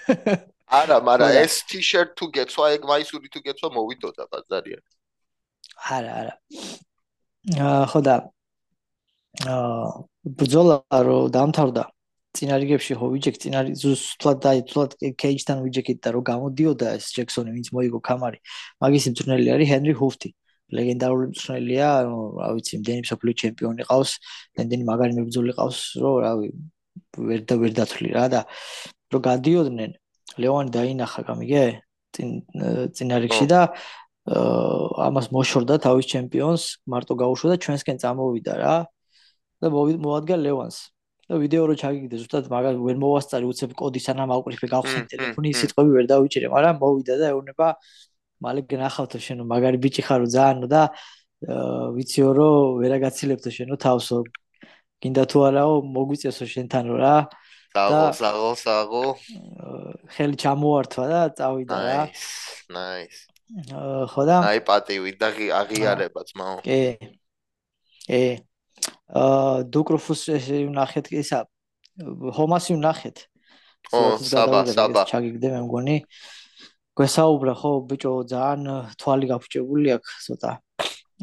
არა 0.80 0.98
მაგრამ 1.10 1.32
ეს 1.42 1.54
ტიშერტ 1.70 2.14
თუ 2.18 2.26
გეცვა 2.38 2.66
ეგ 2.78 2.86
მაისური 2.92 3.28
თუ 3.34 3.40
გეცვა 3.50 3.70
მოვიდოდა 3.74 4.24
ბაზარია 4.30 4.80
არა 5.98 6.12
არა. 6.22 6.34
აა 7.58 7.86
ხო 7.90 8.00
და 8.06 8.16
აა 9.50 9.88
ბძოლა 10.40 10.78
რო 11.10 11.18
დამთავრდა 11.34 11.84
წინარიგებში 12.38 12.94
ხო 13.00 13.08
ვიჯექ 13.14 13.36
წინარი 13.42 13.72
ზუსტად 13.82 14.38
და 14.44 14.52
თულად 14.70 14.92
კეიჯთან 15.22 15.64
ვიჯექით 15.66 16.00
და 16.06 16.10
რომ 16.14 16.24
გამოდიოდა 16.30 16.88
ეს 16.98 17.10
ჯექსონი 17.18 17.54
ვინც 17.56 17.68
მოიგო 17.74 18.00
კამარი 18.06 18.40
მაგის 18.84 19.06
მწვრთნელი 19.12 19.48
არის 19.56 19.68
ჰენრი 19.74 19.94
ჰუფტი 20.02 20.30
ლეგენდარული 20.78 21.26
მწვრთნელია 21.32 21.90
რა 22.06 22.50
ვიცი 22.54 22.72
იმდენი 22.78 23.02
მსოფლიო 23.06 23.34
ჩემპიონი 23.42 23.88
ყავს 23.90 24.12
იმდენი 24.62 24.84
მაგარი 24.92 25.14
მებრძოლი 25.18 25.54
ყავს 25.58 25.80
რომ 26.04 26.16
რავი 26.26 26.48
ვერ 27.30 27.42
და 27.50 27.56
ვერ 27.62 27.72
დათვლი 27.80 28.10
რა 28.14 28.26
და 28.34 28.42
რომ 29.10 29.22
გადიოდნენ 29.30 29.92
ლეონი 30.38 30.70
დაინახა 30.78 31.22
გამიგე 31.30 31.64
წინ 32.14 32.30
წინარიგში 32.94 33.46
და 33.50 33.62
ამას 34.30 35.34
მოშორდა 35.34 35.82
თავის 35.82 36.06
ჩემპიონს 36.14 36.64
მარტო 36.94 37.14
გაუშვა 37.18 37.48
და 37.54 37.58
ჩვენსკენ 37.66 37.98
წამოვიდა 38.06 38.54
რა 38.62 38.76
და 39.62 39.68
მოადგა 39.74 40.38
ლევანს 40.46 40.78
და 41.30 41.38
ვიდეო 41.38 41.64
რო 41.70 41.76
ჩაგიგდე 41.78 42.16
ზუსტად 42.22 42.50
მაგას 42.50 42.76
ვერ 42.82 42.98
მოვასწარი 43.04 43.46
უცებ 43.46 43.72
კოდი 43.78 44.02
სანამ 44.02 44.34
აუკრიფე 44.34 44.68
გავხსენ 44.74 45.06
ტელეფონი 45.14 45.52
სიტყვები 45.62 45.92
ვერ 45.96 46.06
დავიჭირე 46.10 46.48
მაგრამ 46.50 46.76
მოვიდა 46.82 47.16
და 47.22 47.26
ეუბნება 47.34 47.68
მალე 48.44 48.62
გნახავთო 48.72 49.20
შენო 49.26 49.44
მაგარი 49.46 49.78
ბიჭი 49.84 50.02
ხარო 50.10 50.28
ძალიანო 50.34 50.68
და 50.74 50.84
ვიციო 51.96 52.30
რომ 52.36 52.82
ვერაგაცილებთო 52.82 53.50
შენო 53.54 53.76
თავსო. 53.80 54.18
გინდა 55.00 55.24
თუ 55.32 55.38
არაო 55.48 55.74
მოგვიწესო 55.96 56.46
შენთანო 56.50 56.96
რა. 57.00 57.16
და 57.76 58.12
საღო 58.12 58.52
საღო. 58.60 59.06
ხელი 60.12 60.36
ჩამოართვა 60.36 61.04
და 61.08 61.22
წავიდა 61.38 61.78
რა. 61.78 62.02
ნაის 62.74 63.30
ხო 64.14 64.24
და 64.30 64.38
აი 64.46 64.60
პატივი 64.62 65.12
და 65.18 65.30
აღიარება 65.62 66.22
ძმაო 66.30 66.62
კი 66.62 66.82
კი 68.06 68.22
აა 69.10 69.66
დუკროფუს 69.74 70.22
ესე 70.38 70.66
ვნახეთ 70.70 71.06
კი 71.10 71.18
ისა 71.24 71.40
ჰომასი 72.38 72.78
ვნახეთ 72.78 73.18
ო 73.90 74.02
საბა 74.22 74.60
საბა. 74.70 75.02
ჩაგიგდე 75.10 75.48
მე 75.56 75.60
მგონი. 75.66 75.98
გვესაუბრა 76.94 77.54
ხო 77.58 77.72
ბიჭო 77.90 78.12
ძალიან 78.30 78.94
თვალი 79.00 79.26
გაფუჭებული 79.32 79.88
აქვს 79.98 80.14
ცოტა 80.30 80.52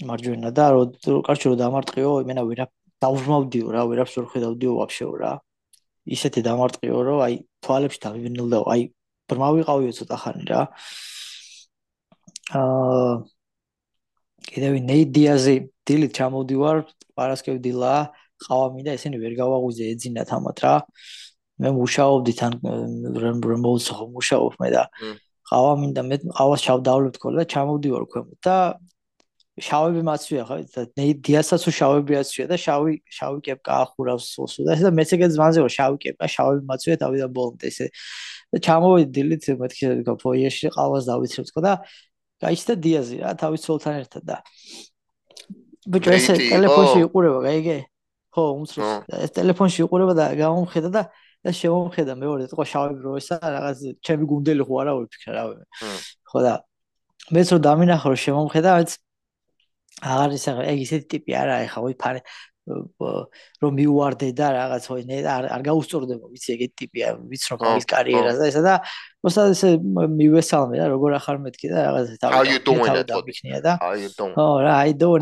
მარჯვენა 0.09 0.51
და 0.57 0.64
რო 0.72 0.82
კარჩო 1.26 1.47
რო 1.53 1.57
დამარტყიო 1.62 2.12
იმენა 2.24 2.43
ვერა 2.49 2.66
დავვრმავდიო 3.05 3.66
რა 3.76 3.82
ვერაფერს 3.91 4.16
ვერ 4.18 4.26
ხედავდიო 4.32 4.72
ვაფშეო 4.80 5.12
რა. 5.20 5.32
ისეთი 6.16 6.41
დამარტყიო 6.49 6.99
რომ 7.07 7.18
აი 7.26 7.34
თვალებში 7.62 8.01
დავივნილდა 8.07 8.59
აი 8.72 8.82
ბრმავიყავიო 9.30 9.93
ცოტა 9.99 10.16
ხანი 10.22 10.45
რა. 10.51 10.61
აა 12.57 13.14
კიდევ 14.51 14.72
ნეიდიაზე 14.91 15.55
დილით 15.87 16.12
ჩამოვდივარ 16.18 16.82
პარასკევ 17.16 17.61
დილა 17.66 17.95
ყავა 18.47 18.66
მინდა 18.74 18.97
ესენი 18.99 19.20
ვერ 19.22 19.32
გავაღვიძე 19.41 19.84
ეძინათ 19.93 20.32
ამათ 20.37 20.59
რა. 20.64 20.74
მე 21.62 21.70
მუშაობდი 21.72 22.32
თან 22.41 22.53
რემბრემოულს 23.22 23.87
ხო 23.97 24.05
მუშაობ 24.16 24.59
მე 24.61 24.68
და 24.76 24.82
ყავა 25.51 25.72
მინდა 25.80 26.03
მე 26.11 26.16
ყავას 26.37 26.61
ჩავდავლებ 26.66 27.12
თქო 27.16 27.28
და 27.39 27.45
ჩამოვდივარ 27.53 28.05
ქვემოთ 28.12 28.39
და 28.45 28.57
შავები 29.57 30.03
მაცვია 30.05 30.43
ხო 30.49 30.57
და 30.68 30.82
დიასაც 31.26 31.62
შავები 31.78 32.18
აცვია 32.20 32.47
და 32.51 32.57
შავი 32.61 32.93
შავი 33.18 33.41
კეპკა 33.47 33.72
ახურავს 33.87 34.26
სულსუ 34.37 34.66
და 34.68 34.74
ეს 34.76 34.82
და 34.84 34.91
მეც 34.93 35.11
ეგეთ 35.16 35.30
ზმანზე 35.32 35.61
ვარ 35.64 35.72
შავი 35.76 35.97
კეპკა 36.05 36.26
შავები 36.34 36.62
მაცვია 36.70 36.97
თავიდან 37.01 37.30
ბოლომდე 37.32 37.66
ესე. 37.72 37.87
და 38.53 38.59
ჩამოვიდი 38.66 39.11
დილით 39.16 39.45
მეთქი 39.62 39.84
ფოიეში 40.20 40.66
ყავას 40.76 41.09
დავიცრებ 41.09 41.47
თქო 41.49 41.61
და 41.64 41.72
გაიჩნდა 42.45 42.74
დიაზი 42.84 43.16
რა 43.24 43.30
თავის 43.41 43.61
ცოლთან 43.64 43.95
ერთად 44.05 44.22
და 44.28 44.37
ბიჭო 45.87 46.11
ესე 46.16 46.34
ტელეფონში 46.41 46.99
იყურება, 47.07 47.39
გაიგე? 47.47 47.76
ხო, 48.34 48.43
უმცროს. 48.57 48.91
ეს 49.26 49.30
ტელეფონში 49.37 49.78
იყურება 49.87 50.12
და 50.18 50.24
გამომხედა 50.37 50.91
და 50.93 51.03
და 51.47 51.53
შემომხედა 51.55 52.14
მეორე, 52.18 52.45
თქო 52.51 52.62
შავი 52.66 52.95
ბრო 52.99 53.11
ესა 53.20 53.39
რაღაც 53.39 53.78
ჩემი 54.03 54.24
გუნდელი 54.26 54.62
ხო 54.66 54.74
არა 54.82 54.93
ვიფიქრე 54.99 55.30
რა 55.37 55.45
ვე. 55.47 55.57
ხო 56.26 56.39
და 56.43 56.55
მეც 57.30 57.49
რომ 57.55 57.61
დამინახო 57.66 58.07
რომ 58.11 58.20
შემომხედა, 58.26 58.70
მეც 58.82 58.91
აღარ 60.11 60.30
ისე 60.37 60.51
ეგ 60.72 60.78
ისეთი 60.87 61.07
ტიპი 61.12 61.32
არა, 61.39 61.55
ეხა 61.70 61.78
ვი 61.87 61.95
ფარე 62.03 62.20
რომ 62.66 63.72
მიუვარდე 63.78 64.28
და 64.34 64.46
რაღაც 64.56 64.86
ხო 64.90 64.96
არ 65.06 65.44
არ 65.54 65.62
გაუსწორდება 65.66 66.26
ვიცი 66.32 66.50
ეგეთი 66.56 66.74
ტიპია 66.80 67.12
ვიცი 67.30 67.46
რომ 67.52 67.58
მაგის 67.62 67.86
კარიერას 67.92 68.38
და 68.40 68.48
ესა 68.50 68.62
და 68.66 68.74
უბრალოდ 69.22 69.54
ესე 69.54 69.70
მივესალმე 70.18 70.80
და 70.82 70.86
როგორ 70.90 71.16
ახარ 71.18 71.38
მეთქი 71.46 71.70
და 71.70 71.78
რაღაც 71.86 72.06
თავი 72.22 72.58
დავიქნია 73.12 73.60
და 73.62 73.72
აი 73.86 74.10
დონ 74.18 74.30
ო 74.34 74.46
რა 74.66 74.72
აი 74.82 74.92
დონ 74.98 75.20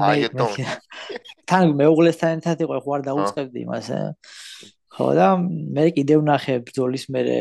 თან 1.50 1.64
მეუღლესთან 1.80 2.40
ერთად 2.40 2.64
იყო 2.64 2.80
ხო 2.80 2.90
არ 2.96 3.02
დაუწყებდი 3.08 3.58
იმას 3.68 3.86
ხო 4.96 5.08
და 5.18 5.28
მე 5.76 5.84
კიდევ 6.00 6.24
ნახე 6.24 6.54
ბძოლის 6.64 7.04
მერე 7.12 7.38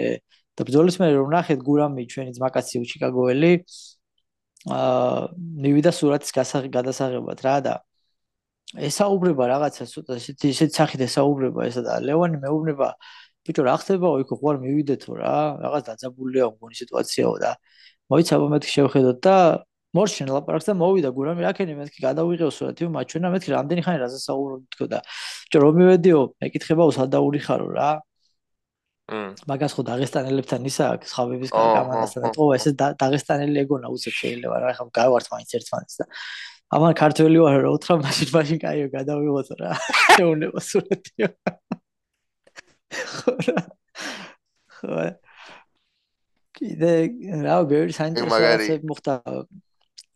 და 0.58 0.62
ბძოლის 0.68 1.00
მერე 1.00 1.16
რომ 1.22 1.32
ნახეთ 1.32 1.60
გურამი 1.64 2.04
ჩვენი 2.12 2.32
ძმაკაცი 2.38 2.84
ჩიკაგოელი 2.92 3.54
აა 4.74 5.28
მივიდა 5.64 5.92
სურათის 5.92 6.32
გადასაღებად 6.72 7.40
რა 7.44 7.56
და 7.68 7.74
ესაუბრება 8.90 9.44
რაღაცა 9.54 9.86
ცოტა 9.94 10.18
ისეთი 10.22 10.46
ისეთი 10.56 10.74
სახით 10.80 11.02
ესაუბრება 11.08 11.68
ესა 11.70 11.82
და 11.86 12.00
ლევანი 12.08 12.40
მეუბნება 12.44 12.88
ბიჭო 13.46 13.64
რა 13.68 13.76
ხდებაო 13.82 14.24
იქ 14.24 14.32
ხო 14.40 14.48
არ 14.54 14.58
მივიდეთო 14.64 15.12
რა 15.20 15.36
რაღაც 15.64 15.84
დაძაბულია 15.90 16.46
მგონი 16.54 16.76
სიტუაციაო 16.82 17.36
და 17.44 17.52
მოიცა 18.14 18.36
მომეთქი 18.44 18.72
შევხედოთ 18.76 19.20
და 19.28 19.36
მორშენ 19.94 20.30
ლაპარაკს 20.34 20.68
და 20.70 20.74
მოვიდა 20.80 21.10
გურამი 21.18 21.46
რაკენი 21.46 21.74
მეთქი 21.78 22.00
გადავიღეო 22.08 22.50
სურათი 22.58 22.88
მაჩვენა 22.96 23.30
მეთქი 23.34 23.50
რამდენი 23.54 23.82
ხანი 23.86 24.00
რაზე 24.02 24.20
საუბრობ 24.26 24.62
თქო 24.74 24.86
და 24.94 25.00
ბიჭო 25.06 25.60
რომ 25.64 25.74
მივედიო 25.80 26.20
მეკითხება 26.42 26.84
უსადაურიხარო 26.92 27.68
რა. 27.78 27.90
მაგას 29.52 29.74
ხო 29.76 29.84
დაღესტანელებთან 29.92 30.66
ისა 30.72 30.86
აქვს 30.96 31.12
ხაბიბის 31.14 31.52
კამანასთან 31.54 32.22
და 32.24 32.30
თქო 32.34 32.46
ესე 32.56 32.72
დაღესტანელი 32.80 33.60
ეგონა 33.64 33.88
უცებ 33.92 34.14
შეიძლება 34.16 34.56
რა 34.64 34.72
ხა 34.80 34.84
გავართ 34.98 35.26
მაინც 35.34 35.50
ერთმანეთს 35.60 35.96
და 36.00 36.06
ამა 36.74 36.90
ქართველი 36.98 37.38
ვარ 37.44 37.58
რა 37.66 37.70
უთხრა 37.78 37.96
მაშინ 38.04 38.30
მაშინ 38.34 38.60
კაიო 38.64 38.88
გადავიღოთ 38.94 39.50
რა. 39.60 39.72
შეუნება 40.16 40.60
სურათიო 40.70 41.30
ხო 43.14 43.34
რა. 43.48 43.60
ხო 44.78 45.04
კიდე 46.58 46.94
რა 47.46 47.56
ბევრი 47.70 47.94
საინტერესო 48.00 48.82
მოხდა. 48.90 49.14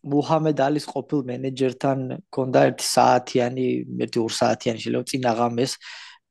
მუჰამედ 0.08 0.58
ალის 0.62 0.86
ყოფილ 0.88 1.20
მენეჯერთან 1.26 1.98
გონდა 2.30 2.60
1 2.70 2.84
საათიანი, 2.86 3.66
1-2 3.98 4.30
საათიანი 4.30 4.78
შეიძლება 4.82 5.08
წინ 5.10 5.22
აღამეს 5.32 5.72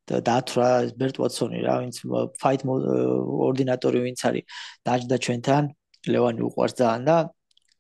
დათრა 0.08 0.70
ბერტ 0.96 1.20
ვატსონი 1.20 1.60
რა, 1.68 1.76
ვინც 1.84 1.96
ფაით 2.40 2.64
ორდინატორი 2.64 4.00
ვინც 4.08 4.20
არის, 4.30 4.44
დაჯდა 4.88 5.18
ჩვენთან, 5.26 5.64
ლევანი 6.08 6.42
უყვარს 6.48 6.76
ძალიან 6.80 7.04
და 7.12 7.18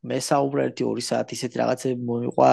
მე 0.03 0.17
საუბრა 0.29 0.67
ერთი 0.69 0.83
2 0.87 1.05
საათი 1.09 1.33
ისეთი 1.37 1.61
რაღაცები 1.61 2.01
მომიყვა 2.09 2.51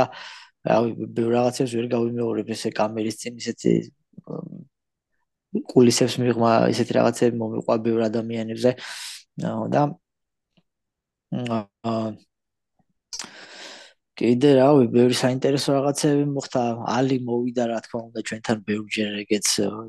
რავი 0.70 0.90
ბევრ 1.16 1.30
რაღაცებს 1.38 1.74
ვერ 1.78 1.86
გავიმეორებ 1.94 2.50
ესე 2.56 2.70
კამერის 2.78 3.20
წინ 3.22 3.40
ისეთი 3.42 3.72
კულისებს 5.72 6.16
მიღმა 6.22 6.52
ისეთი 6.74 6.96
რაღაცები 6.98 7.40
მომიყვა 7.42 7.76
ბევრ 7.86 8.06
ადამიანებზე. 8.10 8.70
და 9.74 9.82
აა 11.34 12.14
კიდე 14.18 14.50
რავი 14.58 14.84
ბევრი 14.94 15.14
საინტერესო 15.18 15.74
რაღაცები 15.74 16.24
მოხდა. 16.34 16.62
ალი 16.96 17.18
მოვიდა 17.28 17.64
რა 17.70 17.78
თქმა 17.84 18.00
უნდა 18.08 18.20
ჩვენთან 18.28 18.58
ბევრჯერ 18.68 19.10
ეგეც 19.22 19.48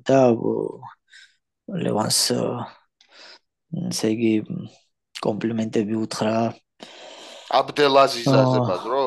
და 0.09 0.19
ლევანს 1.85 2.19
ესე 3.89 4.07
იგი 4.15 4.33
კომპლიმენტები 5.25 5.95
უთხრა 6.05 6.35
აბდელაზიზაზე 7.49 8.59
ბაზრო? 8.69 9.03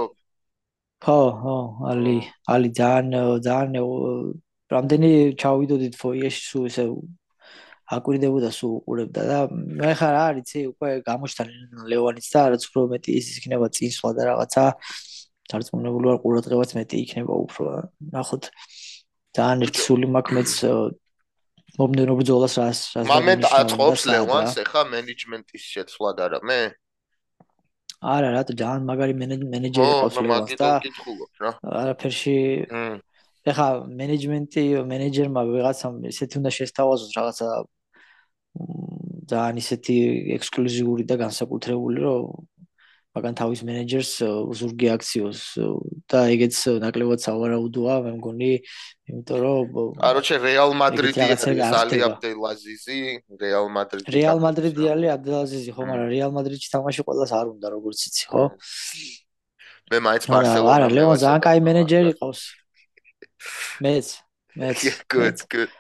ხო, 0.99 1.21
ხო, 1.41 1.57
ალი, 1.91 2.19
ალი 2.47 2.69
ძალიან 2.75 3.41
ძალიან 3.43 3.75
რამდენი 4.69 5.11
ჩავიდოდით 5.41 5.95
ფოიეში 5.97 6.43
სულ 6.51 6.65
ესე 6.69 6.85
აკვირდებოდა 7.89 8.51
სულ 8.53 8.73
უყურებდა 8.79 9.23
და 9.25 9.39
მე 9.81 9.93
ხარ 9.97 10.17
არიცი 10.29 10.61
უკვე 10.73 10.91
გამოჩთან 11.09 11.49
ლევანიც 11.89 12.27
და 12.35 12.43
რაც 12.53 12.63
უფრო 12.69 12.83
მეტი 12.93 13.11
ის 13.17 13.27
იქნება 13.41 13.67
წინსვლა 13.73 14.11
და 14.19 14.23
რაღაცა 14.29 14.65
დარწმუნებული 15.49 16.07
ვარ 16.13 16.19
ყურადღებაც 16.25 16.71
მეტი 16.77 16.97
იქნება 17.05 17.35
უფრო 17.49 17.69
ნახოთ 18.13 18.51
ძალიან 19.39 19.65
ერთი 19.65 19.81
სული 19.87 20.11
მაქვს 20.13 20.37
მეც 20.37 20.53
მომდენო 21.81 22.15
ბრძოლას 22.21 22.55
რას 22.61 22.79
რას 22.93 23.09
მომენტ 23.09 23.49
აწყობს 23.49 24.03
ლევანს 24.13 24.61
ეხა 24.65 24.83
მენეჯმენტის 24.93 25.65
შეცვლა 25.73 26.11
და 26.21 26.25
რა 26.37 26.41
მე 26.45 26.61
არა 27.99 28.29
რატო 28.37 28.55
ძალიან 28.55 28.85
მაგარი 28.87 29.15
მენეჯერი 29.19 29.93
ყავს 30.01 30.17
ლევანს 30.23 30.53
და 30.61 30.71
არაფერში 31.83 32.37
ეხა 33.51 33.69
მენეჯმენტი 34.01 34.63
მენეჯერმა 34.93 35.43
ვიღაცამ 35.51 35.95
ისეთი 36.13 36.35
უნდა 36.41 36.51
შესთავაზოს 36.59 37.13
რაღაცა 37.19 37.49
ძალიან 39.33 39.57
ისეთი 39.63 39.97
ექსკლუზიური 40.39 41.05
და 41.11 41.19
განსაკუთრებული 41.25 41.99
რომ 42.07 42.23
მაგან 43.19 43.35
თავის 43.43 43.61
მენეჯერს 43.67 44.13
ზურგი 44.63 44.89
აქციოს 44.95 45.43
და 46.09 46.19
ეგეც 46.33 46.57
ნაკლებად 46.87 47.21
სავარაუდოა 47.27 47.95
მე 48.07 48.13
მგონი 48.19 48.53
იმიტომ 49.11 49.39
რომ 49.43 49.95
კაროჩე 49.99 50.37
რეალ 50.47 50.75
მადრიდი 50.79 51.21
ალი 51.27 52.01
აბდელაზიზი 52.09 52.99
რეალ 53.43 53.67
მადრიდი 53.75 54.15
რეალ 54.15 54.39
მადრიდი 54.47 54.85
ალი 54.95 55.11
აბდელაზიზი 55.19 55.75
ხო 55.75 55.83
მაგრამ 55.91 56.09
რეალ 56.15 56.33
მადრიდში 56.39 56.69
თამაში 56.75 57.07
ყოველას 57.09 57.33
არ 57.41 57.47
უნდა 57.57 57.67
როგორც 57.75 57.99
იცი 58.09 58.25
ხო? 58.31 58.45
მე 59.89 59.99
მაინც 60.05 60.25
ბარსელონა 60.29 60.73
არა 60.77 60.89
ლეონ 60.93 61.17
ძალიან 61.25 61.43
კაი 61.49 61.61
მენეჯერი 61.65 62.13
ყავს. 62.21 62.41
მეც 63.85 64.07
მეც 64.61 64.79
good 65.09 65.39
good 65.53 65.71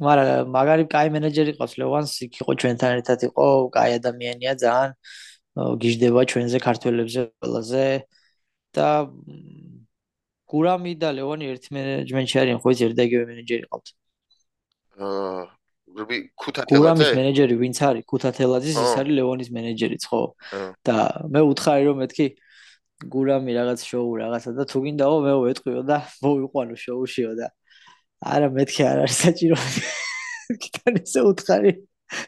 მაგრამ 0.00 0.50
მაგარი 0.56 0.84
კაი 0.94 1.08
მენეჯერი 1.14 1.52
ყავს 1.60 1.74
ლევანს 1.80 2.12
იქ 2.24 2.40
იყო 2.40 2.52
ჩვენთან 2.60 2.90
ერთად 3.00 3.20
იყო 3.28 3.46
კაი 3.76 3.90
ადამიანია 4.00 4.52
ძალიან 4.64 4.90
გიждდება 5.56 6.20
ჩვენზე 6.30 6.58
ქართველებზე 6.62 7.20
ყველაზე. 7.42 7.84
და 8.70 9.10
გურამი 10.50 10.92
და 10.98 11.08
ლევონი 11.14 11.46
ერთ 11.50 11.64
მენეჯმენტში 11.74 12.36
არიან 12.42 12.58
ხო 12.62 12.68
ის 12.74 12.80
ერთდაგივე 12.86 13.24
მენეჯერი 13.30 13.64
ყავთ. 13.70 13.86
აა 15.00 15.42
რუბი 15.98 16.16
ქუთათელაძე? 16.38 16.78
გურამის 16.78 17.10
მენეჯერი 17.18 17.54
ვინც 17.58 17.78
არის? 17.82 18.04
ქუთათელაძის 18.10 18.76
ის 18.78 18.92
არის 19.00 19.14
ლევონის 19.18 19.50
მენეჯერიც 19.56 20.04
ხო. 20.10 20.22
და 20.86 20.96
მე 21.34 21.40
უთხარი 21.50 21.82
რომ 21.90 21.96
მეთქი 22.02 22.26
გურამი 23.10 23.52
რაღაც 23.58 23.80
შოუ 23.90 24.10
რაღაცა 24.22 24.50
და 24.54 24.64
თუ 24.70 24.78
გინდაო 24.86 25.16
მე 25.26 25.32
ვეტყვიო 25.50 25.82
და 25.90 25.98
მოვიყვანო 26.22 26.74
შოუშიო 26.84 27.30
და 27.40 27.46
არა 28.20 28.48
მეთქი 28.54 28.82
არ 28.86 28.98
არის 29.06 29.16
საჭირო. 29.24 29.56
კიტანი 30.62 31.00
ისე 31.06 31.20
უთხარი. 31.30 31.72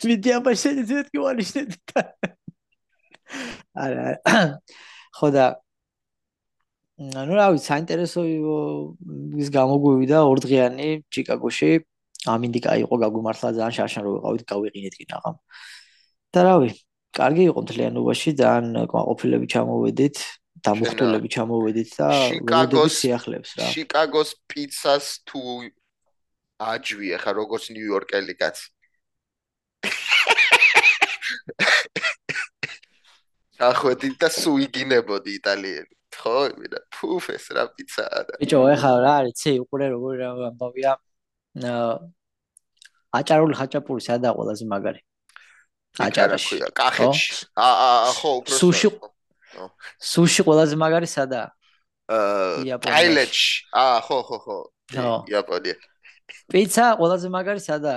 მიდი 0.07 0.31
აბა 0.39 0.53
შენ 0.63 0.77
ძეთ 0.89 1.07
გივალიშნე 1.15 1.63
და 1.71 2.01
არა 3.85 4.07
ხო 5.19 5.29
და 5.37 5.47
ну 7.03 7.33
რავი 7.35 7.59
საინტერესო 7.59 8.21
ის 9.43 9.49
გამოგვივიდა 9.51 10.19
ორდღიანი 10.33 10.89
ჩიკაგოში. 11.11 11.73
ამინდიკა 12.23 12.73
იყო 12.87 12.95
გაგვიმართლა 13.03 13.49
ძალიან 13.59 13.75
შარშან 13.75 14.03
რო 14.07 14.11
ვიყავით 14.15 14.43
გავიყინეთ 14.47 14.95
კი 14.99 15.05
ნაღამ 15.11 15.37
და 16.31 16.41
რავი 16.47 16.69
კარგი 17.19 17.45
იყო 17.51 17.61
მთლიანობაში 17.67 18.31
ძალიან 18.39 18.87
ყოფილები 18.93 19.47
ჩამოვედით 19.55 20.17
დამხტულები 20.63 21.29
ჩამოვედით 21.35 21.91
და 21.99 22.09
შიკაგოს 22.31 22.93
სიახლებს 23.03 23.51
რა. 23.59 23.67
შიკაგოს 23.75 24.31
პიცას 24.47 25.07
თუ 25.27 25.43
აჯვი 26.63 27.09
ახლა 27.19 27.33
როგორც 27.43 27.65
ნიუ-იორკელი 27.75 28.35
კაცი 28.39 28.67
ახვედი 33.69 34.09
და 34.21 34.29
სუიგინებოდი 34.43 35.31
იტალიელი. 35.39 35.95
ხო 36.13 36.35
იმენა 36.53 36.79
ფუფ 36.93 37.25
ეს 37.35 37.47
რა 37.57 37.63
პიცაა 37.73 38.21
და 38.29 38.33
ბიჭო 38.43 38.59
ეხლა 38.75 38.91
რა 39.05 39.13
არის 39.21 39.35
ცი 39.41 39.51
უყურე 39.65 39.87
როგორი 39.95 40.17
რა 40.21 40.29
ამბავია 40.53 40.93
აჭარული 43.19 43.55
ხაჭაპური 43.61 44.03
სადა 44.09 44.29
ყველაზე 44.37 44.65
მაგარი? 44.73 45.01
აჭარაში 46.05 46.57
კახეთში. 46.77 47.33
აა 47.57 48.13
ხო 48.19 48.31
უფრო 48.41 48.55
სუში 48.61 48.89
სუში 50.13 50.41
ყველაზე 50.49 50.75
მაგარი 50.85 51.09
სადა 51.17 51.43
აა 52.13 52.79
ტაილეთში 52.87 53.51
აა 53.73 53.99
ხო 54.07 54.19
ხო 54.29 54.37
ხო. 54.45 54.59
იაპონია. 55.33 55.77
პიცა 56.53 56.85
ყველაზე 57.01 57.29
მაგარი 57.37 57.61
სადა 57.69 57.95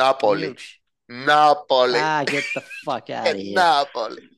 ნაპოლი. 0.00 0.48
ნაპოლი. 1.28 1.98
აა 2.00 2.24
get 2.32 2.44
the 2.56 2.62
fuck 2.84 3.08
out 3.10 3.26
of 3.28 3.36
here. 3.40 3.56
ნაპოლი 3.56 4.31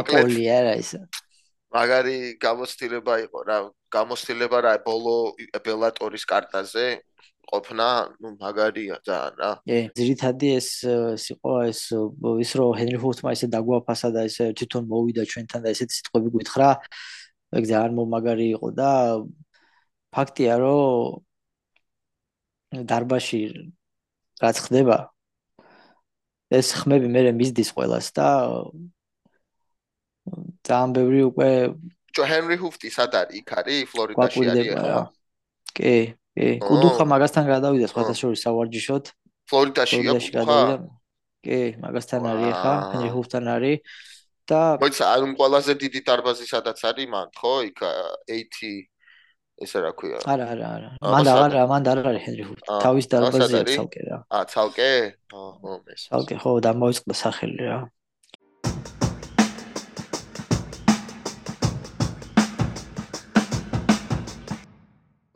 აპოლი 0.00 0.44
არა 0.58 0.74
ის 0.82 0.90
მაგარი 1.76 2.16
გამოცდილება 2.40 3.14
იყო 3.26 3.42
რა 3.48 3.58
გამოცდილება 3.96 4.58
რა 4.66 4.72
ბოლო 4.86 5.16
ბელატორის 5.66 6.24
კარტაზე 6.30 6.86
ყოფნა, 7.46 7.88
ну, 8.20 8.34
მაგარია 8.42 8.98
ძალიან 9.06 9.34
რა. 9.38 9.50
ე, 9.70 9.76
ძირითადად 9.94 10.42
ეს 10.50 10.68
იყო 11.30 11.52
ეს 11.70 11.80
ის 12.42 12.50
რომ 12.58 12.70
ჰენრი 12.74 12.98
ჰუთმა 12.98 13.30
ისე 13.38 13.46
დაგვაფასა 13.54 14.08
და 14.10 14.20
ესე 14.26 14.44
თვითონ 14.58 14.82
მოვიდა 14.90 15.22
ჩვენთან 15.30 15.60
და 15.62 15.68
ესეთი 15.70 15.94
სიტყვები 15.94 16.28
გითხრა. 16.34 16.70
ეგ 17.54 17.64
ძალიან 17.70 17.92
მომაგარი 17.94 18.46
იყო 18.58 18.68
და 18.74 18.90
ფაქტია 20.10 20.54
რომ 20.58 21.22
დარბაში 22.90 23.40
რაც 24.42 24.56
ხდება 24.66 24.96
ეს 26.56 26.68
ხმები 26.80 27.08
მე 27.12 27.20
მისდის 27.36 27.70
ყოველას 27.76 28.08
და 28.16 28.28
ძალიან 30.66 30.90
ბევრი 30.96 31.20
უკვე 31.30 31.50
ჯო 32.16 32.24
ჰენრი 32.24 32.56
ჰუფტი 32.62 32.88
სად 32.90 33.12
არის? 33.20 33.34
იქ 33.40 33.48
არის? 33.60 33.80
ფლორიდაში 33.92 34.44
არის 34.50 34.68
ახლა? 34.72 35.02
კი 35.76 35.94
კი. 36.36 36.48
კუდუხა 36.64 37.04
მაგასთან 37.12 37.44
გადავიდა 37.52 37.86
სხვათა 37.92 38.14
შორის 38.16 38.40
სავარჯიშოდ. 38.46 39.04
ფლორიდაშია 39.52 40.12
კუდუხა 40.16 40.60
კი 41.44 41.60
მაგასთან 41.84 42.22
არის 42.32 42.48
ახლა 42.56 42.74
ჰენრი 42.90 43.10
ჰუფტთან 43.16 43.44
არის 43.56 43.78
და 44.50 44.60
მოიცა 44.80 45.04
ანუ 45.14 45.26
ყველაზე 45.38 45.72
დიდი 45.82 46.00
დარბაზი 46.08 46.46
სადაც 46.48 46.78
არის 46.90 47.06
მან 47.12 47.28
ხო? 47.36 47.54
იქ 47.70 47.78
80 48.32 48.95
ესე 49.64 49.80
რა 49.80 49.90
ქვია? 49.96 50.18
არა 50.28 50.46
არა 50.52 50.66
არა. 50.76 50.88
მან 51.00 51.28
არა 51.32 51.60
მან 51.72 51.82
არ 51.92 51.98
არის 52.10 52.22
ჰენრი 52.26 52.44
ჰუფტი 52.48 52.78
თავის 52.84 53.06
დარბაზია 53.12 53.62
ცალკე 53.72 54.02
რა. 54.08 54.18
აა 54.36 54.44
ცალკე? 54.52 54.90
აჰა 55.32 55.76
მეს 55.86 56.00
ცალკე 56.12 56.36
ხო 56.42 56.50
და 56.66 56.70
მოიწყდა 56.76 57.14
სახელი 57.24 57.62
რა. 57.70 57.78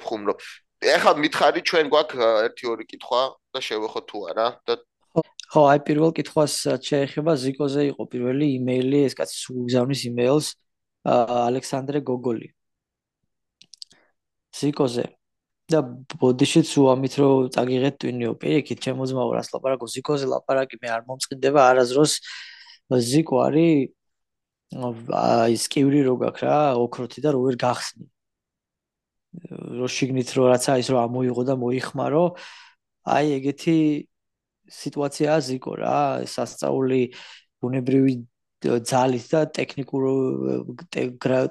ხუმრო 0.05 0.35
ეხლა 0.81 1.13
მითხარი 1.23 1.61
ჩვენ 1.71 1.91
გვაქვს 1.93 2.23
ერთი 2.45 2.65
ორი 2.73 2.85
კითხვა 2.93 3.23
და 3.57 3.61
შევეხო 3.65 4.01
თუ 4.11 4.19
არა 4.33 4.47
და 4.69 4.75
ხო 5.51 5.63
აი 5.73 5.81
პირველ 5.87 6.13
კითხვას 6.19 6.55
შეეხება 6.89 7.33
ზიკოზე 7.43 7.83
იყო 7.91 8.03
პირველი 8.13 8.47
იმეილი 8.59 9.01
ეს 9.09 9.15
კაცი 9.19 9.37
სულგზავნის 9.45 10.03
იმეილს 10.11 10.49
ალექსანდრე 11.11 12.01
გოგოლი 12.11 12.49
ზიკოზე 14.59 15.05
და 15.71 15.81
ბოდიში 16.21 16.63
თუ 16.67 16.81
ამით 16.93 17.15
რომ 17.21 17.51
წაგიღეთ 17.55 17.95
ტვინიო 18.03 18.33
პირიქით 18.43 18.79
ჩემოძმაო 18.85 19.31
რას 19.39 19.49
ლაპარაკო 19.55 19.87
ზიკოზე 19.95 20.27
ლაპარაკი 20.33 20.77
მე 20.83 20.89
არ 20.97 21.03
მომწყდება 21.09 21.61
არაზროს 21.71 22.15
ზიკო 23.11 23.37
არის 23.47 23.95
აი 24.71 25.55
სკივრი 25.59 26.01
რო 26.07 26.15
გაქვს 26.23 26.43
რა 26.47 26.59
ოქროთი 26.79 27.21
და 27.27 27.35
რო 27.35 27.41
ვერ 27.43 27.57
გახსნი. 27.59 28.07
რო 29.79 29.87
შიგნით 29.95 30.31
რო 30.35 30.45
რაცა 30.51 30.79
ის 30.83 30.89
რო 30.91 30.99
ამოიღო 31.07 31.43
და 31.47 31.55
მოიხმარო 31.59 32.25
აი 33.15 33.27
ეგეთი 33.39 33.77
სიტუაციაა 34.71 35.39
ზიკო 35.47 35.73
რა. 35.83 35.99
სასწაული 36.35 37.03
ბუნებრივი 37.63 38.15
ძალით 38.61 39.27
და 39.33 39.41
ტექნიკურ 39.57 40.03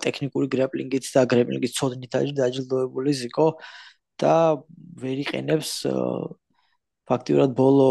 ტექნიკური 0.05 0.47
გრაპლინგით 0.55 1.05
და 1.15 1.23
გრაპლინგის 1.33 1.75
ცოდნით 1.77 2.15
არის 2.19 2.33
დაჯილდოებული 2.37 3.13
ზიკო 3.21 3.47
და 4.21 4.35
ვერ 5.01 5.17
იყენებს 5.25 5.71
ფაქტიურად 7.09 7.55
ბოლო 7.57 7.89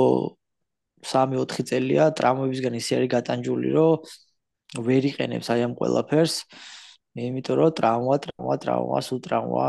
3-4 1.03 1.67
წელია 1.71 2.11
ტრამვებისგან 2.19 2.79
ისე 2.79 2.99
არის 2.99 3.11
გატანჯული 3.15 3.71
რომ 3.75 4.83
ვერ 4.87 5.03
იყენებს 5.11 5.51
აი 5.55 5.67
ამ 5.67 5.75
ყველაფერს 5.79 6.35
იმიტომ 7.27 7.59
რომ 7.59 7.75
ტრამვა 7.79 8.17
ტრამვა 8.63 8.99
სულ 9.09 9.21
ტრამვა 9.27 9.69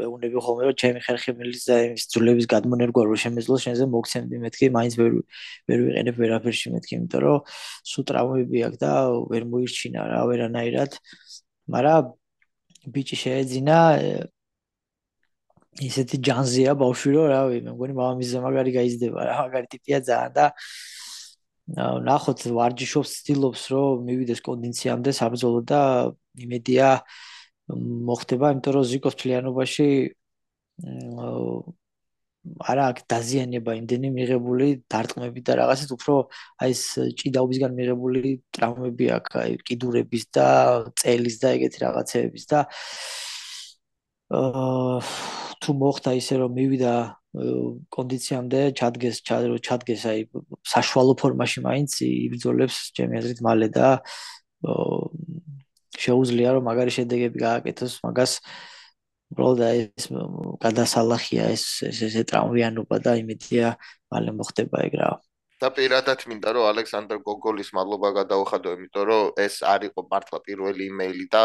ვეუბნები 0.00 0.42
ხოლმე 0.44 0.62
რომ 0.68 0.76
ჩემი 0.82 1.00
ხერხი 1.06 1.32
მილის 1.38 1.62
და 1.68 1.76
იმის 1.86 2.04
ძულების 2.12 2.46
გადმონერგვა 2.54 3.02
რო 3.08 3.16
შემეძლო 3.24 3.56
შენზე 3.64 3.84
მოგცემდი 3.94 4.36
მეთქი 4.44 4.66
მაინც 4.76 4.94
ვერ 5.00 5.12
ვერ 5.68 5.78
ვიყენებ 5.86 6.14
ვერაფერში 6.22 6.68
მეთქი 6.74 6.92
იმიტომ 6.98 7.20
რომ 7.24 7.38
სუ 7.92 8.00
ტრამვები 8.08 8.58
აქვს 8.68 8.78
და 8.84 8.92
ვერ 9.32 9.42
მოირჩინა 9.52 10.00
რა 10.12 10.20
ვერანაირად. 10.30 10.92
მაგრამ 11.70 12.02
ბიჭი 12.94 13.16
შეეძინა 13.22 13.78
ისეთი 15.78 16.16
ჯანზია 16.26 16.72
ბავშვი 16.80 17.10
რომ 17.14 17.26
რავი 17.30 17.58
მე 17.64 17.72
მგონი 17.76 17.94
მამამისზე 18.00 18.38
მაგარი 18.44 18.70
გაიზდება 18.74 19.20
რა 19.28 19.34
მაგარი 19.44 19.68
ტიპია 19.74 19.98
ძალიან 20.08 20.32
და 20.34 20.46
ნახოთ 22.08 22.40
ვარჯიშობს 22.58 23.10
ცდილობს 23.20 23.62
რომ 23.70 24.02
მივიდეს 24.08 24.40
კონდიციამდე 24.48 25.10
საბრძოლო 25.14 25.60
და 25.70 25.80
იმედია 26.44 26.88
მოხდება, 28.10 28.52
იმიტომ 28.54 28.74
რომ 28.76 28.88
ზიკოს 28.92 29.18
ფლიანობაში 29.20 29.88
არა 32.40 32.84
აქ 32.90 32.98
დაზიანება 33.12 33.72
იმდენი 33.80 34.08
მიღებული 34.16 34.68
დარტყმები 34.88 35.40
და 35.44 35.56
რაღაცეთ 35.60 35.90
უფრო 35.96 36.14
აი 36.64 36.72
ეს 36.72 36.82
ჭიდაობისგან 37.20 37.74
მიღებული 37.76 38.32
ტრავმები 38.56 39.06
აქ 39.16 39.26
აი 39.42 39.50
კიდურების 39.68 40.24
და 40.36 40.46
წელის 41.02 41.36
და 41.42 41.48
ეგეთი 41.58 41.78
რაღაცეების 41.84 42.44
და 42.52 42.60
აა 44.40 44.96
თუ 45.60 45.70
მოხდა 45.84 46.10
ისე 46.16 46.34
რომ 46.40 46.52
მივიდა 46.56 46.94
კონდიციამდე 47.96 48.60
ჩადგეს 48.80 49.16
ჩადგეს 49.28 50.02
აი 50.10 50.20
საშუალო 50.64 51.14
ფორმაში 51.20 51.60
მაინც 51.68 51.92
იბრძოლებს 52.08 52.78
ჩემი 52.96 53.20
აზრით 53.20 53.40
მალე 53.44 53.68
და 53.76 53.88
შეუძლია 56.04 56.56
რომ 56.56 56.68
მაგარი 56.70 56.92
შედეგები 56.96 57.38
გააკეთოს 57.46 57.94
მაგას 58.06 58.32
უბრალოდ 59.30 59.60
ეს 59.70 60.06
გადასალახია 60.64 61.50
ეს 61.54 61.64
ესე 61.86 62.22
ტრამვიანობა 62.30 62.96
და 63.04 63.12
იმედია 63.22 63.74
მალე 64.10 64.30
მოხდება 64.38 64.86
ეგ 64.90 64.94
რა. 65.00 65.10
და 65.60 65.68
პირადად 65.76 66.24
მინდა 66.24 66.50
რომ 66.56 66.64
ალექსანდრ 66.72 67.20
გოგოლის 67.20 67.70
მადლობა 67.76 68.08
გადაუხადო 68.20 68.68
იმიტომ 68.76 69.04
რომ 69.10 69.24
ეს 69.44 69.60
არისო 69.60 70.02
მართლა 70.08 70.38
პირველი 70.48 70.84
იმეილი 70.88 71.26
და 71.34 71.42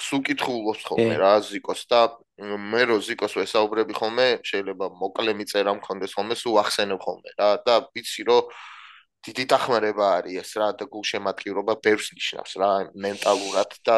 სუკითხულობს 0.00 0.82
ხოლმე 0.88 1.16
რა 1.20 1.32
ზიკოს 1.48 1.80
და 1.92 2.00
მე 2.72 2.82
რო 2.88 2.96
ზიკოს 3.06 3.36
ვესაუბრები 3.40 3.96
ხოლმე 3.96 4.26
შეიძლება 4.50 4.86
მოკლე 5.02 5.32
მიწერა 5.40 5.72
მქონდეს 5.80 6.14
ხოლმე 6.16 6.36
სულ 6.42 6.60
ახსენებ 6.64 7.00
ხოლმე 7.04 7.30
რა 7.40 7.50
და 7.64 7.74
ვიცი 7.96 8.22
რომ 8.28 8.52
დიდი 9.26 9.44
დახმარება 9.52 10.06
არის 10.20 10.36
ეს 10.42 10.52
რა 10.60 10.68
და 10.80 10.84
გულშემატკივრობა 10.92 11.74
ბევრს 11.84 12.08
ნიშნავს 12.16 12.52
რა 12.60 12.70
მენტალურად 13.06 13.70
და 13.84 13.96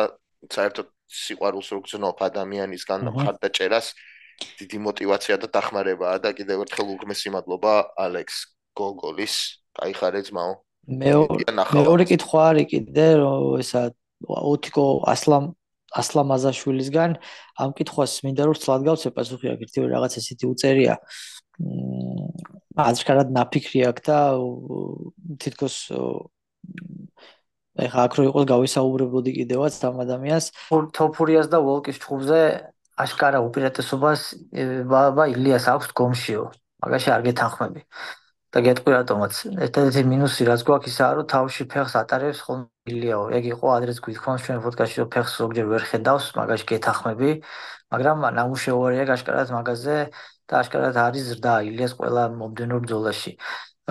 საერთოდ 0.50 0.88
სიყვარულს 1.12 1.68
რო 1.72 1.80
გძნობ 1.86 2.24
ადამიანის 2.26 2.82
განმხარდაჭერას 2.90 3.92
დიდი 4.58 4.78
мотивацია 4.86 5.36
და 5.38 5.48
დახმარებაა 5.54 6.16
და 6.24 6.30
კიდევ 6.34 6.64
ერთხელ 6.66 6.88
უღმესი 6.96 7.28
მადლობა 7.36 7.74
ალექს 8.04 8.38
გოგოლის. 8.74 9.62
გაიხარე 9.72 10.20
ძმაო. 10.28 10.52
მეორე 10.84 11.52
მეორე 11.56 12.04
კითხვა 12.10 12.40
არის 12.52 12.66
კიდე 12.72 13.06
რომ 13.22 13.44
ესა 13.62 13.82
ოთიკო 14.28 14.86
ასლამ 15.12 15.44
ასლამ 16.00 16.28
აზაშვილისგან 16.36 17.10
ამ 17.62 17.70
კითხვას 17.78 18.12
მინდა 18.24 18.42
რომ 18.48 18.56
ცლად 18.62 18.82
გავცე 18.88 19.08
პასუხი 19.16 19.46
აქ 19.52 19.60
ერთი 19.64 19.78
რაღაც 19.94 20.12
ესეთი 20.20 20.44
უწერია. 20.52 20.94
აჩქარად 21.60 23.28
ნაფიქრი 23.36 23.80
აქვს 23.90 24.02
და 24.08 24.18
თითქოს 25.42 25.76
ეხა 27.72 28.00
აქ 28.06 28.12
რო 28.16 28.22
იყოს 28.28 28.44
გავისაუბრებოდი 28.52 29.30
კიდევაც 29.38 29.74
ამ 29.88 29.96
ადამიანს. 30.04 30.46
თოფურიას 30.96 31.48
და 31.52 31.58
ვოლკის 31.64 31.96
ჩხუბზე 32.04 32.40
აშკარა 33.00 33.38
უპირატესობას 33.48 34.20
ბაბა 34.92 35.24
ილიას 35.32 35.64
აქვს 35.72 35.88
გომშიო. 35.96 36.44
მაგაში 36.84 37.08
არ 37.16 37.22
გეთანხმები. 37.28 37.80
და 38.52 38.60
გეტყვი 38.60 38.92
რატომაც. 38.92 39.32
ერთადერთი 39.64 40.02
მინუსი 40.12 40.44
რაც 40.44 40.60
გვაქვს 40.68 40.88
ისაა 40.92 41.12
რომ 41.16 41.26
თავში 41.32 41.64
ფეხს 41.72 41.94
ატარებს 41.96 42.40
ხოლმე 42.44 42.68
ილიაო. 42.92 43.24
ეგ 43.32 43.44
იყო 43.56 43.66
ადრეს 43.76 43.98
გვითხოვს 44.04 44.40
ჩვენ 44.44 44.58
პოდკასტში 44.64 44.98
რომ 45.00 45.08
ფეხს 45.14 45.32
ზოგჯერ 45.40 45.66
ვერ 45.72 45.82
ხედავს 45.88 46.26
მაგაში 46.36 46.66
გეთანხმები. 46.68 47.30
მაგრამ 47.92 48.16
ნამუშევარია 48.36 49.04
გაშკარად 49.08 49.48
მაგაზე 49.56 49.96
და 50.52 50.62
აშკარად 50.62 50.96
არის 51.06 51.28
ზრდა 51.32 51.54
ილიას 51.68 51.92
ყველა 51.98 52.24
მომდენო 52.40 52.80
ბრძოლაში. 52.84 53.32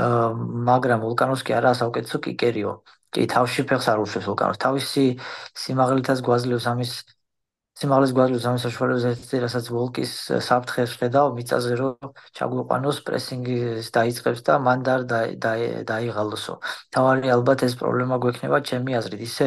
აა 0.01 0.28
მაგრამ 0.72 0.99
ვულკანოვსკი 1.05 1.51
არა 1.59 1.72
საუკეთესო 1.82 2.18
კიკერიო. 2.28 2.74
კი 3.12 3.26
თავში 3.34 3.64
ფეხს 3.70 3.88
არ 3.91 3.99
უშვებს 4.05 4.28
ვულკანოვს. 4.30 4.59
თავისი 4.66 5.03
სიმაღლითაც 5.64 6.20
გვაძლევს 6.28 6.66
ამის 6.72 6.91
სიმაღლის 7.82 8.12
გვაძლევს 8.16 8.45
ამის 8.49 8.64
საშუალებებს, 8.68 9.32
რასაც 9.43 9.66
ვოლკის 9.76 10.12
საფრთხეს 10.47 10.91
ხედავ 11.01 11.28
მიწაზე 11.38 11.74
რომ 11.82 12.12
ჩაგვიყვანოს 12.38 12.97
პრესინგის 13.07 13.88
დაიწყებს 13.97 14.41
და 14.47 14.53
მან 14.68 14.80
და 14.88 14.95
დაიღალოსო. 15.91 16.55
თავარი 16.93 17.28
ალბათ 17.36 17.66
ეს 17.68 17.74
პრობლემა 17.82 18.16
გვექნება 18.24 18.57
ჩემი 18.70 18.91
აზრით. 18.99 19.22
ისე 19.28 19.45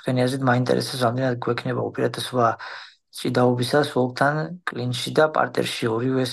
თქვენი 0.00 0.20
აზრით 0.26 0.42
მაინტერესებს 0.50 1.04
რამდენად 1.06 1.36
გვექნება 1.46 1.82
უპირატესობა 1.90 2.48
ჭიდაობისას 3.16 3.90
ვოლკთან 3.96 4.36
კლინში 4.68 5.10
და 5.16 5.24
პარტერში 5.36 5.88
ორივეს 5.88 6.32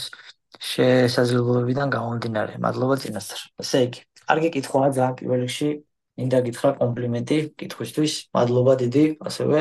შესაძლებლობებიდან 0.60 1.88
გამომდინარე. 1.96 2.54
მადლობა 2.66 2.96
წინასწარ. 3.04 3.42
ესე 3.64 3.80
იგი, 3.88 4.00
კარგი 4.28 4.50
კითხვაა 4.56 4.90
ძალიან 4.98 5.16
პირველ 5.20 5.40
რიგში. 5.46 5.70
მინდა 6.20 6.40
გითხრა 6.48 6.72
კომპლიმენტი 6.82 7.38
კითხვისთვის. 7.60 8.14
მადლობა 8.38 8.74
დიდი, 8.84 9.06
ასევე 9.30 9.60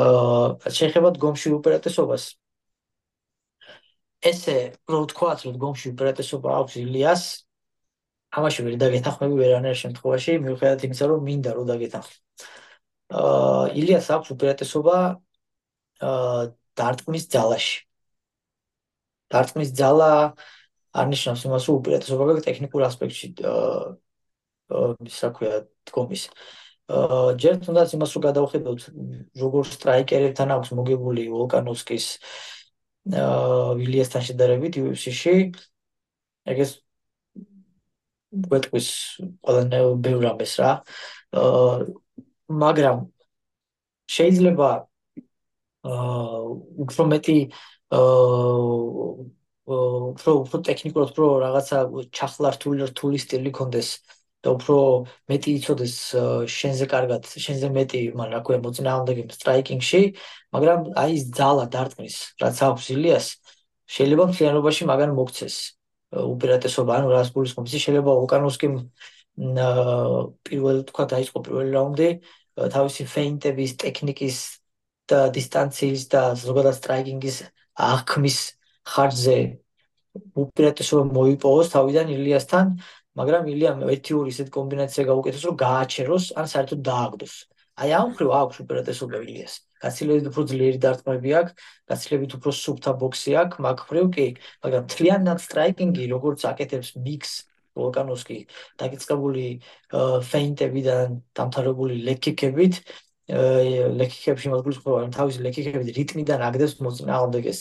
აა 0.00 0.72
შეეხება 0.78 1.08
დგომში 1.16 1.48
უპირატესობას. 1.58 2.24
ესე 4.30 4.56
რო 4.90 4.98
ვთქვათ, 5.06 5.38
რომ 5.46 5.54
გონში 5.64 5.86
უპირატესობა 5.94 6.48
აქვს 6.60 6.74
ილიას, 6.84 7.22
ამაში 8.36 8.60
ვერ 8.66 8.74
დაგეთანხმები 8.82 9.34
ვერანაირ 9.42 9.78
შემთხვევაში, 9.82 10.32
მიუხედავად 10.44 10.80
იმისა, 10.86 11.04
რომ 11.10 11.20
მინდა 11.28 11.50
რომ 11.56 11.64
დაგეთანხმო. 11.72 12.16
აა 13.20 13.64
ილიას 13.80 14.06
აქვს 14.14 14.28
უპირატესობა 14.34 14.96
აა 15.00 15.29
დარტყმის 16.00 17.24
ძალაში. 17.34 17.76
დარტყმის 19.30 19.70
ძალა 19.78 20.10
არნიშნავს 21.00 21.42
იმას, 21.46 21.66
რომ 21.68 21.76
უპირატესობა 21.80 22.24
გაქვს 22.30 22.46
ტექნიკურ 22.48 22.82
ასპექტში 22.88 23.28
აა 23.50 24.88
ისა 25.06 25.28
ქვია 25.36 25.54
დგომის. 25.90 26.22
აა 26.90 27.34
ჯერ 27.42 27.54
თუნდაც 27.64 27.94
იმას 27.94 28.10
რომ 28.16 28.22
გადავხედოთ, 28.26 28.80
როგორ 29.42 29.64
სტრაიკერებთან 29.70 30.48
აქვს 30.56 30.70
მოგებული 30.78 31.22
ვოლკანოვსკის 31.30 32.06
აა 33.14 33.74
ვილიასთან 33.78 34.22
შედარებით 34.28 34.74
UFC-ში, 34.82 35.34
ეგეს 36.50 36.72
გვეტყვის 38.50 38.88
ყველა 39.46 39.62
ბევრ 40.06 40.26
ამეს 40.34 40.52
რა. 40.62 40.70
აა 41.38 41.86
მაგრამ 42.50 42.98
შეიძლება 44.10 44.89
უფრო 45.84 47.04
მეტი 47.10 47.38
უფრო 49.70 50.32
უფრო 50.44 50.60
ტექნიკურად 50.68 51.12
უფრო 51.14 51.26
რაღაცა 51.44 51.78
ჩახლართული 52.12 52.88
რთული 52.90 53.18
სტილი 53.22 53.50
კონდეს 53.54 53.88
და 54.44 54.52
უფრო 54.56 54.76
მეტი 55.30 55.50
იცოდეს 55.60 55.94
შენზე 56.48 56.86
კარგად, 56.88 57.28
შენზე 57.28 57.68
მეტი, 57.76 58.00
მაგრამ 58.16 58.32
რა 58.34 58.40
ქვია, 58.44 58.58
მოწინააღმდეგე 58.64 59.22
სტრაიკინგში, 59.36 60.00
მაგრამ 60.56 60.78
აი 60.96 61.10
ეს 61.16 61.24
ძალა 61.36 61.64
დარტყმის, 61.74 62.16
რაც 62.40 62.56
აქვს 62.68 62.86
ილიას, 62.96 63.26
შეიძლება 63.96 64.24
მთლიანობაში 64.32 64.82
მაგან 64.90 65.10
მოგცეს. 65.20 65.56
უპირატესობა, 66.10 66.92
ანუ 66.98 67.08
რას 67.14 67.28
გულისხმობს, 67.36 67.70
შეიძლება 67.70 68.10
ოკანოვსკიმ 68.24 68.74
პირველ 70.46 70.76
თქვა 70.90 71.04
დაიწყო 71.12 71.38
პირველი 71.46 71.70
რაუნდი, 71.76 72.08
თავისი 72.74 73.02
ფეინტების, 73.12 73.70
ტექნიკის 73.84 74.36
და 75.10 75.20
დისტანციის 75.36 76.02
და 76.14 76.22
ზოგადად 76.44 76.76
სტრაიკინგის 76.78 77.36
აღქმის 77.90 78.38
ხარჯზე 78.90 79.38
უპირატესობა 80.42 81.04
მოიპოვოს 81.16 81.72
თავიდან 81.74 82.12
ილიასთან, 82.16 82.74
მაგრამ 83.20 83.48
ილიამ 83.52 83.82
ერთი 83.94 84.16
ორი 84.18 84.34
ისეთ 84.34 84.48
კომბინაცია 84.54 85.02
გაუკეთოს, 85.10 85.44
რომ 85.50 85.56
გააჩეროს, 85.64 86.24
ან 86.40 86.46
საერთოდ 86.52 86.80
დააგდოს. 86.90 87.34
აი 87.80 87.90
ამ 87.96 88.10
ხრივ 88.16 88.30
აქვს 88.40 88.56
უპირატესობა 88.64 89.20
ილიას. 89.24 89.54
გაცილებით 89.80 90.26
უფრო 90.30 90.42
ძლიერი 90.50 90.78
დარტყმები 90.84 91.30
აქვს, 91.40 91.52
გაცილებით 91.90 92.32
უფრო 92.36 92.50
სუფთა 92.60 92.92
ბოქსი 93.02 93.32
აქვს, 93.42 93.60
მაგ 93.64 93.78
ხრივ 93.88 94.06
კი, 94.16 94.26
მაგრამ 94.64 94.84
თლიანად 94.92 95.38
სტრაიკინგი, 95.46 96.04
როგორც 96.14 96.40
აკეთებს 96.50 96.90
მიქს 97.06 97.32
ვოლკანოვსკი, 97.80 98.38
დაგიწყებული 98.82 99.46
ფეინტებიდან 100.30 101.06
დამთავრებული 101.38 101.94
ლეკიკებით, 102.08 102.74
ლეკიკებში 104.00 104.52
მოგვიწყობა, 104.54 104.98
რომ 105.04 105.10
თავის 105.14 105.36
ლეკიკებით 105.44 105.90
რიტმიდან 105.98 106.40
აგდებს 106.50 106.78
მოწინააღმდეგეს. 106.84 107.60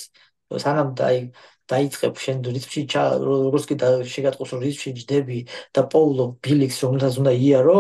სანამ 0.57 0.95
დაი 0.97 1.29
დაიწყებ 1.69 2.17
შენ 2.17 2.37
რიცხვი 2.49 2.81
როგორც 3.21 3.65
კი 3.69 3.75
შეგატყოს 4.13 4.53
რომ 4.55 4.63
რიცხვი 4.65 4.91
ჯდები 5.01 5.39
და 5.77 5.81
პოულო 5.93 6.25
ბილიქს 6.41 6.81
რომელსაც 6.85 7.13
უნდა 7.21 7.33
იარო 7.37 7.77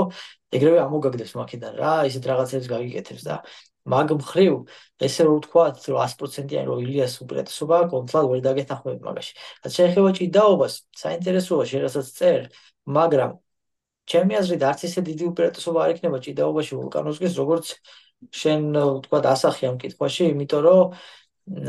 ეგრევე 0.53 0.79
ამოგაგდებს 0.85 1.33
მაქედან 1.39 1.73
რა 1.81 1.93
ისეთ 2.09 2.23
რაღაცებს 2.29 2.69
გაგიკეთებს 2.69 3.23
და 3.25 3.35
მაგ 3.89 4.13
მხრივ 4.21 4.53
ესე 5.07 5.21
რომ 5.25 5.35
ვთქვა 5.41 5.65
რომ 5.89 5.99
100%-იანი 6.13 6.67
რომ 6.69 6.79
ილიას 6.85 7.13
უპირატესობა 7.25 7.77
კონტროლ 7.93 8.25
ვერ 8.29 8.41
დაგეთანხმები 8.45 9.01
მაგაში 9.09 9.33
რაც 9.65 9.73
შეეხება 9.79 10.09
ჭიდაობას 10.19 10.73
საინტერესოა 11.03 11.63
შენ 11.73 11.81
რასაც 11.89 12.07
წერ 12.19 12.41
მაგრამ 12.99 13.31
ჩემი 14.11 14.37
აზრით 14.39 14.63
არც 14.69 14.85
ისე 14.89 15.01
დიდი 15.09 15.25
უპირატესობა 15.31 15.79
არ 15.85 15.91
იქნება 15.95 16.17
ჭიდაობაში 16.25 16.73
ვულკანოსკის 16.79 17.33
როგორც 17.41 17.73
შენ 18.41 18.61
ვთქვა 18.75 19.19
ასახი 19.33 19.69
ამ 19.69 19.77
კითხვაში 19.83 20.23
იმიტომ 20.33 20.61
რომ 20.67 20.81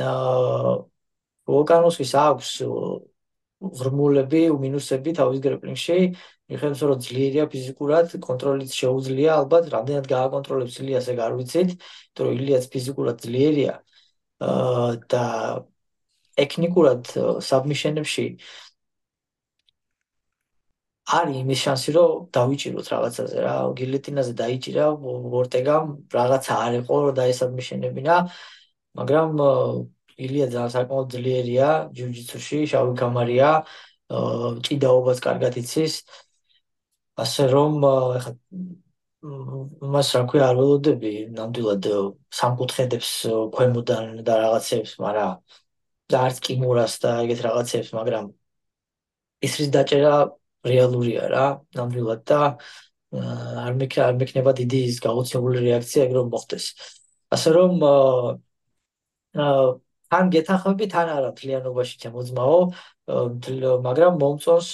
აა 0.08 0.74
ვულკანოსკის 1.50 2.12
აქვს 2.24 2.50
ღრმულები, 3.60 4.42
მინუსები 4.64 5.12
თავის 5.18 5.40
გრეპლინგში, 5.44 5.96
მიხედავს 6.50 6.82
რომ 6.90 7.02
ძლიერია 7.06 7.44
ფიზიკურად, 7.52 8.14
კონტროლით 8.24 8.72
შეუძლია, 8.72 9.34
ალბათ 9.36 9.68
რამდენად 9.74 10.06
გააკონტროლებს 10.12 10.78
ილიას 10.80 11.10
ეგ 11.12 11.20
არ 11.26 11.36
ვიცით, 11.40 11.74
იმიტომ 11.76 12.24
რომ 12.30 12.40
ილიას 12.40 12.66
ფიზიკურად 12.72 13.20
ძლიერია. 13.26 13.74
აა 14.40 14.88
და 15.12 15.24
ტექნიკურად 16.40 17.12
საბმიშენებში 17.44 18.26
არის 21.16 21.36
იმის 21.42 21.60
შანსი 21.64 21.90
რომ 21.96 22.10
დავიჭიროთ 22.36 22.86
რაღაცაზე 22.94 23.38
რა, 23.46 23.54
გილეტინაზე 23.78 24.32
დაიჭირა 24.40 24.84
ვორტეგამ, 25.34 25.86
რაღაცა 26.16 26.52
არ 26.64 26.72
იყო 26.80 26.94
რომ 27.04 27.14
დაესაბმიშენებინა, 27.20 28.16
მაგრამ 29.00 29.28
ილია 30.26 30.46
ძალიან 30.52 30.70
საკმაოდ 30.76 31.06
ძლიერია 31.14 31.68
ჯუჯიცუში, 31.96 32.58
შავი 32.72 32.92
გამარია, 33.02 33.50
ჭიდაობას 34.66 35.18
კარგად 35.26 35.54
იცის. 35.62 35.94
ასე 37.24 37.42
რომ 37.54 37.72
ეხა 38.18 38.32
მას 39.94 40.08
რა 40.16 40.20
ქვია 40.30 40.44
არ 40.50 40.56
ველოდები 40.60 41.12
ნამდვილად 41.38 41.86
სამკუთხედებს 42.40 43.10
ქვემოდან 43.56 44.04
და 44.28 44.34
რაღაცებს, 44.44 44.92
მაგრამ 45.04 45.32
და 46.10 46.16
არც 46.26 46.36
კიმურას 46.46 46.94
და 47.04 47.10
ეგეთ 47.24 47.40
რაღაცებს, 47.46 47.90
მაგრამ 47.98 48.24
ის 49.46 49.52
რის 49.60 49.70
დაჭერა 49.76 50.14
რეალურია 50.66 51.28
რა, 51.32 51.46
ნამდვილად 51.76 52.22
და 52.30 52.40
არ 53.10 53.74
მექნება 53.80 54.06
არ 54.08 54.16
მექნება 54.20 54.52
დიდი 54.60 54.80
ის 54.90 54.98
გაუცებული 55.06 55.62
რეაქცია 55.66 56.04
ეგ 56.06 56.12
რომ 56.18 56.26
მოხდეს. 56.34 56.66
ასე 57.34 57.50
რომ 57.56 57.72
აა 57.84 59.64
თან 60.10 60.30
გეთახმები 60.34 60.86
თან 60.92 61.08
არა 61.16 61.30
თლიანობაში 61.38 61.98
ჩემოძმაო 62.04 62.60
მაგრამ 63.86 64.16
მომწონს 64.22 64.70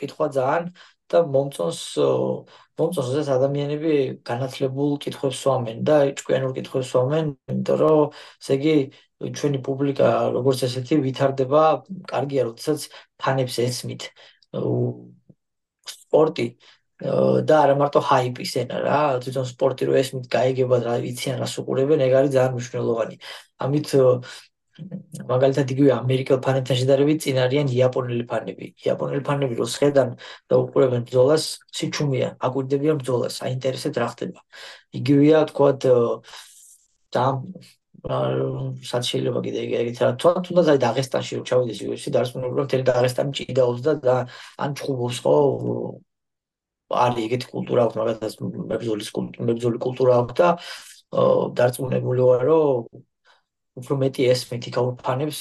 კითხვა 0.00 0.26
ძალიან 0.36 0.64
და 1.10 1.20
მომწონს 1.34 1.82
მომწონს 2.80 3.12
ეს 3.22 3.28
ადამიანები 3.36 3.94
განათლებულ 4.30 4.98
კითხვებს 5.04 5.38
სვამენ 5.44 5.78
და 5.90 5.96
ჭკვიანურ 6.18 6.52
კითხვებს 6.58 6.90
სვამენ 6.94 7.30
იმიტომ 7.54 7.78
რომ 7.82 8.02
ესე 8.42 8.58
იგი 8.58 8.74
ჩვენი 9.38 9.62
პუბლიკა 9.68 10.10
როგორც 10.38 10.66
ესეთი 10.68 11.00
ვითარდება 11.06 11.62
კარგია 12.12 12.48
როდესაც 12.50 12.90
ფანებს 13.22 13.58
ესმით 13.66 14.10
სპორტი 16.10 16.46
და 17.00 17.56
არა 17.64 17.74
მარტო 17.80 18.00
ჰაიპის 18.04 18.52
ენა 18.60 18.78
რა 18.84 19.00
თვითონ 19.24 19.46
სპორტი 19.48 19.88
რო 19.88 19.94
ესმით 20.02 20.26
გაიგებად 20.34 20.82
რა 20.84 20.94
იციან 21.10 21.38
რას 21.40 21.54
უყურებენ 21.62 22.04
ეგ 22.06 22.16
არის 22.18 22.34
ძალიან 22.36 22.54
მნიშვნელოვანი 22.58 23.16
ამით 23.64 23.88
მაგალითად 25.30 25.72
იგივე 25.74 25.90
ამერიკელ 25.96 26.38
ფანებთან 26.44 26.78
შედარებით 26.80 27.22
წინ 27.24 27.40
არიან 27.44 27.72
იაპონელი 27.74 28.24
ფანები. 28.30 28.66
იაპონელი 28.84 29.22
ფანები 29.28 29.58
რო 29.60 29.66
შედან 29.72 30.14
და 30.48 30.60
უყურებენ 30.62 31.04
ბრძოლას, 31.08 31.44
სიჩუმეა, 31.76 32.30
აკვირდებიან 32.48 33.00
ბრძოლას, 33.02 33.40
აინტერესებს 33.48 34.00
რა 34.00 34.08
ხდება. 34.14 34.40
იგივეა 35.00 35.40
თქვა 35.52 35.70
და 37.14 37.24
სად 38.00 39.04
შეიძლება 39.10 39.40
კიდე 39.44 39.60
ეგეთ 39.80 39.98
რა 40.02 40.10
თქვა 40.20 40.32
თუნდაც 40.46 40.68
აი 40.72 40.78
დაღესტანში 40.84 41.32
რო 41.40 41.42
ჩავიდეს 41.50 42.06
დარწმუნებული 42.16 42.60
რომ 42.60 42.70
თელი 42.72 42.84
დაღესტანი 42.88 43.32
ჭიდაობს 43.38 43.80
და 44.04 44.14
ან 44.64 44.70
ჩხუბობს 44.80 45.18
ხო? 45.24 45.34
არის 46.90 47.22
ეგეთი 47.26 47.46
კულტურა 47.54 47.80
აქვს 47.86 47.96
მაგათაც 48.00 48.32
მებრძოლის 48.72 49.10
კულტურა 49.14 49.46
მებრძოლი 49.50 49.78
კულტურა 49.84 50.12
აქვს 50.20 50.34
და 50.40 50.48
დარწმუნებული 51.60 52.22
ვარ 52.30 52.42
რომ 52.50 52.88
უფრო 53.80 53.94
მეტი 54.02 54.26
ესმით 54.32 54.66
იქაურფანებს 54.70 55.40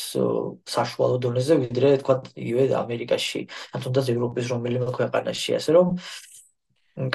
საშუალო 0.70 1.18
დონეზე 1.26 1.56
ვიდრე 1.64 1.90
თქვა 2.04 2.16
იგივე 2.38 2.64
ამერიკაში 2.78 3.42
ან 3.74 3.80
თუნდაც 3.86 4.12
ევროპის 4.14 4.46
რომელიმე 4.54 4.94
ქვეყანაში 5.00 5.58
ასე 5.58 5.74
რომ 5.78 5.98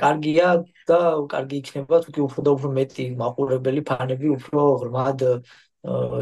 კარგია 0.01 0.49
და 0.89 0.99
კარგი 1.33 1.61
იქნება 1.61 2.01
თუ 2.05 2.15
კი 2.17 2.21
უფრო 2.25 2.45
და 2.47 2.51
უფრო 2.57 2.69
მეტი 2.79 3.05
მაყურებელი 3.21 3.83
ფანები 3.91 4.29
უფრო 4.37 4.63
ღრმად 4.81 5.25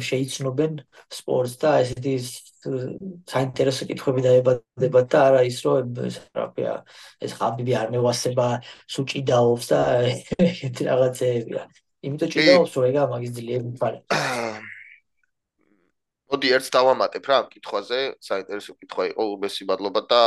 შეიცნობენ 0.09 0.81
სპორტს 1.19 1.55
და 1.63 1.71
ესეთი 1.85 2.15
საინტერესო 3.31 3.87
კითხვები 3.91 4.25
დაებადებათ 4.27 5.07
და 5.15 5.23
არა 5.29 5.43
ის 5.47 5.59
რომ 5.67 5.95
რა 6.39 6.47
ქვია 6.55 6.75
ეს 7.23 7.33
ხაბიბი 7.39 7.79
არ 7.83 7.95
მევასება 7.95 8.49
სუჭიდაობს 8.97 9.67
და 9.71 9.81
ეგეთი 10.51 10.83
რაღაცეებია. 10.91 11.63
იმიტომ 12.03 12.33
ჭიდაობს 12.35 12.73
რომ 12.79 12.89
ეგა 12.91 13.03
მაგის 13.15 13.33
ძლიერი 13.39 13.75
ფარი 13.79 13.99
მოდი 16.33 16.49
ერთს 16.57 16.73
დავამატებ 16.73 17.27
რა 17.29 17.37
ამ 17.43 17.47
კითხვაზე, 17.53 18.01
საინტერესო 18.25 18.73
კითხვა 18.81 19.05
იყო 19.13 19.23
უბესი 19.37 19.69
მადლობა 19.69 20.03
და 20.09 20.21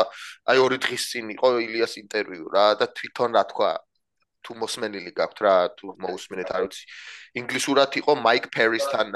აი 0.54 0.62
ორი 0.62 0.78
დღის 0.86 1.04
წინ 1.12 1.34
იყო 1.34 1.50
ილიას 1.66 1.98
ინტერვიუ 2.06 2.46
რა 2.54 2.66
და 2.78 2.86
თვითონ 2.94 3.38
რა 3.38 3.44
თქვა 3.50 3.72
თუ 4.46 4.52
მოსმენილი 4.62 5.12
გაქვთ 5.18 5.40
რა 5.42 5.56
თუ 5.82 5.96
მოусმენთ 6.06 6.50
არ 6.54 6.62
ვიცი. 6.70 6.86
ინგლისურად 7.42 7.98
იყო 8.02 8.12
მაიკ 8.22 8.46
პერისთან 8.54 9.10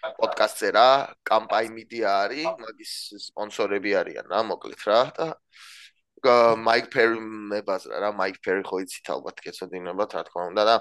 პოდკასტზე 0.00 0.68
რა, 0.72 0.90
კამპაი 1.28 1.68
მედია 1.76 2.08
არის, 2.24 2.48
მაგის 2.64 2.92
სპონსორები 3.28 3.92
არიან 4.00 4.32
რა, 4.32 4.40
მოკლედ 4.48 4.82
რა 4.88 5.00
და 5.18 5.26
მაიკ 6.64 6.86
პერი 6.92 7.20
მებაზრა 7.52 8.00
რა, 8.00 8.10
მაიკ 8.16 8.40
პერი 8.44 8.64
ხო 8.64 8.80
იცით 8.84 9.12
ალბათ 9.12 9.40
კეცოდინებათ 9.44 10.16
რა 10.16 10.22
თქმა 10.28 10.42
უნდა 10.52 10.64
და 10.68 10.76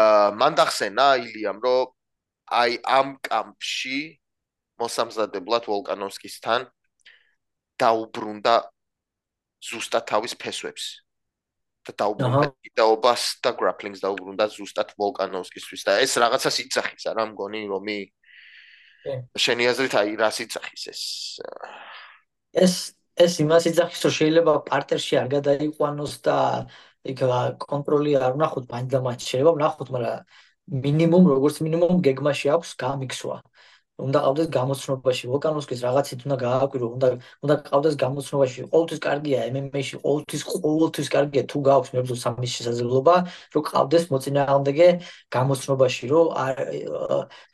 აა 0.00 0.26
მან 0.40 0.52
დახსენა 0.56 1.06
ილიამ 1.24 1.60
რომ 1.64 1.92
აი 2.60 2.72
ამ 2.96 3.08
კამპში 3.24 4.19
მოსამზადებლად 4.80 5.68
ვოლკანოვსკისთან 5.70 6.66
დაუბრუნდა 7.80 8.54
ზუსტად 9.60 10.04
თავის 10.10 10.34
ფესვებს. 10.40 10.84
და 11.80 11.92
დაუბრუნდა 11.96 12.48
კიდაობას 12.60 13.22
და 13.40 13.50
გრაპლინგს 13.56 14.02
დაუბრუნდა 14.04 14.44
ზუსტად 14.52 14.90
ვოლკანოვსკისთვის 15.00 15.82
და 15.88 15.92
ეს 16.04 16.12
რაღაცას 16.20 16.56
იცახის 16.68 17.08
არა 17.08 17.24
მგონი 17.32 17.60
რომი 17.72 17.98
შენი 19.32 19.64
აზრით 19.72 19.94
აი 19.96 20.10
რას 20.20 20.38
იცახის 20.44 20.84
ეს? 20.92 21.02
ეს 22.52 22.74
ეს 23.16 23.32
იმას 23.40 23.64
იცახის 23.72 24.00
რომ 24.04 24.14
შეიძლება 24.20 24.52
პარტერში 24.68 25.14
არ 25.20 25.28
გადაიყვანოს 25.40 26.14
და 26.20 26.36
იქ 27.08 27.20
კონტროლი 27.64 28.12
არ 28.20 28.32
ვნახოთ 28.36 28.64
მაინც 28.72 28.88
და 28.92 29.00
მაინც 29.00 29.20
შეიძლება 29.24 29.52
ვნახოთ 29.56 29.88
მაგრამ 29.96 30.20
მინიმუმ 30.84 31.24
როგორც 31.32 31.56
მინიმუმ 31.64 31.94
გეგმაში 32.06 32.46
აქვს 32.54 32.70
გამიქსვა 32.84 33.36
უნდა 34.06 34.18
ყავდეს 34.24 34.48
გამოცნობაში 34.56 35.24
ვოკანოვსკის 35.32 35.80
რაღაცით 35.86 36.20
უნდა 36.26 36.36
გააკვირო 36.44 36.86
უნდა 36.96 37.08
უნდა 37.44 37.54
ყავდეს 37.70 37.94
გამოცნობაში. 38.04 38.60
ყოველთვის 38.72 39.00
კარგია 39.06 39.38
MMA-ში 39.52 39.96
ყოველთვის 40.04 40.42
ყოველთვის 40.50 41.08
კარგია 41.14 41.42
თუ 41.50 41.58
გაქვს 41.68 41.90
მებრძოლ 41.94 42.18
სამის 42.24 42.50
შესაძლებლობა 42.56 43.14
რომ 43.54 43.62
ყავდეს 43.70 44.04
მოწინააღმდეგე 44.12 44.88
გამოცნობაში 45.36 46.04
რომ 46.12 46.26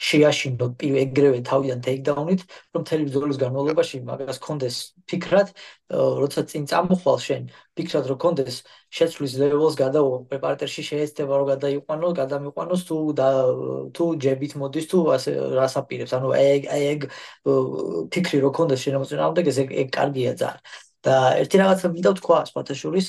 შეაშინო 0.09 0.67
ეგრევე 1.05 1.39
თავიდან 1.51 1.79
ტეიქდაუნით 1.87 2.41
რომ 2.73 2.81
მთელი 2.85 3.03
ბრძოლის 3.09 3.39
განმავლობაში 3.45 3.97
მაგას 4.11 4.39
კონდეს 4.47 4.77
ფიქრად 5.11 5.49
როცა 5.91 6.43
წინ 6.51 6.65
წამოხვალ 6.67 7.19
შენ 7.23 7.43
ფიქრად 7.79 8.07
რომ 8.11 8.19
კონდეს 8.19 8.57
შეცვლის 8.91 9.35
ლეველს 9.39 9.77
გადაუღო 9.79 10.19
პრეპარატორში 10.31 10.83
შეეცდება 10.83 11.39
რომ 11.39 11.47
გადაიყვანო 11.53 12.09
გადამიყვანოს 12.21 12.83
თუ 12.89 12.97
თუ 13.95 14.05
ჯებით 14.19 14.53
მოდის 14.59 14.87
თუ 14.91 14.99
ასე 15.15 15.31
რას 15.55 15.75
აპირებს. 15.79 16.13
ანუ 16.19 16.29
ეგ 16.35 16.63
ეგ 16.67 17.01
ფიქრი 18.11 18.39
რო 18.43 18.51
კონდეს 18.59 18.83
შემოწინაამდე 18.83 19.41
ეს 19.47 19.59
ეგ 19.63 19.89
კარგია 19.95 20.35
ძალიან 20.35 20.63
და 21.07 21.15
ერთი 21.39 21.57
რაღაცა 21.63 21.87
მინდა 21.95 22.13
თქვა 22.19 22.39
სპათაშურის 22.51 23.09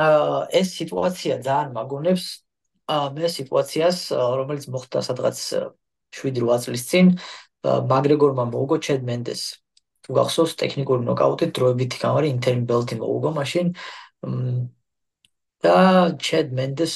აა 0.00 0.48
ეს 0.60 0.68
სიტუაცია 0.80 1.34
ძალიან 1.44 1.76
მაგონებს 1.76 2.24
აა 2.88 3.06
მე 3.20 3.28
სიტუაციას 3.36 3.98
რომელიც 4.16 4.64
მოხდა 4.72 5.00
სადღაც 5.08 5.36
7-8 6.16 6.64
წლის 6.64 6.84
წინ 6.90 7.06
მაგრეგორმა 7.92 8.44
მოუგო 8.48 8.76
ჩედ 8.86 9.04
მენდეს 9.04 9.42
თუ 10.04 10.10
გახსოვს 10.18 10.52
ტექნიკური 10.62 11.02
ნოკაუტი 11.10 11.46
დროებითი 11.56 11.96
გამარი 12.04 12.28
ინტერნ 12.34 12.60
ბელტი 12.70 12.94
მოუგო 13.02 13.30
მაშინ. 13.38 13.66
და 15.64 15.74
ჩედ 16.26 16.52
მენდეს 16.56 16.94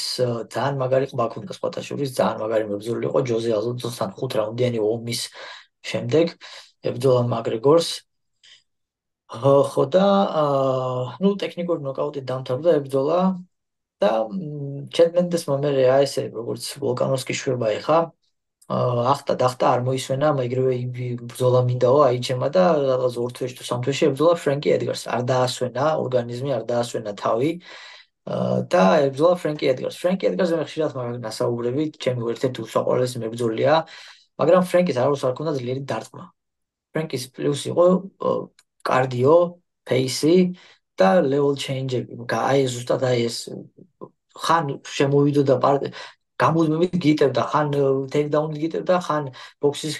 ძალიან 0.54 0.76
მაგარი 0.82 1.06
ყბა 1.12 1.26
ქონდა 1.32 1.52
სპოტაშურის 1.58 2.10
ძალიან 2.18 2.38
მაგარი 2.44 2.64
მებრძოლი 2.70 3.04
იყო. 3.08 3.18
ჯოზე 3.30 3.50
ალონსოსთან 3.58 4.10
5 4.20 4.38
რაუნდიანი 4.40 4.78
ომის 4.92 5.20
შემდეგ 5.90 6.26
ებრძოლა 6.88 7.22
მაგრეგორს 7.34 7.88
ხო 9.34 9.84
და 9.94 10.04
ნუ 11.22 11.30
ტექნიკური 11.42 11.80
ნოკაუტი 11.86 12.20
დამთავრდა 12.30 12.70
ებრძოლა 12.80 13.18
და 14.02 14.10
ჩედ 14.94 15.10
მენდეს 15.16 15.44
მომერე 15.50 15.84
აი 15.96 16.04
ესე 16.08 16.22
როგორც 16.34 16.64
ვოლკანოვსკი 16.82 17.34
შვება 17.40 17.72
ეხა 17.78 17.98
ახტა 18.68 19.34
დახტა 19.44 19.66
არ 19.74 19.80
მოისვენა 19.86 20.28
მაგრამ 20.40 21.24
ბრძოლა 21.30 21.60
მინდაო 21.68 21.98
აიჩემა 22.08 22.48
და 22.56 22.62
რაღაც 22.80 23.14
ორ 23.24 23.30
თვეში 23.36 23.54
თუ 23.58 23.64
სამ 23.70 23.80
თვეში 23.84 24.04
ებრძოლა 24.08 24.34
ფრენკი 24.44 24.68
ედგარს 24.76 25.02
არ 25.16 25.22
დაასვენა 25.30 25.84
ორგანიზმი 26.04 26.50
არ 26.58 26.64
დაასვენა 26.70 27.12
თავი 27.20 27.50
და 28.24 28.82
ებრძოლა 29.04 29.36
ფრენკი 29.36 29.68
ედგარს. 29.68 29.96
ფრენკი 30.00 30.28
ედგარზე 30.30 30.56
მე 30.56 30.64
ხშირად 30.64 30.92
მაგ 30.96 31.16
ნასაუბრები, 31.20 31.84
ჩემი 32.00 32.20
ერთ-ერთი 32.32 32.60
უსაყვარლესი 32.64 33.16
მებრძოლია, 33.20 33.74
მაგრამ 34.40 34.62
ფრენკის 34.70 34.96
არ 34.96 35.10
უსარ 35.12 35.32
ქონდა 35.36 35.52
ძლიერი 35.60 35.82
დარტყმა. 35.84 36.24
ფრენკის 36.96 37.24
პლუსი 37.36 37.68
იყო 37.72 37.84
კარდიო, 38.88 39.36
პეისი 39.84 40.36
და 40.96 41.08
level 41.20 41.52
change-ები. 41.60 42.12
აი 42.32 42.64
ზუსტად 42.72 43.02
აი 43.12 43.18
ეს 43.28 43.36
ხან 44.32 44.64
შემოვიდოდა 44.96 45.54
გამუდმებით 46.44 46.96
გიტებდა 47.04 47.42
ხან 47.52 47.68
ტეიქდაუნით 48.14 48.58
გიტებდა 48.64 48.96
ხან 49.06 49.28
ბოქსის 49.64 49.94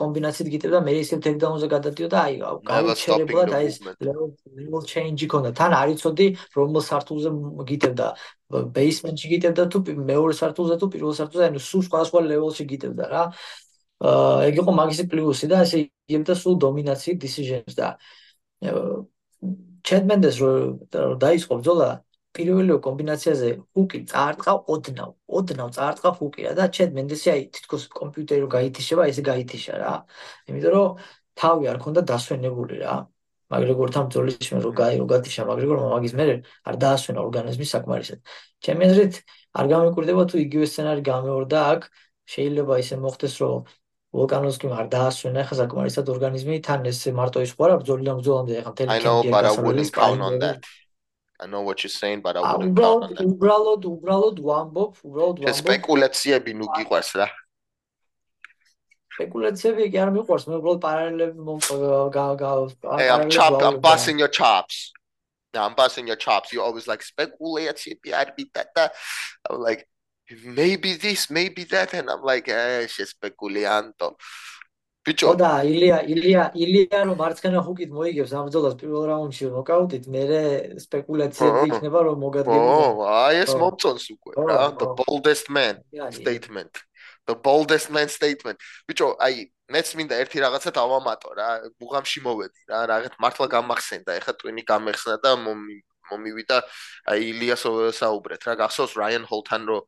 კომბინაციით 0.00 0.48
გიტებდა 0.54 0.78
მე 0.86 0.92
ისე 1.02 1.20
ტეიქდაუნზე 1.26 1.68
გადადიოდა 1.74 2.18
აი 2.24 2.34
გაუჩერებლად 2.70 3.54
აი 3.58 3.68
ეს 3.70 3.76
level 3.88 4.82
change 4.92 5.24
იქონდა 5.28 5.50
თან 5.60 5.72
არიწოდი 5.82 6.26
რომელ 6.58 6.82
სართულზე 6.90 7.30
გიტებდა 7.72 8.08
ბეისმენტში 8.48 9.28
გიტებდა 9.32 9.64
თუ 9.72 9.78
მეორე 10.10 10.34
სართულზე 10.40 10.76
თუ 10.80 10.86
პირველ 10.92 11.12
სართულზე 11.20 11.46
ანუ 11.48 11.60
სულ 11.68 11.82
სხვა 11.88 12.00
სხვა 12.08 12.20
level-ში 12.32 12.64
გიტებდა 12.72 13.04
რა. 13.12 13.24
ეგ 14.48 14.54
იყო 14.62 14.72
მაგისი 14.80 15.04
პლუსი 15.10 15.46
და 15.52 15.56
ესე 15.66 15.78
იგებდა 16.08 16.34
სულ 16.42 16.54
დომინაციით 16.64 17.18
decisions 17.24 17.74
და 17.76 17.88
ჩედმენდეს 19.88 20.36
რომ 20.42 21.18
დაიწყო 21.24 21.52
ბრძოლა 21.60 21.88
პირველივე 22.36 22.78
კომბინაციაზე 22.86 23.48
ჰუკი 23.74 23.98
წაარტყა 24.10 24.52
ოდნავ, 24.74 25.12
ოდნავ 25.38 25.68
წაარტყა 25.76 26.10
ჰუკი 26.18 26.40
რა 26.46 26.52
და 26.58 26.66
ჩედ 26.76 26.90
მენდესი 26.98 27.28
აი 27.34 27.42
თითქოს 27.56 27.84
კომპიუტერი 28.00 28.40
რო 28.44 28.48
გაითიშება, 28.56 29.06
ესე 29.10 29.22
გაითიშა 29.30 29.74
რა. 29.82 29.94
იმიტომ 30.48 30.72
რომ 30.76 30.88
თავი 31.40 31.64
არ 31.72 31.78
ქონდა 31.84 32.02
დასვენებული 32.12 32.76
რა. 32.84 32.96
მაგრეგორთან 33.48 34.04
ბრძოლისში 34.12 34.50
მე 34.54 34.60
რო 34.60 34.72
გაი 34.76 34.94
რო 35.00 35.06
გათიშა 35.08 35.42
მაგრეგორმა 35.48 35.88
მაგის 35.96 36.14
მე 36.20 36.24
არ 36.68 36.74
დაასვენა 36.84 37.20
ორგანიზმი 37.24 37.66
საკმარისად. 37.72 38.18
ჩემი 38.60 38.82
აზრით 38.88 39.14
არ 39.56 39.66
გამეკურდება 39.72 40.22
თუ 40.28 40.36
იგივე 40.44 40.66
სცენარი 40.68 41.02
გამეორდა 41.08 41.58
აქ 41.72 41.80
შეიძლება 42.28 42.74
ისე 42.84 42.96
მოხდეს 43.00 43.34
რომ 43.40 43.56
ვოლკანოვსკიმ 44.18 44.72
არ 44.72 44.86
დაასვენა 44.92 45.42
ხა 45.48 45.56
საკმარისად 45.60 46.06
ორგანიზმი 46.12 46.60
თან 46.68 46.86
ეს 46.92 47.00
მარტო 47.18 47.44
ის 47.44 47.52
ხوار 47.56 47.74
ბრძოლიდან 47.80 48.20
ბრძოლამდე 48.20 48.62
ხა 48.68 48.72
თელი 48.76 48.88
კენტი 48.88 49.08
არა 49.08 49.12
უბარაუბული 49.24 49.84
კავნონდა 49.96 50.50
I 51.40 51.46
know 51.46 51.62
what 51.62 51.82
you're 51.82 51.90
saying 51.90 52.20
but 52.20 52.36
I 52.36 52.40
wouldn't 52.40 52.76
count 52.76 53.04
on 53.04 53.14
that. 53.14 53.22
უბრალოდ 53.22 53.82
უბრალოდ 53.86 54.40
ვამბობ, 54.42 54.92
უბრალოდ 55.06 55.36
ვამბობ. 55.44 55.58
სპეკულაციები 55.62 56.52
ნუ 56.58 56.66
გიყვარს 56.76 57.10
რა. 57.20 57.28
სპეკულაციები 59.14 59.86
კი 59.92 59.98
არ 60.02 60.10
მიყვარს, 60.18 60.46
მე 60.50 60.54
უბრალოდ 60.58 60.80
პარალელები 60.82 61.40
გა 62.42 62.98
Hey, 62.98 63.08
I'm 63.10 63.30
chopped, 63.30 63.62
I'm 63.62 63.80
busting 63.80 64.18
your 64.18 64.28
chops. 64.28 64.92
Yeah, 65.54 65.64
I'm 65.64 65.74
busting 65.74 66.06
your 66.06 66.16
chops. 66.16 66.52
You 66.52 66.62
always 66.62 66.86
like 66.86 67.02
სპეკულაციები 67.02 68.12
არ 68.12 68.34
მიტატა. 68.36 68.90
I'm 69.48 69.60
like 69.60 69.88
maybe 70.44 70.94
this, 70.94 71.30
maybe 71.30 71.64
that 71.64 71.94
and 71.94 72.10
I'm 72.10 72.22
like, 72.22 72.48
eh, 72.48 72.86
she's 72.86 73.14
speculianto. 73.14 74.14
ბიჭო. 75.08 75.32
და 75.40 75.52
ილია 75.64 75.98
ილია 76.12 76.42
ილია 76.52 77.00
რომ 77.08 77.16
მარცხენა 77.22 77.60
ხუკით 77.64 77.90
მოიგებს 77.96 78.32
ამ 78.36 78.44
ბრძოლას 78.48 78.74
პირველ 78.80 79.04
რაუნდში 79.10 79.44
ნოკაუტით 79.56 80.04
მე 80.12 80.22
სპეკულაციები 80.84 81.66
იქნება 81.72 81.98
რომ 82.08 82.16
მოგადგები 82.24 82.66
ო 82.76 83.08
აი 83.08 83.36
ეს 83.44 83.52
მომწონს 83.62 84.04
უკვე 84.14 84.32
რა 84.48 84.58
the 84.82 84.88
boldest 85.00 85.46
man 85.48 85.74
statement. 86.12 86.72
The 87.28 87.36
boldest 87.36 87.88
man 87.94 88.08
statement. 88.08 88.58
ბიჭო 88.88 89.08
აი 89.16 89.48
მეც 89.68 89.88
მინდა 90.00 90.14
ერთი 90.24 90.38
რაღაცა 90.44 90.70
დავამატო 90.80 91.28
რა 91.36 91.48
ბუღამში 91.80 92.20
მოვედი 92.24 92.60
რა 92.72 92.80
რაღაც 92.92 93.14
მართლა 93.20 93.46
გამახსენდა 93.52 94.10
ეხა 94.20 94.32
ტვინი 94.40 94.62
გამეხსნა 94.64 95.16
და 95.24 95.32
მომივიდა 96.08 96.58
აი 97.12 97.20
ილიას 97.32 97.64
საუბრეთ 98.00 98.48
რა 98.48 98.54
გახსოვს 98.64 98.96
რაიან 99.00 99.24
ჰოლთან 99.28 99.62
რომ 99.68 99.82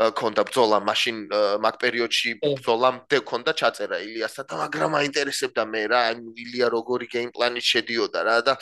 კონდა 0.00 0.42
ბძოლა 0.48 0.78
მაშინ 0.88 1.16
მაგ 1.64 1.76
პერიოდში 1.82 2.30
ბძოლამდე 2.40 3.18
კონდა 3.30 3.52
ჩაწერა 3.60 3.98
ილიასთან 4.06 4.46
და 4.48 4.54
მაგრამ 4.60 4.96
აინტერესებდა 5.00 5.64
მე 5.72 5.82
რა 5.92 6.00
ილია 6.44 6.68
როგორი 6.72 7.06
გეიმპლანი 7.14 7.60
შედიოდა 7.60 8.20
რა 8.28 8.36
და 8.48 8.54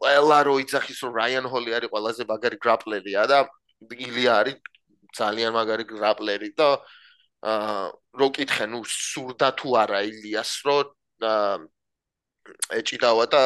ყველა 0.00 0.38
რო 0.48 0.54
იძახის 0.64 0.98
რომ 1.04 1.12
რაიან 1.20 1.46
ჰოლი 1.52 1.76
არის 1.76 1.92
ყველაზე 1.92 2.22
მაგარი 2.32 2.56
გრაპლერია 2.64 3.22
და 3.28 3.38
ილია 3.92 4.32
არის 4.40 4.56
ძალიან 5.20 5.52
მაგარი 5.58 5.84
გრაპლერი 5.92 6.50
და 6.56 6.68
აა 7.44 7.84
რო 8.20 8.28
კითხე 8.36 8.66
ნუ 8.72 8.80
სურდა 8.88 9.48
თუ 9.60 9.68
არა 9.84 10.00
ილიას 10.08 10.52
რო 10.64 10.78
ეჭიდავა 12.80 13.24
და 13.32 13.42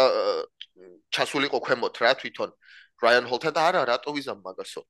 ჩასულიყო 1.15 1.59
ქვემოთ 1.67 1.95
რა 2.03 2.11
თვითონ 2.23 2.51
რაიან 3.03 3.27
ჰოლთან 3.31 3.53
და 3.55 3.63
არა 3.69 3.83
რატო 3.91 4.11
ვიზამ 4.15 4.41
მაგასო? 4.47 4.83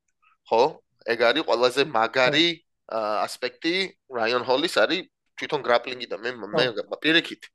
ხო 0.48 0.62
ეგ 1.04 1.18
არის 1.28 1.46
ყველაზე 1.48 1.82
მაგარი 1.90 2.48
ასპექტი 2.94 3.74
რაიონ 4.18 4.44
ჰოლის 4.48 4.74
არის 4.84 5.08
თვითონ 5.38 5.60
გრაპლინგი 5.66 6.06
და 6.10 6.16
მე 6.22 6.30
მე 6.40 6.64
პირიქით 7.04 7.48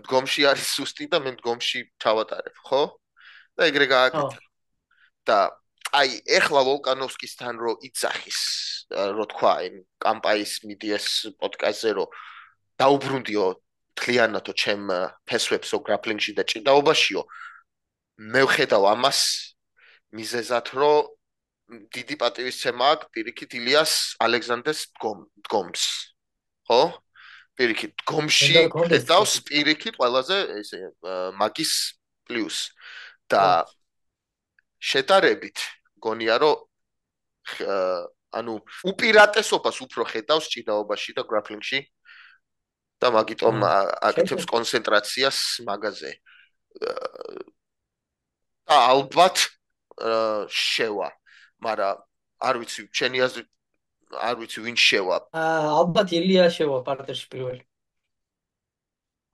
მდგომში 0.00 0.42
არის 0.48 0.68
სუსტი 0.78 1.08
და 1.12 1.20
მე 1.20 1.36
მდგომში 1.36 1.80
ჩავატარებ 2.00 2.56
ხო? 2.68 2.82
და 3.58 3.68
ეგრე 3.68 3.86
გააკეთე 3.90 4.38
და 5.28 5.38
აი 5.98 6.20
ეხლა 6.38 6.60
ვოლკანოვსკისთან 6.68 7.54
რო 7.58 7.72
იცახის 7.88 8.40
რო 8.92 9.24
თქვა 9.32 9.52
იმ 9.68 9.76
კამპაის 10.04 10.52
მიდიეს 10.68 11.08
პოდკასტზე 11.40 11.90
რო 11.98 12.04
დაუბრუნდიო 12.80 13.46
თლიანათო 13.98 14.52
ჩემ 14.62 14.84
ფესვებსო 15.28 15.80
გრაპლინგში 15.84 16.32
და 16.38 16.44
ჭიდაობაშიო 16.48 17.22
მე 18.32 18.42
ვხედავ 18.46 18.84
ამას 18.94 19.20
მიზეზად 20.14 20.66
რო 20.78 20.92
დიდი 21.68 22.16
პატივისცემა 22.20 22.86
აქვს 22.96 23.10
პირიქით 23.12 23.54
ილიას 23.58 23.92
ალექსანდრეს 24.24 24.80
დგომს 24.96 25.82
ხო? 26.68 26.80
პირიქით 27.60 27.92
დგომში 28.04 28.52
ხედავს 28.72 29.34
პირიქით 29.48 29.98
ყველაზე 30.00 30.38
ესე 30.62 30.80
მაგის 31.36 31.72
პლუს. 32.24 32.72
და 33.28 33.68
შეტარებით 34.80 35.60
გონია 36.00 36.40
რომ 36.40 36.64
ანუ 38.32 38.54
უპირატესობას 38.88 39.76
უფრო 39.84 40.08
ხედავს 40.08 40.48
ჭიდაობაში 40.48 41.12
და 41.20 41.22
გრაპლინგში 41.28 41.80
და 43.00 43.12
მაგიტომ 43.12 43.56
აკეთებს 44.08 44.48
კონცენტრაციას 44.48 45.38
მაგაზე. 45.68 46.12
და 48.64 48.76
ალბათ 48.88 49.36
შევა 50.48 51.17
მაგრამ 51.66 51.96
არ 52.48 52.54
ვიცი 52.62 52.82
ჩენი 52.94 53.18
აზრი 53.26 53.42
არ 54.28 54.34
ვიცი 54.40 54.58
ვინ 54.64 54.76
შევა. 54.78 55.16
აა 55.34 55.68
ალბათ 55.80 56.08
ილია 56.18 56.46
შევა 56.56 56.78
პარტერში 56.86 57.26
პირველი. 57.34 57.62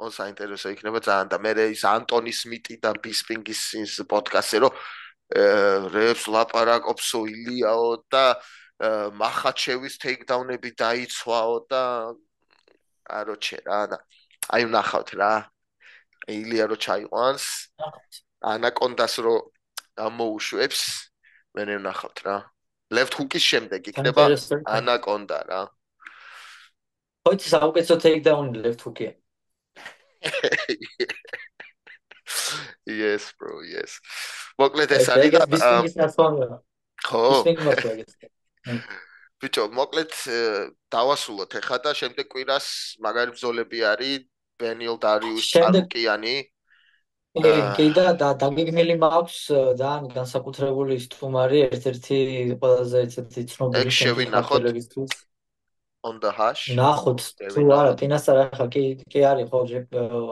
ო 0.02 0.10
საინტერესო 0.10 0.74
იქნება 0.74 0.98
ძალიან 1.06 1.28
და 1.30 1.38
მე 1.38 1.52
ის 1.70 1.84
ანტონი 1.86 2.32
სმიტი 2.34 2.74
და 2.82 2.90
ბისპინგის 2.98 3.62
ის 3.78 3.94
პოდკასტზე 4.10 4.58
რომ 4.64 4.72
რეებს 5.94 6.24
ლაპარაკობსო 6.34 7.20
ილიაო 7.30 7.90
და 8.10 8.24
მახაჩევის 9.22 9.94
ტეიქდაუნები 10.02 10.70
დაიცვაო 10.82 11.56
და 11.70 11.82
აროჩე 13.20 13.58
რა 13.68 13.80
და 13.94 13.96
აი 14.50 14.62
ვნახავთ 14.68 15.10
რა. 15.20 15.32
ილია 16.28 16.64
რო 16.68 16.76
ჩაიყვანს 16.80 17.44
ანაკონდას 18.40 19.14
რო 19.24 19.34
ამოუშვებს 20.00 20.80
მე 21.54 21.62
ვნახავთ 21.78 22.18
რა. 22.26 22.36
Left 22.94 23.14
hook-ის 23.18 23.44
შემდეგ 23.46 23.90
იქნება 23.94 24.26
ანაკონდა 24.78 25.38
რა. 25.48 25.62
ხოთი 27.24 27.48
საუკეთესო 27.50 27.96
ტეიქდაუნი 28.04 28.58
left 28.64 28.82
hook-ია. 28.84 29.12
Yes 32.84 33.32
bro 33.38 33.60
yes. 33.64 34.00
მოკლედ 34.60 34.92
ეს 34.96 35.08
არის 35.12 35.32
და 35.96 36.08
ხო. 37.04 37.24
ბიჭო 39.44 39.64
მოკლედ 39.76 40.12
დავასულოთ 40.94 41.56
ეხა 41.60 41.78
და 41.84 41.92
შემდეგ 42.00 42.26
კვირას 42.32 42.66
მაგარი 43.04 43.36
ბზოლები 43.36 43.80
არის 43.92 44.24
ბენილ 44.60 44.96
დარიუს 45.04 45.48
არკიანი 45.68 46.36
კი 47.34 47.86
და 47.98 48.14
დაგეგმილი 48.38 48.94
მაქვს 49.02 49.38
ძალიან 49.80 50.04
განსაკუთრებული 50.14 50.98
სტუმარი 51.02 51.62
ერთ-ერთი 51.66 52.18
ყველაზე 52.62 52.98
ერთ-ერთი 53.06 53.46
ცნობილი 53.50 53.94
შევინახოთ 53.98 54.68
on 56.04 56.20
the 56.20 56.30
hash 56.36 56.68
ნახოთ 56.78 57.20
თუ 57.50 57.62
არა 57.74 57.92
ფინანსარ 58.00 58.38
ახლა 58.44 58.66
კი 58.74 58.82
კი 59.10 59.20
არის 59.24 59.48
ხო 59.50 59.60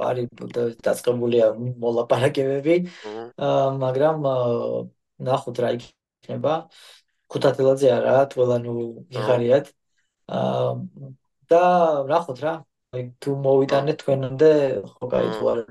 არის 0.08 0.26
დაწყებულია 0.86 1.46
მოლაპარაკებები. 1.84 2.76
მაგრამ 3.84 4.18
ნახოთ 5.28 5.56
რა 5.64 5.70
იქნება. 5.78 6.54
ქუთათელაძე 7.32 7.88
არა 7.98 8.16
თველა 8.32 8.58
ნუ 8.62 8.74
იღარიათ 9.16 9.66
და 11.50 11.62
ნახოთ 12.12 12.38
რა 12.44 12.54
თუ 12.92 13.32
მოვიტანეთ 13.40 13.96
თქვენამდე 14.04 14.48
ხო 14.84 15.06
გაითვალა. 15.12 15.62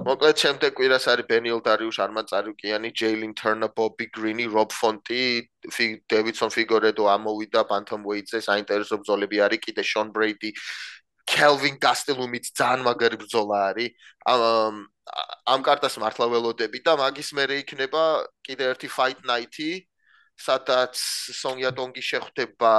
მოკლედ 0.00 0.36
შემდეგ 0.42 0.70
კვირას 0.72 1.04
არის 1.12 1.26
ბენიელ 1.28 1.60
დარიუს, 1.60 1.98
არმან 2.00 2.24
წარუკიანი, 2.30 2.88
ჯეილინ 2.96 3.32
თერნა, 3.36 3.68
ბობი 3.76 4.06
გრინი, 4.16 4.48
რობ 4.48 4.72
ფონტი, 4.72 5.20
დევიდსონ 6.08 6.50
ფიგორედო 6.56 7.04
ამოვიდა 7.04 7.60
ბანთამვეიტზე, 7.68 8.38
საინტერესო 8.48 8.96
ბრძოლები 9.04 9.36
არის, 9.44 9.60
კიდე 9.60 9.82
შონ 9.92 10.08
ბრეიდი, 10.16 10.50
კელვინ 11.28 11.76
გასტელუმიც 11.84 12.44
ძალიან 12.56 12.80
მაგარი 12.88 13.16
ბრძოლა 13.20 13.56
არის. 13.68 13.90
ამ 14.24 14.74
ამ 15.52 15.60
კარტას 15.60 16.00
მართლა 16.00 16.26
ველოდები 16.32 16.78
და 16.80 16.92
მაგის 16.96 17.30
მერე 17.36 17.60
იქნება 17.60 18.02
კიდე 18.46 18.64
ერთი 18.72 18.88
fight 18.88 19.20
night-ი, 19.28 19.84
სადაც 20.40 20.96
სონია 20.96 21.76
დონგი 21.76 22.00
შეხვდება 22.00 22.72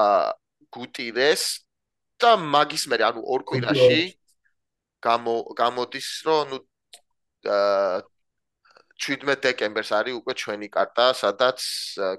გუტირეს 0.74 1.44
და 2.24 2.32
მაგის 2.56 2.84
მე 2.92 2.98
ანუ 3.10 3.22
ორ 3.34 3.42
კვირაში 3.50 4.02
გამო 5.08 5.36
გამოდის 5.62 6.10
რომ 6.28 6.54
ნუ 6.54 6.58
17 9.02 9.42
დეკემბერს 9.46 9.92
არის 10.00 10.18
უკვე 10.22 10.34
ჩვენი 10.42 10.68
კარტა 10.76 11.06
სადაც 11.22 11.60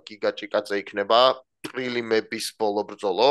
გიგაჭიკაძე 0.09 0.77
იქნება 0.83 1.21
პრილიმების 1.69 2.47
ბოლო 2.59 2.83
ბრძოლო 2.91 3.31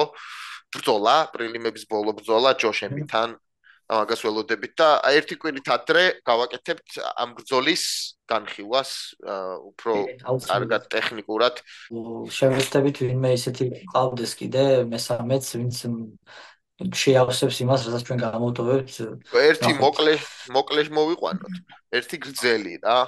ბრძოლა 0.76 1.16
პრილიმების 1.36 1.86
ბოლო 1.92 2.12
ბრძოლა 2.20 2.52
ჯოშემთან 2.64 3.36
მაგას 3.92 4.22
ველოდებით 4.24 4.74
და 4.80 4.88
ერთი 5.12 5.36
კვირით 5.36 5.68
ადრე 5.76 6.04
გავაკეთებთ 6.24 7.00
ამ 7.20 7.34
ბრძოლის 7.36 7.84
განხილვას 8.32 8.92
უფრო 9.68 9.96
კარგად 10.48 10.88
ტექნიკურად. 10.96 11.60
შევეცდებით 12.32 13.04
ვინმე 13.04 13.32
ისეთი 13.36 13.68
ყავდეს 13.92 14.32
კიდე 14.40 14.64
მესამეც 14.88 15.46
ვინც 15.60 15.78
შეავსებს 16.90 17.58
იმას, 17.64 17.86
რასაც 17.88 18.06
ჩვენ 18.08 18.20
გამოვტოვებთ. 18.26 18.94
ერთი 19.42 19.72
მოკლე 19.82 20.14
მოკლე 20.56 20.82
მოვიყვანოთ. 20.98 21.56
ერთი 21.98 22.18
გრძელი 22.26 22.74
რა. 22.86 23.00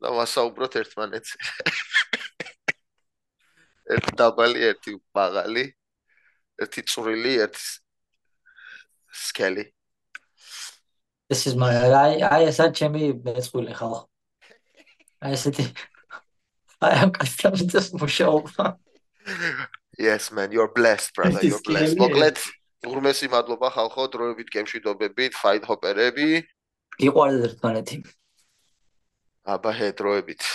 და 0.00 0.08
ვასაუბროთ 0.16 0.74
ერთმანეთს. 0.80 1.30
ერთი 3.92 4.12
დაბალი, 4.16 4.60
ერთი 4.72 4.96
მაღალი. 5.12 5.64
ერთი 6.60 6.80
წვრილი, 6.88 7.34
ერთი 7.44 7.64
სკელი. 9.12 9.64
ეს 11.30 11.46
ის 11.46 11.54
მაგ 11.54 11.94
აი 11.94 12.14
აი 12.26 12.42
ესა 12.50 12.64
ჩემი 12.74 13.22
მეწყვილე 13.22 13.72
ხალხო. 13.78 14.00
აი 15.22 15.36
ესეთი 15.36 15.64
აი 16.82 16.94
ამ 17.04 17.10
კასტამის 17.14 17.92
მუშაობა. 18.00 18.64
Yes 20.00 20.32
man, 20.32 20.50
you're 20.50 20.72
blessed 20.72 21.14
brother, 21.14 21.44
you're 21.46 21.62
blessed. 21.62 22.00
მოკლედ 22.00 22.40
ურმესი 22.88 23.28
მადლობა 23.32 23.68
ხალხო 23.76 24.06
დროებით 24.14 24.48
გემშვიდობებით 24.54 25.36
ფაით 25.36 25.66
ჰოპერები 25.68 26.28
იყვარდეთ 27.00 27.44
ერთმანეთი. 27.50 27.96
აბა 29.54 29.72
ჰე 29.76 29.88
დროებით 30.00 30.46